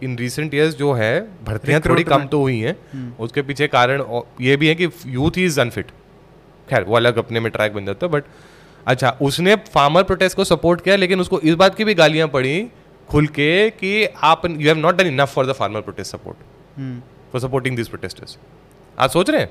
[0.02, 2.76] इन रिसेंट ईयर्स जो है भर्तियाँ थोड़ी कम तो हुई हैं।
[3.18, 4.02] उसके पीछे कारण
[4.40, 5.90] ये भी है कि यूथ इज़ अनफिट
[6.68, 8.24] खैर वो अलग अपने में ट्रैक बन जाता है बट
[8.86, 12.56] अच्छा उसने फार्मर प्रोटेस्ट को सपोर्ट किया लेकिन उसको इस बात की भी गालियाँ पड़ी
[13.08, 16.36] खुल के कि आप you have not done enough for the farmer protest support
[17.32, 18.38] for supporting this protesters
[18.98, 19.50] आप सोच रहे हैं?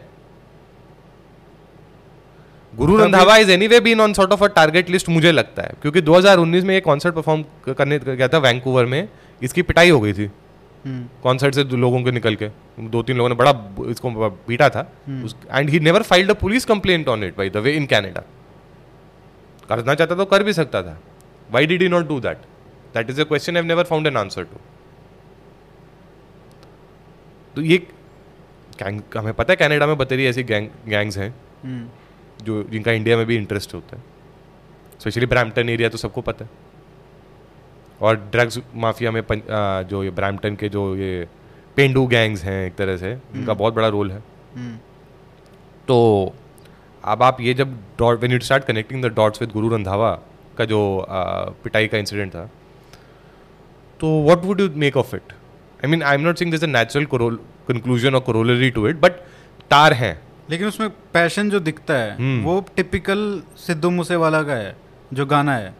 [2.74, 6.02] Guru Randhawa is anyway been on sort of a target list मुझे लगता है। क्योंकि
[6.02, 9.08] 2019 में ये कॉन्सर्ट परफॉर्म करने गया था वैंकूवर में
[9.42, 10.30] इसकी पिटाई हो गई थी।
[11.24, 12.48] कॉन्सर्ट से दो लोगों के निकल के।
[12.80, 13.52] दो तीन लोगों ने बड़ा
[13.90, 14.82] इसको पीटा था।
[15.52, 18.24] And he never filed a police complaint on it by the way in Canada
[19.70, 20.98] करना चाहता तो कर भी सकता था।
[21.52, 22.38] Why did he not do that
[22.94, 24.60] that is a question I never found an answer to
[27.56, 27.78] तो ये
[28.80, 31.34] गैंग हमें पता है कनाडा में बतेरी ऐसी गैंग गैंग्स हैं
[31.64, 31.88] हम्म,
[32.44, 34.04] जो जिनका इंडिया में भी इंटरेस्ट होता है।
[35.00, 36.50] स्पेशली ब्रैम्पटन एरिया तो सबको पता है।
[38.02, 41.28] और ड्रग्स माफिया में आ, जो ये ब्रैम्पटन के जो ये
[41.78, 44.24] पेंडू गैंग्स हैं एक तरह से इनका बहुत बड़ा रोल है।
[44.56, 44.78] हम्म,
[45.88, 46.34] तो
[47.04, 50.12] अब आप ये जब dot when you start connecting the dots with Guru Randhawa
[50.58, 51.24] का जो आ,
[51.64, 52.50] पिटाई का इंसिडेंट था
[54.04, 56.68] तो what would you make of it I mean I am not saying this a
[56.68, 57.06] natural
[57.68, 59.12] conclusion और कोरोलरी टू इट बट
[59.72, 60.16] तार हैं।
[60.50, 63.22] लेकिन उसमें पैशन जो दिखता है हम्म। वो टिपिकल
[63.58, 64.76] सिद्धू मूसेवाला का है
[65.14, 65.74] जो गाना है।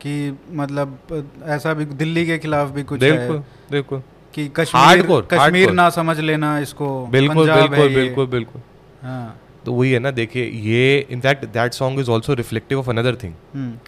[0.00, 0.98] कि मतलब
[1.46, 4.02] ऐसा भी दिल्ली के खिलाफ भी कुछ है। बिल्कुल बिल्कुल
[4.34, 8.62] कि कश्मीर Hardcore, कश्मीर hardcore। ना समझ लेना इसको। बिल्कुल बिल्कुल बिल्कुल बिल्कुल।
[9.02, 13.16] हाँ। तो वही है ना देखिए ये in fact that song is also reflective of another
[13.16, 13.78] thing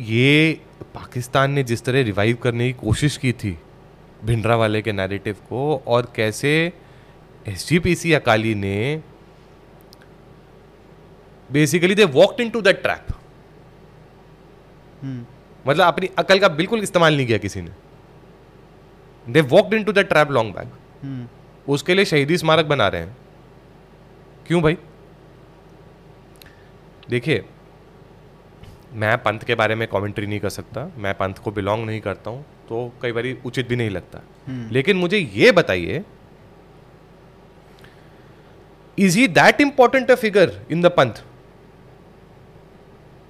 [0.00, 3.58] ये पाकिस्तान ने जिस तरह रिवाइव करने की कोशिश की थी
[4.24, 6.50] भिंडरा वाले के नैरेटिव को और कैसे
[7.48, 9.02] S G P C Akali ने
[11.50, 13.06] basically they walked into that trap
[15.66, 17.70] मतलब अपनी अकल का बिल्कुल इस्तेमाल नहीं किया किसी ने।
[19.26, 20.72] They walked into that trap long back
[21.02, 21.26] hmm,
[21.68, 23.16] उसके लिए शहीदी स्मारक बना रहे हैं।
[24.46, 24.76] क्यों भाई?
[27.10, 27.44] देखिए
[28.92, 32.30] मैं पंथ के बारे में कमेंट्री नहीं कर सकता मैं पंथ को बिलोंग नहीं करता
[32.30, 36.04] हूँ तो कई बार उचित भी नहीं लगता। हम्म। लेकिन मुझे ये बताइए
[38.98, 41.22] is he that important a figure in the Panth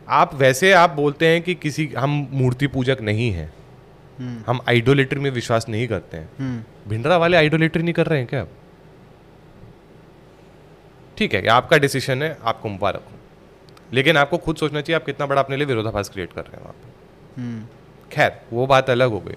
[0.08, 3.52] आप वैसे आप बोलते हैं कि किसी हम मूर्ति पूजक नहीं हैं।
[4.18, 8.18] हम्म, हम आइडोलेट्री में विश्वास नहीं करते हैं। हम्म, भिंडरा वाले आइडोलेट्री नहीं कर रहे
[8.18, 8.48] हैं क्या अब
[11.16, 13.18] ठीक है आपका डिसीज़न है आपको मुबारक हो।
[13.94, 16.62] लेकिन आपको खुद सोचना चाहिए आप कितना बड़ा अपने लिए विरोधाभास क्रिएट कर रहे हैं
[16.62, 16.92] वहाँ पे
[17.42, 17.62] हम्म,
[18.12, 19.34] खैर वो बात अलग हो गई।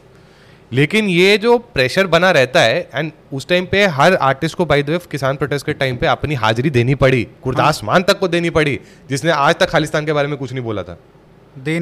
[0.74, 4.84] लेकिन ये जो प्रेशर बना रहता है एंड उस टाइम पे हर आर्टिस्ट को बाई
[4.84, 8.28] द वे किसान प्रोटेस्ट के टाइम पे अपनी हाजिरी देनी पड़ी गुरदास मान तक को
[8.28, 8.80] देनी पड़ी
[9.10, 10.98] जिसने आज तक खालिस्तान के बारे में कुछ नहीं बोला था।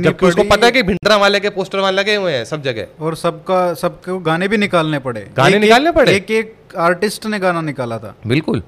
[0.03, 2.87] जबकि उसको पता है कि भिंडरा वाले के पोस्टर वहाँ लगे हुए हैं सब जगह।
[2.99, 6.15] और सबका सबको गाने भी निकालने पड़े। गाने एक- निकालने पड़े?
[6.15, 8.63] एक एक आर्टिस्ट ने गाना निकाला था। बिल्कुल।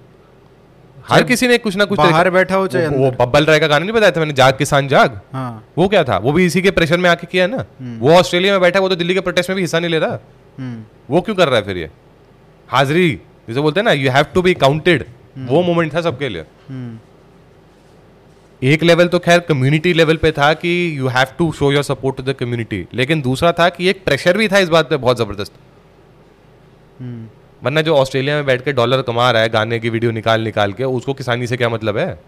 [1.06, 3.86] हर किसी ने कुछ ना कुछ बाहर बैठा हो चाहे वो, बब्बल राय का गाना
[3.86, 4.34] नहीं बताया था मैंने?
[4.34, 6.18] जाग किसान जाग। हाँ। वो क्या था?
[6.18, 7.66] वो भी इसी के प्रेशर में आके किया ना।
[8.00, 10.20] वो ऑस्ट्रेलिया में बैठा वो तो दिल्ली के प्रोटेस्ट में भी हिस्सा नहीं ले रहा।
[10.58, 11.90] हम्म, वो क्यों कर रहा है फिर ये?
[12.70, 13.12] हाजिरी
[13.48, 15.06] जिसे बोलते हैं ना you have to be counted
[15.40, 16.98] वो मोमेंट था सबके लिए। हम्म,
[18.62, 22.18] एक लेवल तो खैर कम्युनिटी लेवल पे था कि you have to show your support
[22.18, 25.18] to the community लेकिन दूसरा था कि एक प्रेशर भी था इस बात पे बहुत
[25.18, 25.52] ज़बरदस्त।
[27.00, 27.28] हम्म,
[27.66, 30.74] वरना जो ऑस्ट्रेलिया में बैठ के डॉलर कमा रहा है गाने की वीडियो निकाल निकाल
[30.74, 32.20] के उसको किसानी से क्या मतलब है?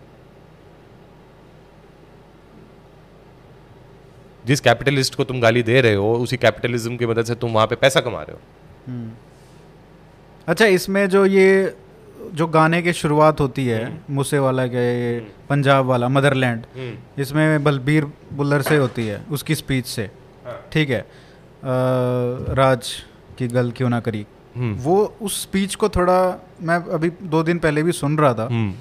[4.45, 7.67] जिस कैपिटलिस्ट को तुम गाली दे रहे हो उसी कैपिटलिज्म की मदद से तुम वहाँ
[7.67, 8.39] पे पैसा कमा रहे हो।
[8.87, 9.11] हम्म।
[10.47, 11.75] अच्छा इसमें जो ये
[12.33, 15.19] जो गाने की शुरुआत होती है मूसे वाला के ये
[15.49, 16.65] पंजाब वाला मदरलैंड
[17.19, 20.09] इसमें बलबीर बुल्लर से होती है उसकी स्पीच से।
[20.71, 21.07] ठीक है। अ,
[22.53, 22.93] राज
[23.37, 24.17] की गल क्यों ना करी?
[24.17, 26.17] हम्म। वो उस स्पीच को थोड़ा
[26.61, 28.73] मैं अभी दो दिन पहले भी सुन रहा था। हम्म।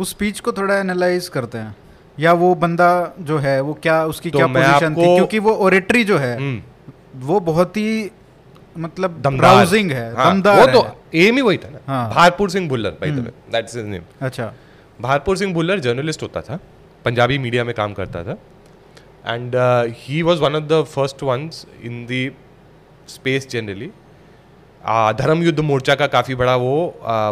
[0.00, 1.74] उस स्पीच को थोड़ा एनालाइज करते हैं।
[2.18, 2.90] या वो बंदा
[3.20, 5.14] जो है वो क्या उसकी तो क्या पोजीशन थी?
[5.14, 8.10] क्योंकि वो ओरेटरी जो है हम्म। वो बहुत ही
[8.78, 12.68] मतलब ब्राउजिंग है हाँ, दमदार वो तो एम ही वही था ना। हाँ। Bharpur Singh
[12.68, 14.52] Bhullar by the way that's his name अच्छा।
[15.00, 16.58] भारपुर सिंह भुल्लर जर्नलिस्ट होता था
[17.04, 18.38] पंजाबी मीडिया में काम करता था।
[19.26, 19.56] And
[19.98, 22.30] he was one of the first ones in the
[23.08, 23.90] space generally
[25.14, 26.74] Dharam Yudh Morcha का काफ़ी बड़ा वो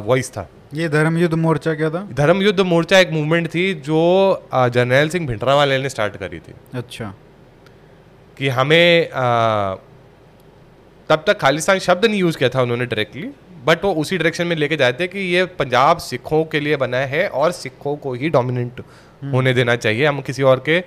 [0.07, 2.01] वॉइस था। ये धर्म युद्ध मोर्चा क्या था?
[2.13, 4.01] धर्म युद्ध मोर्चा एक मूवमेंट थी जो
[4.55, 7.15] जर्नैल सिंह भिंडरावाले ने स्टार्ट करी थी। अच्छा।
[8.39, 9.79] कि हमें uh,
[11.09, 13.31] तब तक खालिस्तान शब्द नहीं यूज़ किया था उन्होंने डायरेक्टली
[13.67, 17.27] बट वो उसी डायरेक्शन में लेके जाते कि ये पंजाब सिखों के लिए बना है
[17.31, 18.81] और सिखों को ही डोमिनेंट
[19.33, 20.83] होने देना चाहिए। हम किसी और के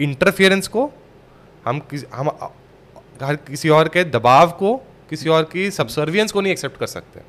[0.00, 0.90] इंटरफियरेंस को
[1.66, 2.28] हम किस हम
[3.22, 4.70] हर किसी और के दबाव को
[5.12, 7.20] किसी और की सबसर्वियंस को नहीं एक्सेप्ट कर सकते।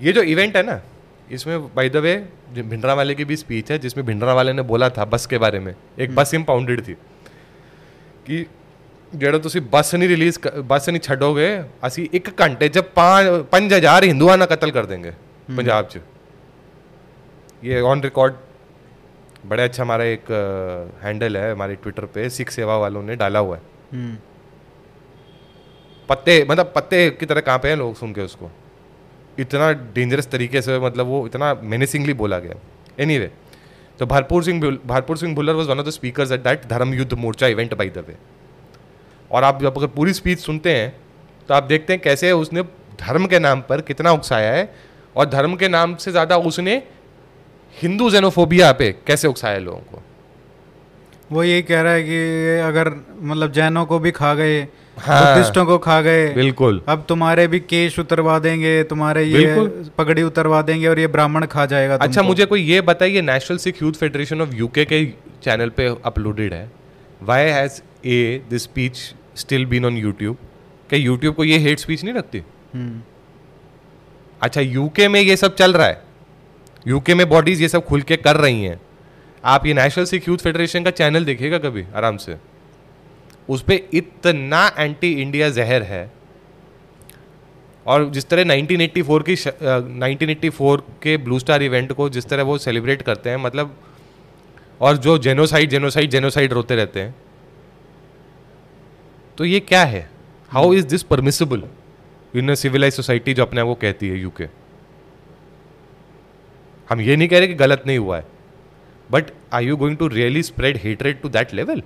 [0.00, 0.80] ये जो इवेंट है ना
[1.30, 2.14] इसमें बाय द वे
[2.64, 5.60] भिंडरा वाले की भी स्पीच है जिसमें भिंडरा वाले ने बोला था बस के बारे
[5.60, 6.94] में एक बस इम्पाउंडेड थी
[8.26, 8.46] कि
[9.12, 9.38] ਜਿਹੜਾ
[9.70, 11.46] बस नहीं रिलीज़ बस नहीं ਨਹੀਂ ਛੱਡੋਗੇ
[12.18, 16.02] एक घंटे च पाँच हज़ार हिंदुआ ना ਕਤਲ कर देंगे हम्म। पंजाब च।
[17.62, 18.34] ये ऑन रिकॉर्ड
[19.46, 20.30] बड़े अच्छा हमारा एक
[21.02, 23.62] हैंडल है हमारे ट्विटर पे सिख सेवा वालों ने डाला हुआ है।
[23.92, 24.14] हम्म।
[26.10, 28.50] पत्ते मतलब पत्ते की तरह कहाँ पे हैं लोग सुन के उसको।
[29.38, 32.54] इतना डेंजरस तरीके से मतलब वो इतना मेनेसिंगली बोला गया।
[33.00, 33.30] एनी anyway,
[33.98, 37.12] तो Bharpur Singh Bharpur Singh Bhullar was one of the speaker at that Dharam Yudh
[37.14, 38.16] Morcha event by the way
[39.30, 40.92] और आप जब अगर पूरी स्पीच सुनते हैं
[41.48, 42.62] तो आप देखते हैं कैसे उसने
[43.00, 44.72] धर्म के नाम पर कितना उकसाया है
[45.16, 46.82] और धर्म के नाम से ज़्यादा उसने
[47.76, 50.02] हिंदू जेनोफोबिया पे कैसे उकसाया लोगों को।
[51.32, 52.18] वो यही कह रहा है कि
[52.60, 52.88] अगर
[53.22, 54.62] मतलब जैनों को भी खा गए।
[55.00, 59.54] बुद्धिस्टों को खा गए। बिल्कुल। अब तुम्हारे भी केश उतरवा देंगे तुम्हारे ये
[59.98, 63.82] पगड़ी उतरवा देंगे और ये ब्राह्मण खा जाएगा अच्छा मुझे कोई ये बताइए National Sikh
[63.82, 65.04] Youth Federation of UK के
[65.44, 66.70] चैनल पे अपलोडेड है।
[67.22, 68.96] Why has a this speech
[69.36, 70.36] still been on YouTube
[70.90, 72.42] क्या यूट्यूब को ये हेट स्पीच नहीं रखती?
[72.74, 73.00] हम्म,
[74.40, 76.02] अच्छा यूके में ये सब चल रहा है।
[76.86, 78.80] यूके में बॉडीज ये सब खुल के कर रही हैं।
[79.44, 82.36] आप ये नेशनल सिख यूथ फेडरेशन का चैनल देखिएगा कभी आराम से।
[83.48, 86.10] उस पर इतना एंटी इंडिया जहर है।
[87.86, 92.58] और जिस तरह 1984 की अ, 1984 के ब्लू स्टार इवेंट को जिस तरह वो
[92.58, 93.76] सेलिब्रेट करते हैं मतलब
[94.80, 97.14] और जो जेनोसाइड जेनोसाइड जेनोसाइड रोते रहते हैं।
[99.38, 100.10] तो ये क्या है?
[100.50, 101.62] How is this permissible
[102.36, 104.48] in civilise society जो अपने को कहती है यूके
[106.90, 108.26] हम ये नहीं कह रहे कि गलत नहीं हुआ है
[109.10, 111.82] but are you going to really spread hatred to that level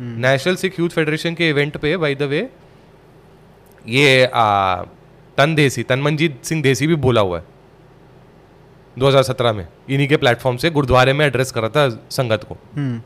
[0.00, 2.50] National Sikh Youth Federation के इवेंट पे बाय द वे
[3.86, 4.82] ये आ,
[5.36, 7.44] तन देसी तनमनजीत सिंह देसी भी बोला हुआ है।
[8.98, 13.02] 2017 में इन्हीं के प्लेटफॉर्म से गुरुद्वारे में एड्रेस कर रहा था संगत को। हम्म,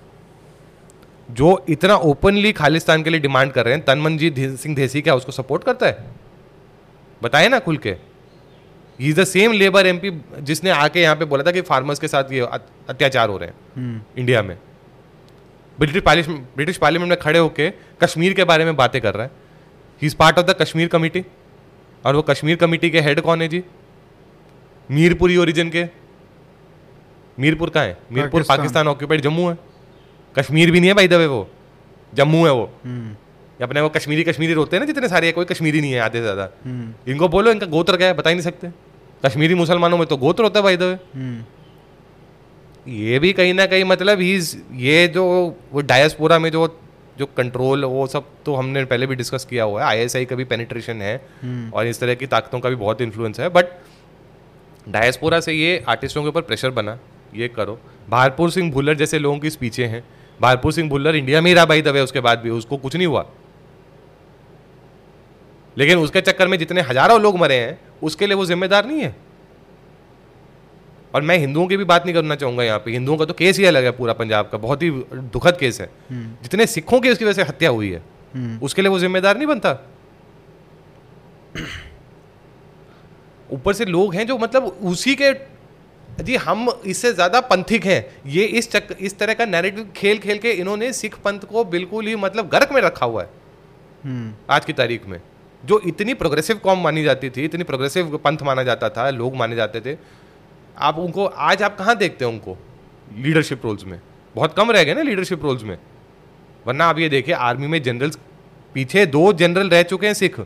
[1.30, 5.32] जो इतना ओपनली खालिस्तान के लिए डिमांड कर रहे हैं तनमनजीत सिंह देसी क्या उसको
[5.32, 6.05] सपोर्ट करता है?
[7.22, 7.97] बताए ना खुल के।
[9.01, 12.32] Is the same Labour MP जिसने आके यहाँ पे बोला था कि फार्मर्स के साथ
[12.32, 12.40] ये
[12.88, 14.59] अत्याचार हो रहे हैं। इंडिया में।
[15.78, 17.70] ब्रिटिश पार्लिश ब्रिटिश पार्लियामेंट में खड़े होके
[18.02, 19.30] कश्मीर के बारे में बातें कर रहा है।
[20.02, 21.24] He is part of the Kashmir committee
[22.04, 23.62] और वो कश्मीर कमेटी के हेड कौन है जी?
[24.88, 25.84] मीरपुरी ओरिजिन के।
[27.38, 27.98] मीरपुर कहाँ है?
[28.12, 29.56] मीरपुर पाकिस्तान। ऑक्यूपाइड जम्मू है।
[30.34, 31.48] कश्मीर भी नहीं है भाई दबे वो।
[32.12, 33.16] जम्मू है वो। हम्म,
[33.60, 36.22] अपने वो कश्मीरी कश्मीरी रोते हैं ना जितने सारे कोई कश्मीरी नहीं है आधे से
[36.22, 38.70] ज़्यादा। हम्म, इनको बोलो इनका गोत्र क्या है बता ही नहीं सकते।
[39.22, 40.94] कश्मीरी मुसलमानों में तो गोत्र होता है भाई दबे
[42.87, 44.35] ये भी कहीं ना कहीं मतलब ही
[44.76, 45.24] ये जो
[45.72, 46.66] वो डायस्पोरा में जो
[47.18, 50.45] जो कंट्रोल वो सब तो हमने पहले भी डिस्कस किया हुआ है। आईएसआई का भी
[50.45, 53.66] पेनिट्रेशन है हम्म, और इस तरह की ताकतों का भी बहुत इन्फ्लुएंस है। बट
[54.89, 56.99] डायस्पोरा से ये आर्टिस्टों के ऊपर प्रेशर बना
[57.35, 57.78] ये करो।
[58.09, 60.03] भारपुर सिंह भुल्लर जैसे लोगों की स्पीचें हैं।
[60.41, 63.07] भारपुर सिंह भुल्लर इंडिया में ही रहा भाई दबे उसके बाद भी। उसको कुछ नहीं
[63.07, 63.26] हुआ।
[65.76, 69.14] लेकिन उसके चक्कर में जितने हज़ारों लोग मरे हैं उसके लिए वो जिम्मेदार नहीं है।
[71.14, 73.58] और मैं हिंदुओं की भी बात नहीं करना चाहूँगा यहाँ पे। हिंदुओं का तो केस
[73.58, 77.24] ही अलग है पूरा पंजाब का। बहुत ही दुखद केस है। जितने सिखों की उसकी
[77.24, 78.02] वजह से हत्या हुई है।
[78.62, 79.78] उसके लिए वो जिम्मेदार नहीं बनता।
[83.48, 85.32] ऊपर से लोग हैं जो मतलब उसी के
[86.20, 90.38] जी हम इससे ज़्यादा पंथिक हैं। ये इस चक इस तरह का नैरेटिव खेल खेल
[90.38, 93.28] के इन्होंने सिख पंथ को बिल्कुल ही मतलब गर्क में रखा हुआ है।
[94.04, 95.20] हम्म, आज की तारीख में।
[95.64, 99.56] जो इतनी प्रोग्रेसिव कॉम मानी जाती थी इतनी प्रोग्रेसिव पंथ माना जाता था लोग माने
[99.56, 99.94] जाते थे
[100.76, 102.56] आप उनको आज आप कहाँ देखते हैं उनको?
[103.14, 104.00] लीडरशिप रोल्स में।
[104.34, 105.78] बहुत कम रह गए ना लीडरशिप रोल्स में।
[106.66, 108.18] वरना आप ये देखिए आर्मी में जनरल्स
[108.74, 110.40] पीछे दो जनरल रह चुके हैं Sikh.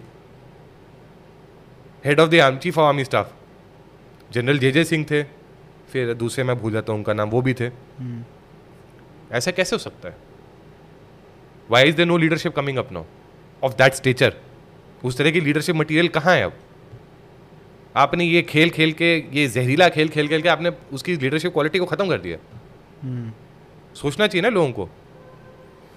[2.04, 3.32] Head of the army chief of army staff
[4.30, 5.22] general J J Singh थे
[5.92, 7.70] फिर दूसरे मैं भूल जाता हूँ उनका नाम वो भी थे।
[9.32, 10.16] ऐसा कैसे हो सकता है?
[11.70, 13.04] Why is there no leadership coming up now
[13.62, 14.34] of that stature
[15.04, 16.52] उस तरह की लीडरशिप मटेरियल कहाँ है अब?
[17.97, 21.78] आपने ये खेल खेल के ये जहरीला खेल खेल खेल के आपने उसकी लीडरशिप क्वालिटी
[21.78, 22.38] को ख़त्म कर दिया
[23.03, 23.32] हम्म।
[23.97, 24.88] सोचना चाहिए ना लोगों को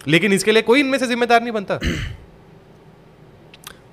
[0.08, 1.80] लेकिन इसके लिए कोई इनमें से जिम्मेदार नहीं बनता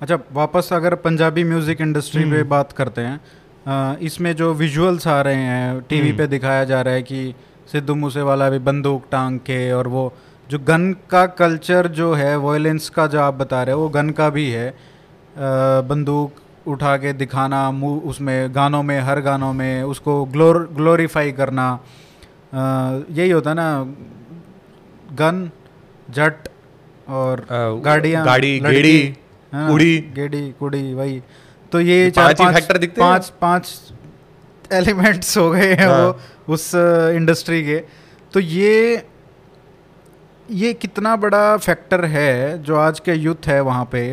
[0.01, 5.21] अच्छा वापस अगर पंजाबी म्यूज़िक इंडस्ट्री पे हम्म। बात करते हैं इसमें जो विजुअल्स आ
[5.21, 7.33] रहे हैं टीवी हम्म। पे दिखाया जा रहा है कि
[7.71, 10.11] सिद्धू मूसेवाला भी बंदूक टांग के और वो
[10.49, 14.09] जो गन का कल्चर जो है वायलेंस का जो आप बता रहे हो वो गन
[14.09, 14.73] का भी है
[15.87, 17.69] बंदूक उठा के दिखाना
[18.05, 21.67] उसमें गानों में हर गानों में उसको ग्लोर ग्लोरीफाई करना
[22.53, 23.69] यही होता है ना
[25.15, 25.49] गन
[26.09, 26.47] जट
[27.07, 27.45] और
[27.83, 29.15] गाड़ियाँ गाड़ी, गेड़ी,
[29.53, 31.21] हाँ, कुड़ी। गेड़ी कुड़ी वही
[31.71, 33.93] तो ये चार पाँच ही पाँच दिखते पाँच पाँच
[34.73, 37.77] एलिमेंट्स हो गए हैं हाँ। वो उस इंडस्ट्री के
[38.33, 39.05] तो ये
[40.49, 44.03] ये कितना बड़ा फैक्टर है जो आज के यूथ है वहाँ पे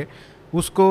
[0.55, 0.87] उसको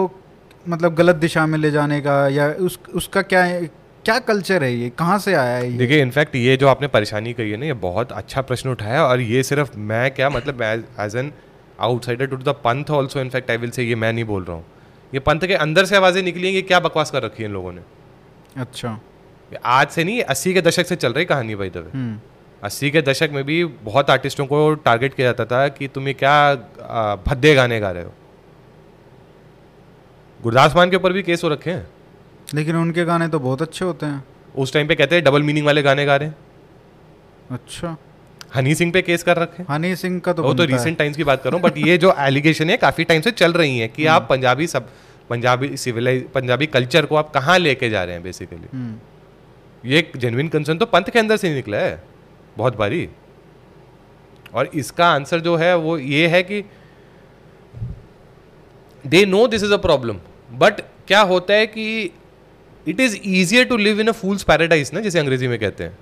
[0.70, 3.66] मतलब गलत दिशा में ले जाने का या उस उसका क्या है
[4.06, 4.90] क्या कल्चर है ये?
[4.90, 5.78] कहाँ से आया है ये?
[5.78, 9.22] देखिए इनफैक्ट ये जो आपने परेशानी कही है ना ये बहुत अच्छा प्रश्न उठाया और
[9.22, 11.32] ये सिर्फ़ मैं क्या मतलब as an
[11.80, 14.66] outsider to the Panth also in fact I will say ये मैं नहीं बोल रहा हूँ।
[15.14, 17.54] ये पंथ के अंदर से आवाज़ें निकली हैं कि क्या बकवास कर रखी है इन
[17.54, 17.82] लोगों ने?
[18.58, 18.90] अच्छा।
[19.52, 22.20] ये आज से नहीं अस्सी के दशक से चल रही कहानी भाई दवे हम्म।
[22.64, 26.14] अस्सी के दशक में भी बहुत आर्टिस्टों को टारगेट किया जाता था कि तुम ये
[26.14, 26.36] क्या
[27.28, 28.14] भद्दे गाने गा रहे हो।
[30.44, 31.88] गुरदास मान के ऊपर भी केस हो रखे हैं?
[32.54, 34.24] लेकिन उनके गाने तो बहुत अच्छे होते हैं।
[34.56, 36.36] उस टाइम पे कहते हैं डबल मीनिंग वाले गाने गा रहे हैं।
[37.52, 37.96] अच्छा।
[38.56, 41.18] हनी सिंह पे केस कर रखे हैं। हनी सिंह का तो वो तो रिसेंट टाइम्स
[41.18, 43.78] की बात कर रहा हूँ बट ये जो एलिगेशन है काफ़ी टाइम से चल रही
[43.78, 44.90] है कि आप पंजाबी सब
[45.30, 50.12] पंजाबी सिविलाइज पंजाबी कल्चर को आप कहाँ लेके जा रहे हैं बेसिकली हम्म। ये एक
[50.18, 52.02] जेन्युइन कंसर्न तो पंथ के अंदर से ही निकला है
[52.58, 53.08] बहुत बारी।
[54.54, 56.64] और इसका आंसर जो है वो ये है कि
[59.04, 60.20] they know this is a problem
[60.54, 61.86] but क्या होता है कि
[62.88, 65.98] it is easier to live in a fool's paradise ना जिसे अंग्रेज़ी में कहते हैं।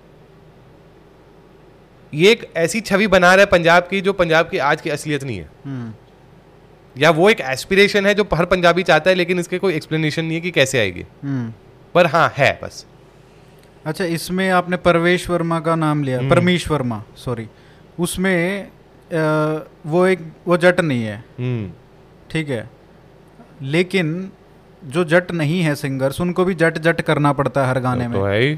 [2.14, 5.24] ये एक ऐसी छवि बना रहा है पंजाब की जो पंजाब की आज की असलियत
[5.24, 5.94] नहीं है। हम्म।
[6.96, 10.36] या वो एक एस्पिरेशन है जो हर पंजाबी चाहता है लेकिन इसके कोई एक्सप्लेनेशन नहीं
[10.36, 11.54] है कि कैसे आएगी। हम्म।
[11.94, 12.86] पर हाँ है बस।
[13.86, 17.48] अच्छा इसमें आपने परवेश वर्मा का नाम लिया हम्म। परमीश वर्मा सॉरी
[18.00, 21.24] उसमें अ, वो एक वो जट नहीं है।
[22.32, 22.70] ठीक है।
[23.62, 24.32] लेकिन
[24.86, 28.26] जो जट नहीं है सिंगर्स उनको भी जट जट करना पड़ता है हर गाने तो
[28.26, 28.58] में। है ही।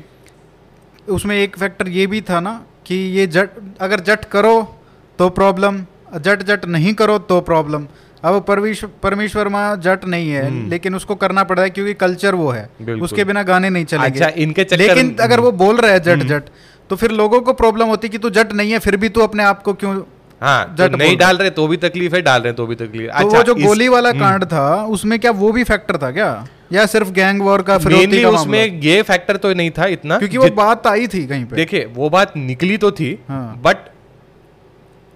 [1.09, 3.49] उसमें एक फैक्टर ये भी था ना कि ये जट
[3.81, 4.79] अगर जट करो
[5.19, 5.85] तो प्रॉब्लम
[6.17, 7.87] जट जट नहीं करो तो प्रॉब्लम
[8.23, 11.93] अब परवीश परमेश वर्मा जट नहीं है हम्म। लेकिन उसको करना पड़ रहा है क्योंकि
[11.93, 12.69] कल्चर वो है।
[13.01, 16.17] उसके बिना गाने नहीं चलेंगे। अच्छा, इनके चक्कर- लेकिन अगर वो बोल रहा है जट
[16.17, 16.43] हम्म। जट
[16.89, 19.43] तो फिर लोगों को प्रॉब्लम होती कि तू जट नहीं है फिर भी तू अपने
[19.43, 20.01] आप को क्यों
[20.43, 23.17] हाँ तो नहीं डाल रहे तो भी तकलीफ़ है डाल रहे तो भी तकलीफ़ तो
[23.17, 26.47] अच्छा, वो जो गोली वाला हम्म। कांड था उसमें क्या वो भी फैक्टर था क्या?
[26.73, 30.37] या सिर्फ़ गैंग वॉर का फिरौती मेनली उसमें ये फैक्टर तो नहीं था इतना क्योंकि
[30.37, 33.89] वो बात आई थी कहीं पे। देखिए वो बात निकली तो थी हाँ। बट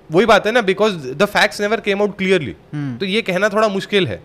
[0.09, 2.55] वही बात है ना because the facts never came out clearly.
[2.73, 4.21] तो ये कहना थोड़ा मुश्किल है।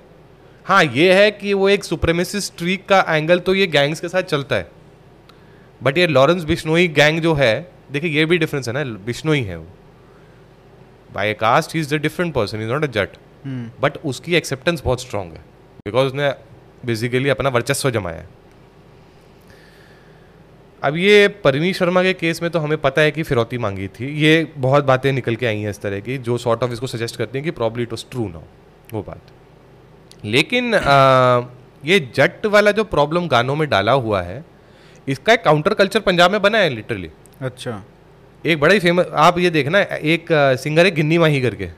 [0.66, 4.22] हाँ ये है कि वो एक सुप्रेमेसिस्ट स्ट्रीक का एंगल तो ये गैंग्स के साथ
[4.30, 4.70] चलता है।
[5.80, 7.54] बट ये लॉरेंस बिश्नोई गैंग जो है
[7.92, 9.66] देखिए ये भी डिफरेंस है ना बिश्नोई है वो।
[11.14, 13.16] By caste he is the different person is not a Jat
[13.82, 15.40] but उसकी एक्सेप्टेंस बहुत स्ट्रांग है
[15.86, 16.30] बिकॉज़ उसने
[16.86, 18.28] बेसिकली अपना वर्चस्व जमाया है
[20.82, 24.06] अब ये परवीन शर्मा के केस में तो हमें पता है कि फिरौती मांगी थी
[24.20, 27.16] ये बहुत बातें निकल के आई हैं इस तरह की जो सॉर्ट ऑफ़ इसको सजेस्ट
[27.16, 28.42] करती हैं कि probably it was true now
[28.92, 31.40] वो बात लेकिन आ,
[31.84, 34.44] ये जट वाला जो प्रॉब्लम गानों में डाला हुआ है
[35.06, 37.10] इसका एक काउंटर कल्चर पंजाब में बना है लिटरली
[37.40, 37.82] अच्छा
[38.44, 39.80] एक बड़ा ही फ़ेमस आप ये देखना
[40.12, 40.26] एक
[40.62, 41.68] सिंगर है गिन्नी माही करके।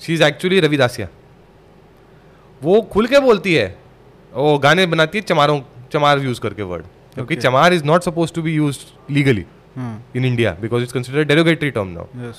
[0.00, 1.08] शी इज़ एक्चुअली रविदासिया
[2.62, 3.66] वो खुल के बोलती है
[4.32, 5.60] वो गाने बनाती है चमारों
[5.92, 7.42] चमार यूज़ करके वर्ड क्योंकि Okay.
[7.44, 8.78] Chamar is not suppose to be use
[9.10, 9.44] legally
[9.76, 12.32] हाँ in India because it's considered derogatory term now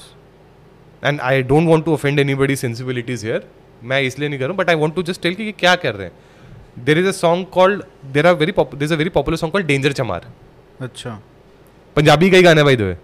[1.03, 3.47] and I don't want to offend anybody sensibilities here
[3.83, 5.95] मैं इसलिए नहीं कर रहा हूँ but I want to just tell कि क्या कर
[5.95, 7.83] रहे हैं। There is a song called
[8.13, 10.27] there are very there is a very popular song called danger Chamar
[10.81, 11.19] अच्छा।
[11.95, 12.97] पंजाबी का ही गाना है भाई though way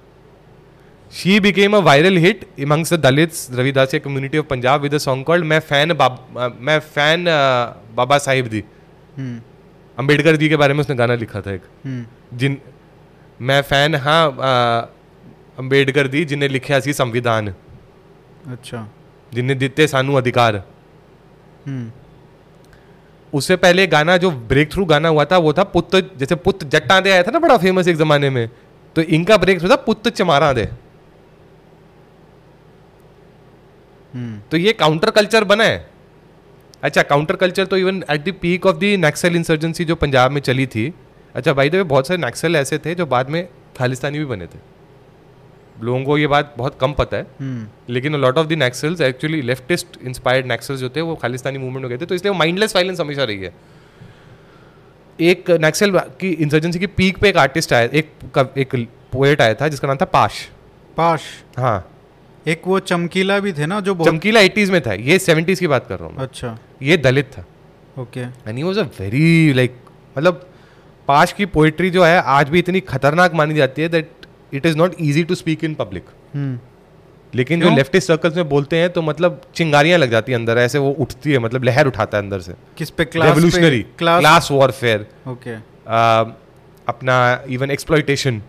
[1.12, 5.24] she became a viral hit amongst the Dalits Ravidassia community of Punjab with a song
[5.24, 6.18] called मैं fan बाब
[6.60, 7.24] मैं fan
[7.96, 8.62] Baba Sahib दी
[9.16, 9.40] हम्म
[9.98, 12.56] अंबेडकर जी के बारे में उसने गाना लिखा था एक हम्म जिन
[13.40, 14.52] मैं फैन हाँ अ,
[15.58, 17.52] अंबेडकर ਦੀ ਜਿਨੇ ਲਿਖਿਆ ਸੀ ਸੰਵਿਧਾਨ
[18.52, 18.78] अच्छा
[19.32, 20.56] जिन्हें ਦਿੱਤੇ ਸਾਨੂੰ अधिकार
[21.64, 21.86] हम्म
[23.32, 26.98] उससे पहले गाना जो ब्रेक थ्रू गाना हुआ था वो था पुत जैसे पुत जट्टा
[27.00, 28.44] दे आया था ना बड़ा फेमस एक जमाने में
[28.96, 30.64] तो इनका ब्रेक थ्रू था पुत चमारा दे
[34.51, 35.85] तो ये काउंटर कल्चर बना है।
[36.83, 40.41] अच्छा काउंटर कल्चर तो even at the peak of the Naxal insurgency जो पंजाब में
[40.41, 40.93] चली थी।
[41.35, 43.47] अच्छा भाई देवे बहुत सारे नक्सल ऐसे थे जो बाद में
[43.77, 44.59] खालिस्तानी भी बने थे।
[45.81, 49.41] लोगों को ये बात बहुत कम पता है। हम्म। लेकिन lot of the Naxals actually
[49.41, 52.75] leftist inspired Naxals जो थे वो खालिस्तानी मूवमेंट में गए थे। तो इसलिए वो माइंडलेस
[52.75, 53.53] वायलेंस हमेशा रही है।
[55.19, 58.75] एक नक्सल की इंसर्जेंसी की पीक पे एक आर्टिस्ट आया एक एक
[59.11, 60.47] पोएट आया था जिसका नाम था पाश
[60.97, 61.21] पाश
[61.57, 61.89] हाँ।
[62.45, 65.87] एक वो चमकीला भी थे ना जो चमकीला एटीज में था। ये सेवेंटीज की बात
[65.87, 67.45] कर रहा हूँ अच्छा। ये दलित था।
[67.99, 68.19] Okay.
[68.19, 69.75] And he was a very like
[70.17, 70.47] मतलब
[71.07, 74.11] पाश की पोइट्री जो है आज भी इतनी खतरनाक मानी जाती है that
[74.53, 76.05] it is not easy to speak in public
[77.33, 77.69] लेकिन जो?
[77.75, 81.31] लेफ्टिस्ट सर्कल्स में बोलते हैं तो मतलब चिंगारियाँ लग जाती है अंदर ऐसे वो उठती
[81.31, 83.05] है मतलब लहर उठाता है अंदर से। किस पे?
[83.05, 85.55] Class revolutionary class class warfare okay.
[86.87, 87.15] अपना
[87.49, 88.41] इवन एक्सप्लॉइटेशन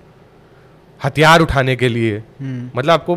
[1.01, 3.17] हथियार उठाने के लिए। हम्म। मतलब आपको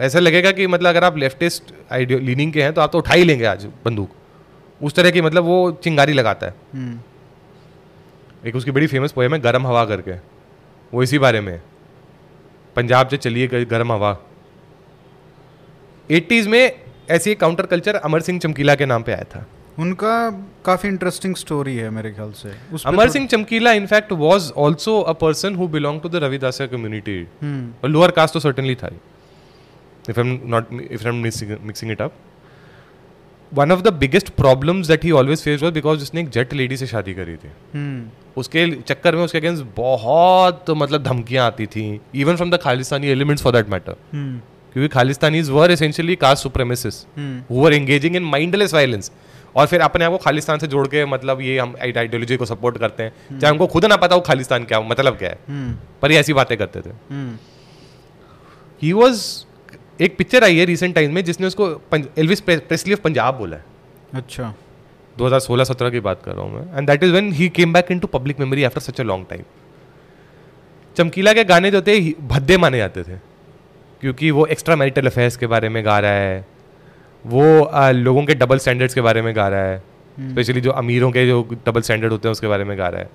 [0.00, 3.14] ऐसा लगेगा कि मतलब अगर आप लेफ्टिस्ट आइडियो लीनिंग के हैं तो आप तो उठा
[3.14, 4.10] ही लेंगे आज बंदूक।
[4.80, 6.98] उस तरह की मतलब वो चिंगारी लगाता है। हम्म।
[8.48, 10.12] एक उसकी बड़ी फ़ेमस पोएम है गरम हवा करके।
[10.92, 11.60] वो इसी बारे में
[12.76, 14.16] पंजाब से चलिए गर्म हवा।
[16.10, 16.72] एटीज़ में
[17.10, 19.46] ऐसी एक काउंटर कल्चर अमर सिंह चमकीला के नाम पे आया था।
[19.78, 20.30] उनका
[20.64, 22.52] काफ़ी इंटरेस्टिंग स्टोरी है मेरे ख्याल से।
[22.86, 27.90] Amar Singh Chamkila in fact was also a person who belong to the Ravidassia community और
[27.90, 29.14] लोअर कास्ट तो सर्टेनली था if
[30.10, 31.22] I am not if I am
[31.66, 32.12] mixing it up
[33.52, 36.76] one of the biggest problems that he always face was because उसने एक जट lady
[36.76, 42.00] से शादी करी थी। हम्म उसके चक्कर में उसके अगेंस्ट बहुत मतलब धमकियाँ आती थी
[42.14, 47.04] even from the Khalistani elements for that matter क्योंकि Khalistanis were essentially caste supremacists
[47.50, 49.10] who engaging in mindless violence
[49.56, 52.78] और फिर अपने आप को खालिस्तान से जोड़ के मतलब ये हम आइडियोलॉजी को सपोर्ट
[52.78, 56.12] करते हैं। चाहे उनको खुद ना पता हो खालिस्तान क्या मतलब क्या है। हम्म पर
[56.12, 56.90] ये ऐसी बातें करते थे।
[58.82, 59.45] ही वॉज़
[60.00, 61.70] एक पिक्चर आई है रिसेंट टाइम में जिसने उसको
[62.18, 63.64] एलविस प्रेस्ली ऑफ़ पंजाब बोला है।
[64.14, 64.54] अच्छा।
[65.18, 68.06] 2016-17 की बात कर रहा हूँ मैं। And that is when he came back into
[68.06, 69.42] public memory after such a long time
[70.96, 73.16] Chamkila के गाने जो थे भद्दे माने जाते थे।
[74.00, 76.46] क्योंकि वो एक्स्ट्रा मैरिटल अफेयर्स के बारे में गा रहा है।
[77.26, 79.78] वो आ, लोगों के डबल स्टैंडर्ड्स के बारे में गा रहा है।
[80.20, 83.10] स्पेशली जो अमीरों के जो डबल स्टैंडर्ड होते हैं उसके बारे में गा रहा है।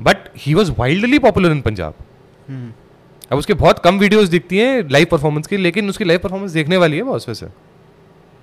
[0.00, 1.94] But he was wildly popular in Punjab
[2.48, 2.72] hmm.
[3.30, 6.76] अब उसके बहुत कम वीडियोस दिखती हैं लाइव परफॉर्मेंस की लेकिन उसकी लाइव परफॉर्मेंस देखने
[6.76, 7.46] वाली है बॉस वैसे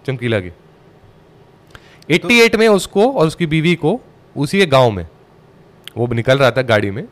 [0.06, 0.52] चमकीला की।
[2.10, 4.00] 88 में उसको और उसकी बीवी को
[4.36, 5.08] उसी के गाँव में
[5.98, 7.04] वो निकल रहा था गाड़ी में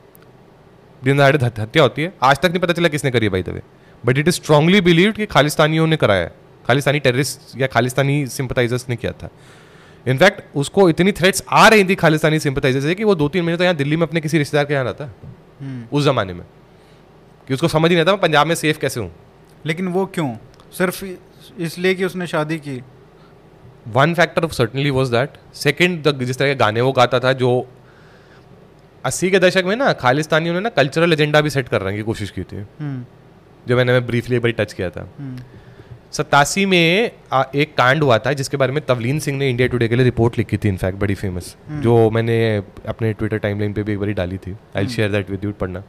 [1.03, 3.61] दिन दहाड़े हत्या होती है। आज तक नहीं पता चला किसने करी है भाई तवे
[4.03, 6.31] but it is strongly believe कि खालिस्तानियों ने कराया
[6.67, 9.29] खालिस्तानी टेररिस्ट या खालिस्तानी सिंपथाइजर्स ने किया था।
[10.05, 13.57] इनफैक्ट उसको इतनी थ्रेट्स आ रही थी खालिस्तानी सिंपथाइजर से कि वो दो तीन महीने
[13.57, 16.45] तो यहाँ दिल्ली में अपने किसी रिश्तेदार के यहाँ रहता हम्म। उस जमाने में।
[17.47, 19.15] कि उसको समझ ही नहीं आता मैं पंजाब में सेफ़ कैसे हूँ।
[19.65, 20.35] लेकिन वो क्यों?
[20.77, 21.05] सिर्फ़
[21.59, 22.83] इसलिए कि उसने शादी की।
[23.87, 27.67] One factor certainly was that second जिस तरह के गाने वो गाता था जो
[29.05, 32.29] अस्सी के दशक में ना खालिस्तानियों ने ना कल्चरल एजेंडा भी सेट करने की कोशिश
[32.29, 33.05] की थी। हम्म।
[33.67, 35.39] जो मैंने मैं ब्रीफली एक बार टच किया था। हम्म।
[36.11, 39.87] सतासी में आ, एक कांड हुआ था जिसके बारे में तवलीन सिंह ने इंडिया टुडे
[39.87, 43.93] के लिए रिपोर्ट लिखी थी इनफैक्ट बड़ी फ़ेमस जो मैंने अपने ट्विटर टाइमलाइन पे भी
[43.93, 45.83] एक बार डाली थी। I share that with you पढ़ना।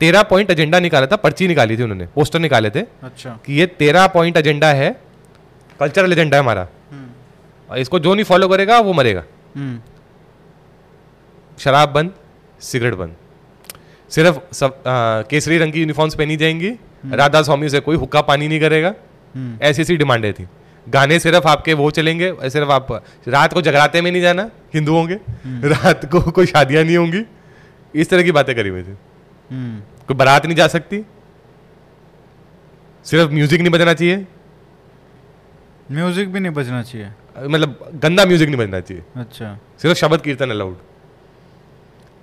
[0.00, 3.66] तेरह पॉइंट एजेंडा निकाला था पर्ची निकाली थी उन्होंने पोस्टर निकाले थे अच्छा। कि ये
[3.66, 5.00] तेरह पॉइंट एजेंडा है
[5.80, 7.08] कल्चरल एजेंडा है हमारा। हम्म।
[7.70, 9.24] और इसको जो नहीं फॉलो करेगा वो मरेगा।
[9.56, 9.80] हम्म।
[11.58, 12.12] शराब बंद
[12.60, 13.16] सिगरेट बंद।
[14.10, 16.70] सिर्फ़ सब आ, केसरी रंग की यूनिफॉर्म्स पहनी जाएँगी
[17.12, 18.94] राधा स्वामी से कोई हुक्का पानी नहीं करेगा।
[19.34, 20.46] हम्म। ऐसी ऐसी डिमांडें थी।
[20.88, 22.92] गाने सिर्फ़ आपके वो चलेंगे सिर्फ़ आप
[23.28, 25.14] रात को जगराते में नहीं जाना हिंदुओं के
[25.68, 27.22] रात को कोई शादियाँ नहीं होंगी।
[27.94, 28.96] इस तरह की बातें करी हुई थी। हम्म
[29.50, 31.04] कोई बारात नहीं जा सकती?
[33.06, 34.26] सिर्फ़ म्यूज़िक नहीं बजना चाहिए?
[35.92, 40.50] म्यूज़िक भी नहीं बजना चाहिए। मतलब गंदा म्यूज़िक नहीं बजना चाहिए। अच्छा। सिर्फ़ शब्द कीर्तन
[40.50, 40.76] अलाउड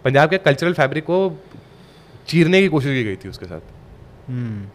[0.05, 1.17] पंजाब के कल्चरल फैब्रिक को
[2.27, 4.67] चीरने की कोशिश की गई थी उसके साथ। हम्म।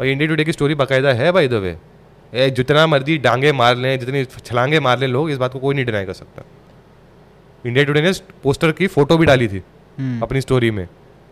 [0.00, 3.98] और इंडिया टुडे की स्टोरी बाकायदा है बाई द वे जितना मर्ज़ी डांगे मार लें
[3.98, 6.42] जितनी छलांगे मार लें लोग इस बात को कोई नहीं डिनाई कर सकता।
[7.64, 8.12] इंडिया टुडे ने
[8.42, 9.62] पोस्टर की फ़ोटो भी डाली थी
[9.98, 10.86] हम्म। अपनी स्टोरी में।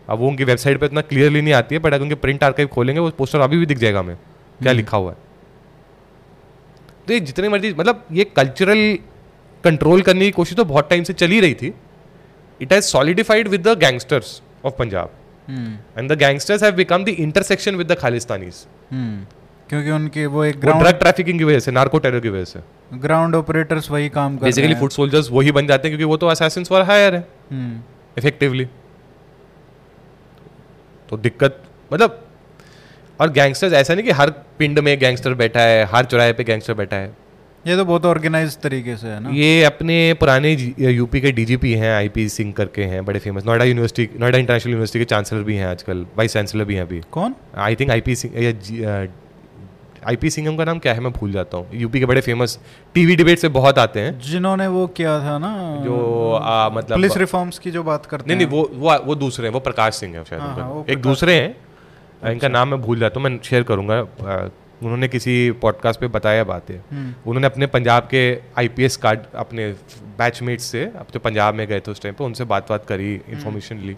[0.07, 2.67] अब वो उनकी वेबसाइट पे इतना क्लियरली नहीं आती है बट अगर उनके प्रिंट आर्काइव
[2.67, 4.15] खोलेंगे वो पोस्टर अभी भी दिख जाएगा हमें।
[4.59, 5.17] क्या लिखा हुआ है?
[7.07, 8.97] तो ये जितने मर्ज़ी मतलब ये कल्चरल
[9.63, 11.73] कंट्रोल करने की कोशिश तो बहुत टाइम से चली रही थी।
[12.59, 15.11] It has solidified with the gangsters of Punjab
[15.47, 15.99] hmm.
[15.99, 19.25] And the gangsters have become the intersection with the Khalistanis hmm.
[19.69, 22.59] क्योंकि उनके वो एक ग्राउंड ड्रग ट्रैफिकिंग की वजह से नार्को टेरर की वजह से।
[22.99, 26.27] ग्राउंड ऑपरेटर्स वही काम कर बेसिकली फुट सोल्जर्स वही बन जाते हैं क्योंकि वो तो
[26.27, 27.81] असैसिन्स फॉर हायर है। हम्म।
[28.17, 28.67] इफेक्टिवली
[31.13, 31.61] तो दिक्कत
[31.91, 32.21] मतलब
[33.19, 36.73] और गैंगस्टर्स ऐसा नहीं कि हर पिंड में गैंगस्टर बैठा है हर चौराहे पे गैंगस्टर
[36.73, 37.11] बैठा है।
[37.65, 40.51] ये तो बहुत ऑर्गेनाइज तरीके से है ना। ये अपने पुराने
[40.81, 44.99] यूपी के डीजीपी हैं आईपी सिंह करके हैं बड़े famous Noida university Noida international university
[44.99, 47.35] के चांसलर भी हैं आजकल वाइस चांसलर भी हैं अभी। कौन?
[47.57, 48.33] आई थिंक आईपी सिंह
[50.03, 50.99] या आईपी सिंघम का नाम क्या है?
[50.99, 52.57] मैं भूल जाता हूँ। यूपी के बड़े फ़ेमस
[52.95, 55.51] टीवी डिबेट से बहुत आते हैं। जिन्होंने वो किया था ना
[55.85, 59.47] जो आ, मतलब पुलिस रिफॉर्म्स की जो बात करते नहीं नहीं वो वो वो दूसरे
[59.47, 62.99] हैं वो प्रकाश सिंह है शायद हाँ। हाँ, एक दूसरे हैं। इनका नाम मैं भूल
[62.99, 63.99] जाता हूँ मैं शेयर करूँगा।
[64.83, 68.21] उन्होंने किसी पॉडकास्ट पे बताया बात है। हम्म, उन्होंने अपने पंजाब के
[68.57, 69.67] आईपीएस कार्ड अपने
[70.17, 73.13] बैचमेट्स से अब तो पंजाब में गए थे उस टाइम पे उनसे बात बात करी
[73.13, 73.95] information Lee.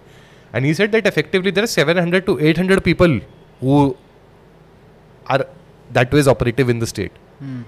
[0.55, 3.19] And he said that effectively there are 700 to 800 people
[3.63, 3.93] who
[5.31, 5.45] are
[5.95, 7.63] that was operative in the state hmm,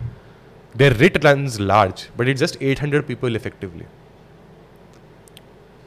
[0.75, 3.85] their writ runs large but it's just 800 people effectively.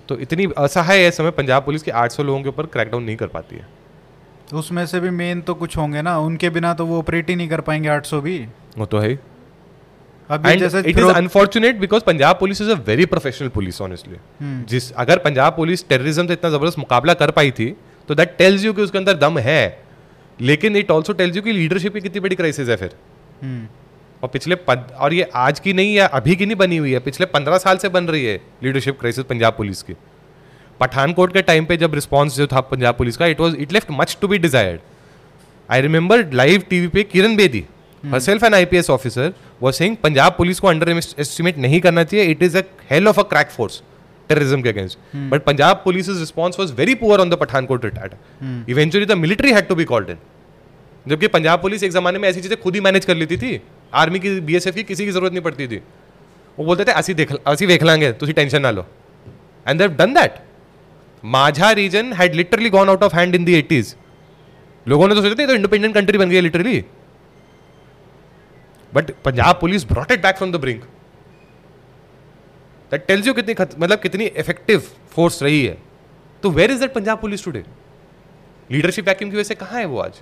[0.08, 3.26] तो इतनी असहाय है समय पंजाब पुलिस की 800 लोगों के ऊपर क्रैकडाउन नहीं कर
[3.34, 3.66] पाती है।
[4.58, 7.48] उसमें से भी मेन तो कुछ होंगे ना उनके बिना तो वो ऑपरेट ही नहीं
[7.48, 8.38] कर पाएँगे 800 भी।
[8.78, 14.16] वो तो है it is unfortunate because Punjab police is a very professional police honestly
[14.68, 17.74] जिस अगर पंजाब पुलिस टेररिज्म से इतना ज़बरदस्त मुकाबला कर पाई थी
[18.08, 19.62] तो दैट टेल्स यू कि उसके अंदर दम है।
[20.40, 22.94] लेकिन इट ऑल्सो टेल्स यू कि लीडरशिप की कितनी बड़ी क्राइसिस है फिर।
[23.42, 23.66] हम्म,
[24.22, 26.98] और पिछले पद और ये आज की नहीं है अभी की नहीं बनी हुई है
[27.00, 29.94] पिछले पंद्रह साल से बन रही है लीडरशिप क्राइसिस पंजाब पुलिस की।
[30.80, 33.90] पठानकोट के टाइम पे जब रिस्पॉन्स जो था पंजाब पुलिस का it was it left
[33.90, 34.80] much to be desired
[35.68, 37.64] I remember live TV पे Kiran Bedi
[38.02, 39.32] herself an IPS officer
[39.64, 43.20] was saying Punjab police को अंडर एस्टिमेट नहीं करना चाहिए it is a hell of
[43.20, 43.82] a crack force
[44.30, 44.98] terrorism के against
[45.30, 49.68] but Punjab police response was very poor on the Pathankot retired eventually the military had
[49.68, 50.18] to be called in
[51.06, 53.60] जबकि Punjab police एक जमाने में ऐसी चीज़ें खुद ही मैनेज कर लेती थी।
[53.94, 55.76] आर्मी की बीएसएफ की किसी की ज़रूरत नहीं पड़ती थी।
[56.58, 58.86] वो बोलते थे असी देख असी देख लांगे तुम टेंशन ना लो.
[59.66, 60.34] And they've done that
[61.24, 63.94] Majha region had literally gone out of hand in the eighties
[64.86, 66.84] लोगों ने तो सोचा था तो इंडिपेंडेंट कंट्री बन गई literally
[68.92, 70.84] but Punjab police brought it back from the brink
[72.90, 74.82] that tells you कितनी मतलब कितनी इफ़ेक्टिव
[75.12, 75.76] फोर्स रही है।
[76.42, 77.64] तो where is that Punjab police today
[78.70, 80.20] leadership vacuum की वजह से कहाँ है वो आज?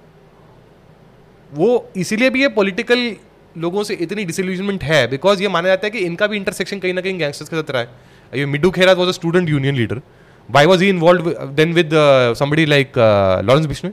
[1.52, 3.10] वो इसीलिए भी ये पॉलिटिकल
[3.56, 6.94] लोगों से इतनी डिसल्यूजनमेंट है बिकॉज़ ये माना जाता है कि इनका भी इंटरसेक्शन कहीं
[6.94, 7.88] ना कहीं गैंगस्टर्स के साथ रहा है।
[8.32, 10.00] ये Middu Khera was a student union leader
[10.48, 11.90] why was he involved then with
[12.38, 12.98] somebody like
[13.44, 13.92] Lawrence Bishnoi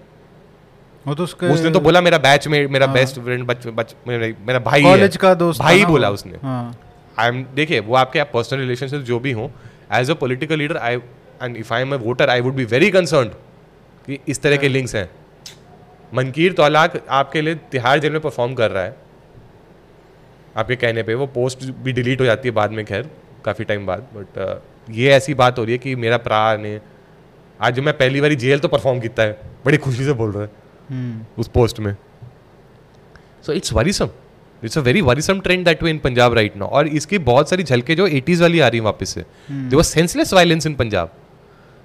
[1.06, 3.96] वो तो उसके उसने तो बोला मेरा बैच में मेरा हाँ। बेस्ट फ्रेंड बच, बच,
[4.08, 6.76] मेरा, मेरा भाई कॉलेज का दोस्त भाई बोला उसने। हाँ।
[7.20, 9.52] आई एम देखिए वो आपके आप पर्सनल रिलेशनशिप जो भी हो
[9.94, 10.96] as a political leader I
[11.44, 13.28] and if I am a voter I would be very concern
[14.08, 15.10] कि इस तरह के लिंक्स हैं।
[16.14, 18.96] मनकीर तौलाक आपके लिए तिहाड़ जेल में परफॉर्म कर रहा है।
[20.58, 23.10] आपके कहने पे वो पोस्ट भी डिलीट हो जाती है बाद में खैर
[23.46, 26.80] काफ़ी टाइम बाद बट ये ऐसी बात हो रही है कि मेरा प्रा ने
[27.62, 29.32] आज जो मैं पहली बारी जेल तो परफॉर्म किया है।
[29.66, 30.50] बड़ी खुशी से बोल रहा है।
[30.90, 31.96] हम्म, उस पोस्ट में।
[33.46, 34.10] So it's worrisome
[34.64, 37.64] it's a very worrisome trend that way in Punjab right now और इसकी बहुत सारी
[37.64, 41.12] झलके जो 80s वाली आ रही हैं वापस से। There was senseless violence in Punjab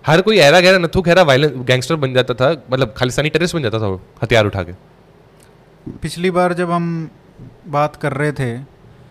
[0.05, 3.63] हर कोई ऐरा गहरा नथु खैरा वायलेंस गैंगस्टर बन जाता था मतलब खालिस्तानी टेररिस्ट बन
[3.63, 4.73] जाता था वो हथियार उठा के।
[5.93, 7.11] पिछली बार जब हम
[7.69, 8.57] बात कर रहे थे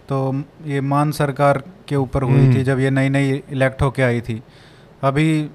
[0.09, 4.21] तो ये मान सरकार के ऊपर हुई। थी जब ये नई नई इलेक्ट होके आई
[4.21, 4.41] थी।
[5.03, 5.49] अभी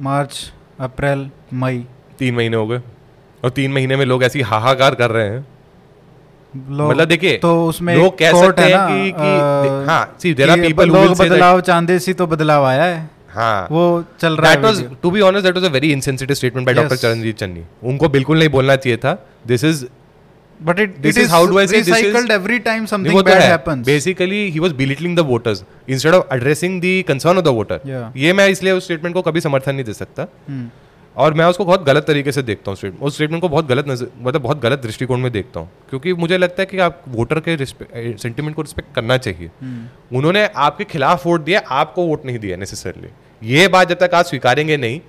[0.00, 1.84] मार्च अप्रैल मई।
[2.18, 2.82] तीन महीने हो गए।
[3.42, 5.46] और तीन महीने में लोग ऐसी हाहाकार कर रहे हैं।
[6.68, 10.86] मतलब देखिए, तो उसमें लोग कह सकते हैं कि- कि- हाँ, there are कि people
[10.86, 14.96] लोग that- बदलाव चांदे सी तो बदलाव आया है। हाँ। वो चल रहा दैट है
[15.02, 18.38] to be honest that was a very insensitive statement by doctor Charanjit Channi उनको बिल्कुल
[18.38, 19.86] नहीं बोलना चाहिए था। This is
[20.62, 22.78] but it This it is is how do I say this is- recycled every time
[22.78, 23.58] something नहीं, वो तो bad है?
[23.58, 23.86] happens.
[23.86, 28.32] Basically he was belittling the voters instead of addressing the concern of the voter ये
[28.32, 30.70] मैं इसलिए उस statement को कभी समर्थन नहीं दे सकता। हम्म,
[31.16, 33.88] और मैं उसको बहुत गलत तरीके से देखता हूँ स्टेटमेंट उस स्टेटमेंट को बहुत गलत
[33.88, 37.40] नज़र मतलब बहुत गलत दृष्टिकोण में देखता हूँ। क्योंकि मुझे लगता है कि आप वोटर
[37.48, 42.38] के सेंटिमेंट को रिस्पेक्ट करना चाहिए। हम्म, उन्होंने आपके खिलाफ वोट दिया आपको वोट नहीं
[42.38, 43.08] दिया नेसेसरली
[43.42, 45.00] ये बात जब तक आप स्वीकारेंगे नहीं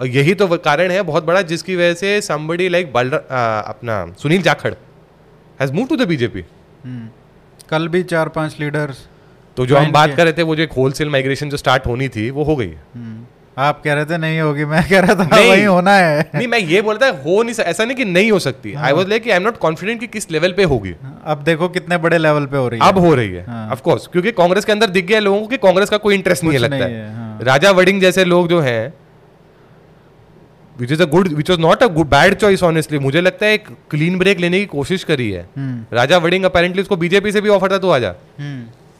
[0.00, 4.42] और यही तो कारण है बहुत बड़ा जिसकी वजह से somebody लाइक बल अपना Sunil
[4.42, 4.74] Jakhar
[5.60, 6.42] has move to the BJP.
[7.68, 9.06] कल भी चार पाँच लीडर्स
[9.56, 12.08] तो जो हम बात कर रहे थे वो जो एक होलसेल माइग्रेशन जो स्टार्ट होनी
[12.08, 13.24] थी वो हो गई हम्म।
[13.58, 16.48] आप कह रहे थे नहीं होगी मैं कह रहा था नहीं। वही होना है। नहीं
[16.48, 18.92] मैं ये बोलता है हो नहीं सक- ऐसा नहीं कि नहीं हो सकती। हाँ। I
[18.92, 20.94] was like I am not confident कि किस लेवल पे होगी।
[21.24, 23.80] अब देखो कितने बड़े लेवल पे हो रही है। अब हो रही है हाँ। ऑफ़
[23.80, 26.52] कोर्स क्योंकि कांग्रेस के अंदर दिख गया लोगों को कि कांग्रेस का कोई इंटरेस्ट नहीं
[26.52, 28.94] है लगता नहीं है। है, हाँ। राजा वडिंग जैसे लोग जो हैं
[30.80, 33.52] which is a good which was not a good bad choice honestly मुझे लगता है
[33.52, 37.40] एक क्लीन ब्रेक लेने की कोशिश करी है। हम्म। राजा वडिंग अपेरेंटली उसको बीजेपी से
[37.40, 38.44] भी ऑफ़र था तो आजा जा।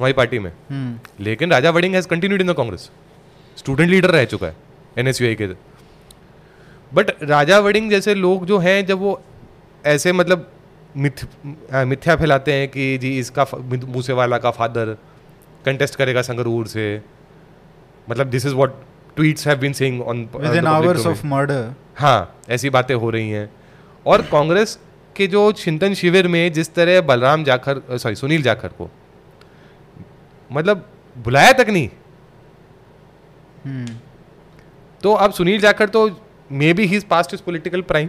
[0.01, 2.91] हमारी पार्टी में। हम्म। लेकिन Raja Warring has continued in the Congress
[3.67, 4.55] student leader रह चुका है
[4.99, 5.47] एनएसयूआई के।
[6.93, 9.21] बट राजा वडिंग जैसे लोग जो हैं जब वो
[9.85, 10.47] ऐसे मतलब
[10.97, 11.25] मिथ
[11.87, 14.97] मिथ्या फैलाते हैं कि जी इसका मूसेवाला का फादर
[15.65, 16.87] कंटेस्ट करेगा संगरूर से
[18.09, 18.79] मतलब this is what
[19.17, 20.23] tweets have been saying on
[20.55, 22.19] within hours of murder हाँ
[22.51, 23.49] ऐसी बातें हो रही हैं।
[24.07, 24.79] और कांग्रेस
[25.17, 28.91] के जो चिंतन शिविर में जिस तरह बलराम जाखर सॉरी सुनील जाखर को
[30.51, 31.89] मतलब बुलाया तक नहीं
[35.03, 36.09] तो अब सुनील जाखड़ तो
[36.73, 38.09] maybe he is past is political prime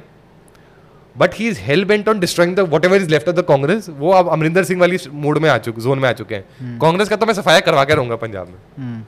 [1.16, 4.12] but he is hell bent on destroying the whatever is left of the Congress वो
[4.14, 7.16] अब अमरिंदर सिंह वाली मोड में आ चुके जोन में आ चुके हैं। कांग्रेस का
[7.16, 9.04] तो मैं सफाया करवा के रहूँगा पंजाब में। हम्म।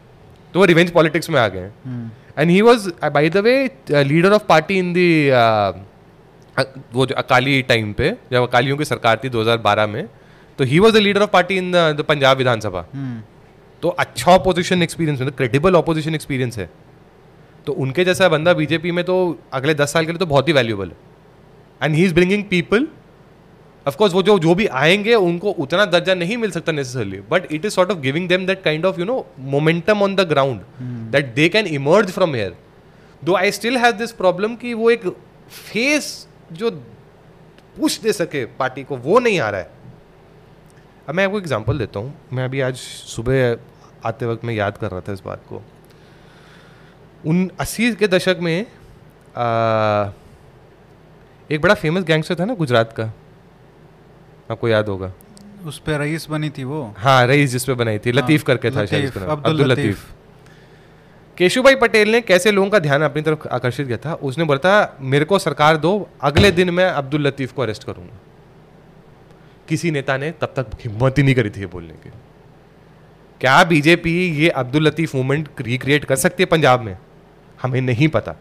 [0.53, 4.03] तो वो रिवेंज पॉलिटिक्स में आ गए हैं। हम्म। And he was by the way
[4.03, 5.09] leader of party in the
[6.93, 10.07] वो जो अकाली टाइम पे जब अकालियों की सरकार थी 2012 में
[10.59, 12.85] तो he was the leader of party in the Punjab Vidhan Sabha.
[12.93, 13.21] Hmm.
[13.81, 16.69] तो अच्छा ऑपोजिशन एक्सपीरियंस मतलब क्रेडिबल ऑपोजिशन एक्सपीरियंस है।
[17.67, 19.15] तो उनके जैसा बंदा बीजेपी में तो
[19.53, 20.97] अगले दस साल के लिए तो बहुत ही वैल्यूबल है।
[21.81, 22.87] And he is bringing people
[23.85, 27.65] of course वो जो जो भी आएँगे उनको उतना दर्जा नहीं मिल सकता necessarily but it
[27.65, 30.61] is sort of giving them that kind of you know momentum on the ground
[31.11, 32.55] that they can emerge from here
[33.21, 35.07] though I still have this problem कि वो एक
[35.49, 36.71] फेस जो
[37.79, 39.78] पुश दे सके party को वो नहीं आ रहा है।
[41.09, 43.57] अब मैं आपको एग्जांपल देता हूँ। मैं अभी आज सुबह
[44.05, 45.61] आते वक्त मैं याद कर रहा था इस बात को।
[47.27, 48.65] उन अस्सी के दशक में
[49.37, 50.11] आ,
[51.49, 53.03] एक बड़ा फ़ेमस गैंगस्टर था ना गुजरात का।
[54.51, 55.11] आपको याद होगा।
[55.65, 58.75] उस पर रईस बनी थी वो। हाँ रईस जिस पे बनाई थी। लतीफ हाँ, करके
[58.77, 60.07] था शायद लतीफ, अब्दुल लतीफ। लतीफ।
[61.37, 64.97] केशुभाई पटेल ने कैसे लोगों का ध्यान अपनी तरफ़ आकर्षित किया था उसने बोला था
[65.01, 68.25] मेरे को सरकार दो अगले दिन मैं अब्दुल लतीफ को अरेस्ट करूँगा।
[69.69, 72.09] किसी नेता ने तब तक हिम्मत ही नहीं करी थी ये बोलने की।
[73.41, 76.97] क्या बीजेपी ये अब्दुल लतीफ मूवमेंट रिक्रिएट कर सकती है पंजाब में?
[77.59, 78.35] हमें नहीं पता।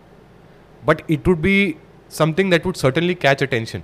[0.82, 1.74] But it would be
[2.10, 3.82] something that would certainly catch attention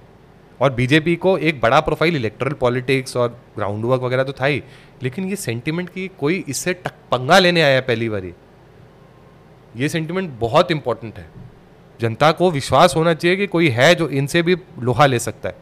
[0.60, 4.62] और बीजेपी को एक बड़ा प्रोफ़ाइल इलेक्ट्रल पॉलिटिक्स और ग्राउंड वर्क वगैरह तो था ही।
[5.02, 8.32] लेकिन ये सेंटिमेंट की कोई इससे टक पंगा लेने आया पहली बारी।
[9.74, 11.26] ये सेंटिमेंट बहुत इंपॉर्टेंट है।
[12.00, 15.56] जनता को विश्वास होना चाहिए कि कोई है जो इनसे भी लोहा ले सकता है।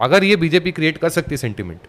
[0.00, 1.88] अगर ये बीजेपी क्रिएट कर सकती है sentiment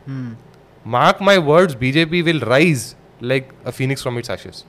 [0.86, 4.64] mark my words BJP will rise like a phoenix from its ashes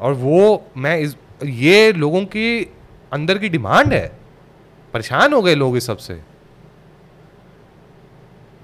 [0.00, 0.40] और वो
[0.76, 2.60] मैं इस ये लोगों की
[3.12, 4.06] अंदर की डिमांड है।
[4.94, 6.14] परेशान हो गए लोग इस सबसे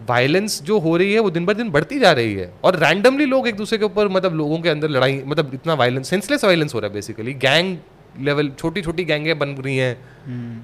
[0.09, 3.25] वायलेंस जो हो रही है वो दिन बर दिन बढ़ती जा रही है। और रैंडमली
[3.25, 6.75] लोग एक दूसरे के ऊपर मतलब लोगों के अंदर लड़ाई मतलब इतना वायलेंस सेंसलेस वायलेंस
[6.75, 7.77] हो रहा है बेसिकली गैंग
[8.21, 10.61] लेवल छोटी छोटी गैंगें बन रही हैं। हम्म।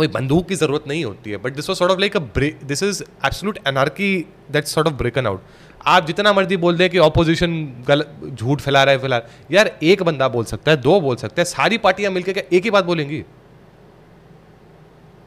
[0.00, 2.20] कोई बंदूक की ज़रूरत नहीं होती है but this was sort of like a
[2.66, 4.12] this is absolute anarchy
[4.50, 5.42] that sort of broken out
[5.86, 7.52] आप जितना मर्ज़ी बोल दें कि ऑपोजिशन
[7.88, 9.20] गलत झूठ फैला रहा है फैला
[9.50, 12.64] यार एक बंदा बोल सकता है दो बोल सकते हैं सारी पार्टियाँ मिलकर क्या एक
[12.64, 13.22] ही बात बोलेंगी?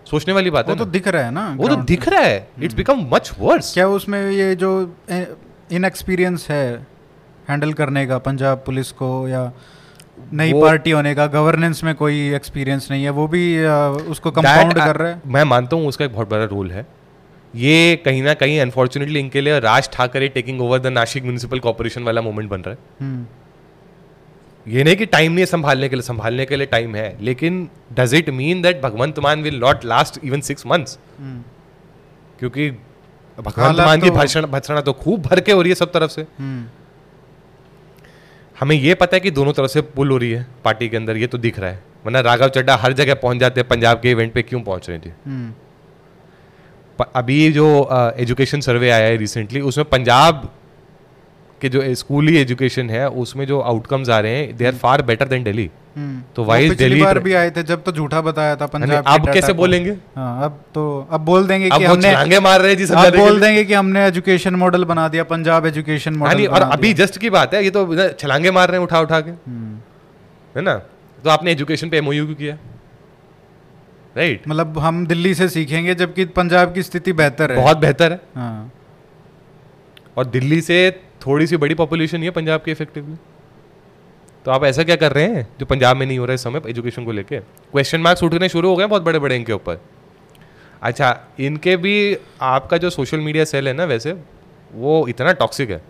[0.09, 2.37] सोचने वाली बात वो है तो। दिख रहा है ना वो तो दिख रहा है।
[2.59, 4.71] इट्स बिकम मच वर्स क्या उसमें ये जो
[5.09, 6.65] इनएक्सपीरियंस है
[7.49, 9.43] हैंडल करने का पंजाब पुलिस को या
[10.33, 13.43] नई पार्टी होने का गवर्नेंस में कोई एक्सपीरियंस नहीं है वो भी
[14.11, 16.85] उसको कंपाउंड कर रहा है। मैं मानता हूँ उसका एक बहुत बड़ा रोल है।
[17.53, 22.03] ये कहीं ना कहीं अनफॉर्चुनेटली इनके लिए Raj Thackeray taking over the Nashik municipal corporation
[22.03, 23.25] वाला मूवमेंट बन रहा है। हम्म,
[24.67, 27.67] ये नहीं कि टाइम नहीं है संभालने के लिए संभालने के लिए टाइम है लेकिन
[27.93, 30.97] does it mean that Bhagwant Mann will not last even six months
[32.39, 32.69] क्योंकि
[33.37, 36.11] भगवंत मान की तो- भर्षण भर्सना तो खूब भर के हो रही है सब तरफ़
[36.11, 36.65] से। हम्म,
[38.59, 41.17] हमें ये पता है कि दोनों तरफ़ से पुल हो रही है पार्टी के अंदर
[41.17, 44.11] ये तो दिख रहा है। वरना राघव चड्डा हर जगह पहुँच जाते हैं पंजाब के
[44.11, 45.09] इवेंट पे क्यों पहुँच रहे थे?
[45.25, 45.53] हम्म,
[47.15, 47.65] अभी जो
[48.17, 50.51] एजुकेशन सर्वे आया है रिसेंटली उसमें पंजाब
[51.63, 55.27] के जो स्कूली एजुकेशन है उसमें जो आउटकम्स आ रहे हैं they are far better
[55.27, 55.69] than Delhi.
[56.35, 58.65] तो वो why is पिछली Delhi बार भी आए थे जब तो झूठा बताया था
[58.67, 59.91] पंजाब अब कैसे बोलेंगे?
[60.15, 63.63] हाँ अब तो अब बोल देंगे कि हमने छलांगे मार रहे जी अब बोल देंगे
[63.63, 67.53] कि हमने एजुकेशन मॉडल बना दिया पंजाब एजुकेशन हाँ मॉडल और अभी जस्ट की बात
[67.53, 69.77] है ये तो छलांगे मार रहे हैं उठा उठा के। हम्म।
[70.55, 70.75] है ना?
[71.23, 72.57] तो आपने एजुकेशन पे एमओयू क्यों किया?
[74.15, 74.49] Right right.
[74.49, 78.71] मतलब हम दिल्ली से सीखेंगे जबकि पंजाब की स्थिति बेहतर है। बहुत बेहतर है। हाँ।
[80.17, 80.77] और दिल्ली से
[81.25, 83.15] थोड़ी सी बड़ी पॉपुलेशन ही है पंजाब की इफेक्टिवली
[84.45, 86.43] तो आप ऐसा क्या कर रहे हैं जो पंजाब में नहीं हो रहा है इस
[86.43, 87.39] समय एजुकेशन को लेके?
[87.39, 89.79] क्वेश्चन मार्क्स उठने शुरू हो गए बहुत बड़े बड़े इनके ऊपर।
[90.81, 94.15] अच्छा इनके भी आपका जो सोशल मीडिया सेल है ना वैसे
[94.73, 95.81] वो इतना टॉक्सिक है।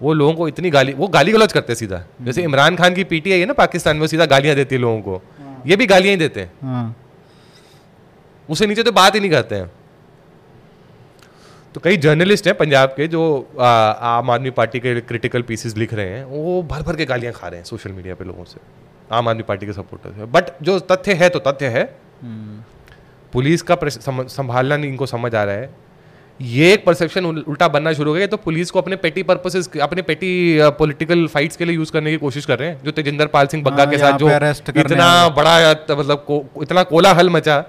[0.00, 3.04] वो लोगों को इतनी गाली वो गाली गलौज करते हैं सीधा। जैसे इमरान खान की
[3.04, 5.22] पीटीआई है ना पाकिस्तान में सीधा गालियाँ देती है लोगों को।
[5.66, 6.96] ये भी गालियाँ ही देते हैं। हाँ।
[8.48, 9.70] उससे नीचे तो बात ही नहीं करते हैं।
[11.74, 13.22] तो कई जर्नलिस्ट हैं पंजाब के जो
[13.60, 17.32] आ, आम आदमी पार्टी के क्रिटिकल पीसेस लिख रहे हैं वो भर भर के गालियाँ
[17.32, 18.60] खा रहे हैं सोशल मीडिया पे लोगों से।
[19.12, 21.82] आम आदमी पार्टी के सपोर्टर्स है। बट जो तथ्य है तो तथ्य है
[22.22, 22.62] हम्म।
[23.32, 25.70] पुलिस का संभालना नहीं इनको समझ आ रहा है।
[26.40, 30.02] ये एक परसेप्शन उल्टा बनना शुरू हो गया तो पुलिस को अपने पेटी पर्पसेस अपने
[30.02, 30.30] पेटी
[30.78, 33.62] पॉलिटिकल फाइट्स के लिए यूज़ करने की कोशिश कर रहे हैं। जो तेजिंदर पाल सिंह
[33.64, 34.28] बग्गा हाँ, के साथ जो
[34.80, 37.60] इतना बड़ा मतलब को, इतना कोलाहल मचा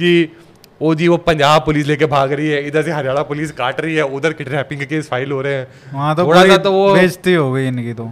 [0.00, 0.36] कि
[0.80, 3.94] ओ जी वो पंजाब पुलिस लेके भाग रही है इधर से हरियाणा पुलिस काट रही
[3.94, 6.92] है उधर किडनैपिंग के केस फ़ाइल हो रहे हैं। वहाँ तो थोड़ा सा तो वो
[6.94, 8.10] बेइज्जती हो गई इनकी तो।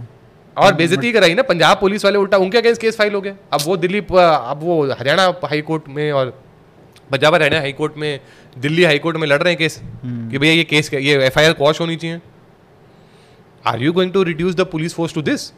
[0.57, 3.61] और बेइज्जती कराई ना पंजाब पुलिस वाले उल्टा उनके अगेंस्ट केस फ़ाइल हो गया अब
[3.65, 6.29] वो दिल्ली अब वो हरियाणा हाई कोर्ट में और
[7.11, 8.19] पंजाब हरियाणा हाई कोर्ट में
[8.57, 11.53] दिल्ली हाई कोर्ट में लड़ रहे हैं केस कि भैया ये केस ये एफ़ आई
[11.55, 12.19] कॉश होनी चाहिए।
[13.63, 15.49] Are you going to reduce the police force to this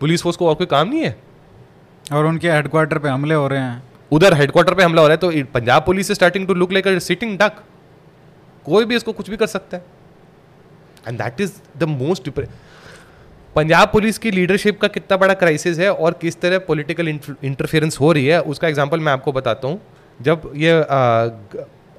[0.00, 1.16] police force को और कोई काम नहीं है।
[2.12, 3.82] और उनके हेडक्वार्टर पे हमले हो रहे हैं।
[4.12, 6.88] उधर हेडक्वार्टर पे हमला हो रहा है तो Punjab police is starting to look like
[6.88, 7.62] a sitting duck
[8.66, 9.84] कोई भी इसको कुछ भी कर सकता है।
[11.08, 12.30] And that is the most
[13.56, 18.10] Punjab police की लीडरशिप का कितना बड़ा क्राइसिस है और किस तरह पॉलिटिकल इंटरफेरेंस हो
[18.12, 19.80] रही है उसका एग्जांपल मैं आपको बताता हूँ।
[20.20, 20.72] जब ये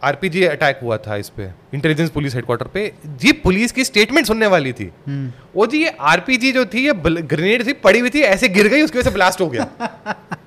[0.03, 2.91] आरपीजी अटैक हुआ था इस पर इंटेलिजेंस पुलिस हेडक्वार्टर पे
[3.21, 6.93] जी पुलिस की स्टेटमेंट सुनने वाली थी। हम्म। वो जी ये आरपीजी जो थी ये
[7.23, 9.67] ग्रेनेड थी पड़ी हुई थी ऐसे गिर गई उसकी वजह से ब्लास्ट हो गया।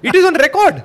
[0.05, 0.81] It is on record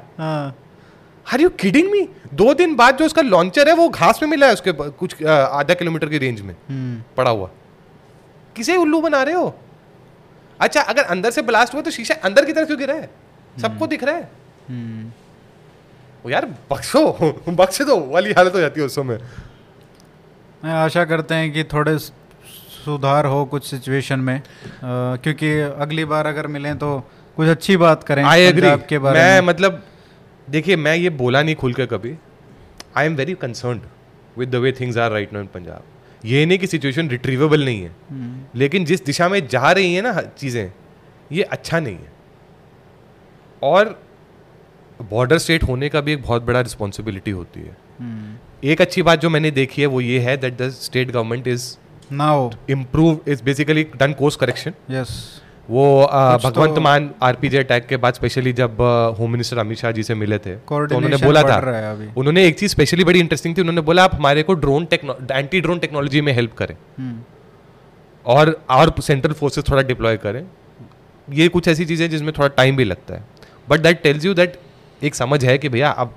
[1.34, 4.48] are you kidding me दो दिन बाद जो उसका लॉन्चर है वो घास में मिला
[4.48, 7.50] है उसके कुछ आधा किलोमीटर की रेंज में। हम्म। पड़ा हुआ।
[8.56, 9.60] किसे उल्लू बना रहे हो?
[10.60, 13.10] अच्छा अगर अंदर से ब्लास्ट हुआ तो शीशा अंदर की तरफ़ क्यों गिरा है?
[13.10, 13.62] hmm.
[13.62, 14.30] सबको दिख रहा है।
[16.26, 17.08] वो यार बख्शो
[17.50, 19.20] बख्श दो वाली हालत हो जाती है उस समय।
[20.64, 24.46] मैं आशा करते हैं कि थोड़े सुधार हो कुछ सिचुएशन में। अ,
[25.24, 27.00] क्योंकि अगली बार अगर मिलें तो
[27.36, 29.84] कुछ अच्छी बात करें आई एग्री के बारे मैं में। मतलब
[30.50, 32.16] देखिए मैं ये बोला नहीं खुल के कभी।
[32.98, 33.82] I am very concern
[34.38, 35.84] with the way things are right now in Punjab
[36.26, 40.02] ये नहीं कि सिचुएशन रिट्रीवेबल नहीं है। हम्म। लेकिन जिस दिशा में जा रही है
[40.02, 40.72] ना चीज़ें
[41.32, 42.12] ये अच्छा नहीं है।
[43.62, 44.00] और
[45.02, 49.22] बॉर्डर स्टेट होने का भी एक बहुत बड़ा रिस्पॉन्सिबिलिटी होती है। हम्म। एक अच्छी बात
[49.22, 51.66] जो मैंने देखी है वो ये है that the state government is
[52.12, 56.06] now improve is basically done course correction yes वो
[56.44, 58.82] भगवंत तो- मान आरपीजे अटैक के बाद स्पेशली जब
[59.20, 60.56] होम मिनिस्टर अमित शाह जी से मिले थे
[60.88, 61.58] तो उन्होंने बोला था।
[62.18, 64.88] उन्होंने एक चीज़ स्पेशली बड़ी इंटरेस्टिंग थी उन्होंने बोला आप हमारे को ड्रोन
[65.32, 67.22] एंटी ड्रोन टेक्नोलॉजी में हेल्प करें। हम्म।
[68.26, 70.46] और और सेंट्रल फोर्सेस थोड़ा डिप्लॉय करें।
[71.30, 73.24] ये कुछ ऐसी चीज़ें जिसमें थोड़ा टाइम भी लगता है।
[73.70, 74.60] But that tells you that
[75.04, 76.14] एक समझ है कि भैया अब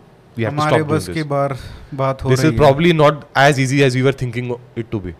[0.49, 1.57] हमारे बस की बार
[1.95, 5.13] बात हो this is probably not as easy as you were thinking it to be.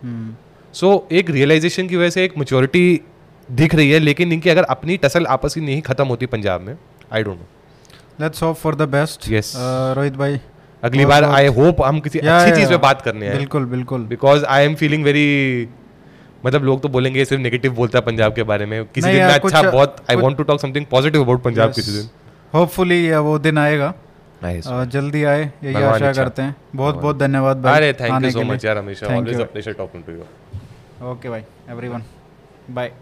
[0.73, 3.01] So एक रियलाइजेशन की वजह से एक मेच्योरिटी
[3.49, 6.77] दिख रही है लेकिन इनकी अगर अपनी टसल आपस में नहीं खत्म होती पंजाब में
[7.13, 7.47] I don't know
[8.21, 9.53] let's hope for the best Yes.
[9.97, 10.41] Rohit भाई
[10.83, 13.65] अगली बार आई होप हम किसी या- अच्छी या- चीज़ पे बात करने हैं। बिल्कुल
[13.65, 14.01] बिल्कुल.
[14.01, 15.69] Because I am feeling very
[16.47, 19.35] मतलब लोग तो बोलेंगे सिर्फ़ नेगेटिव बोलता है पंजाब के बारे में। किसी दिन मैं
[19.35, 22.09] अच्छा बहुत I want to talk something positive about Punjab किसी दिन।
[22.55, 23.93] होपफुली वो दिन आएगा।
[24.43, 28.31] नाइस अ, जल्दी आए यही आशा करते हैं। बहुत बहुत धन्यवाद भाई अरे थैंक यू
[28.31, 32.03] सो मच यार हमेशा always a pleasure talking to you okay भाई एवरीवन
[32.71, 32.93] बाय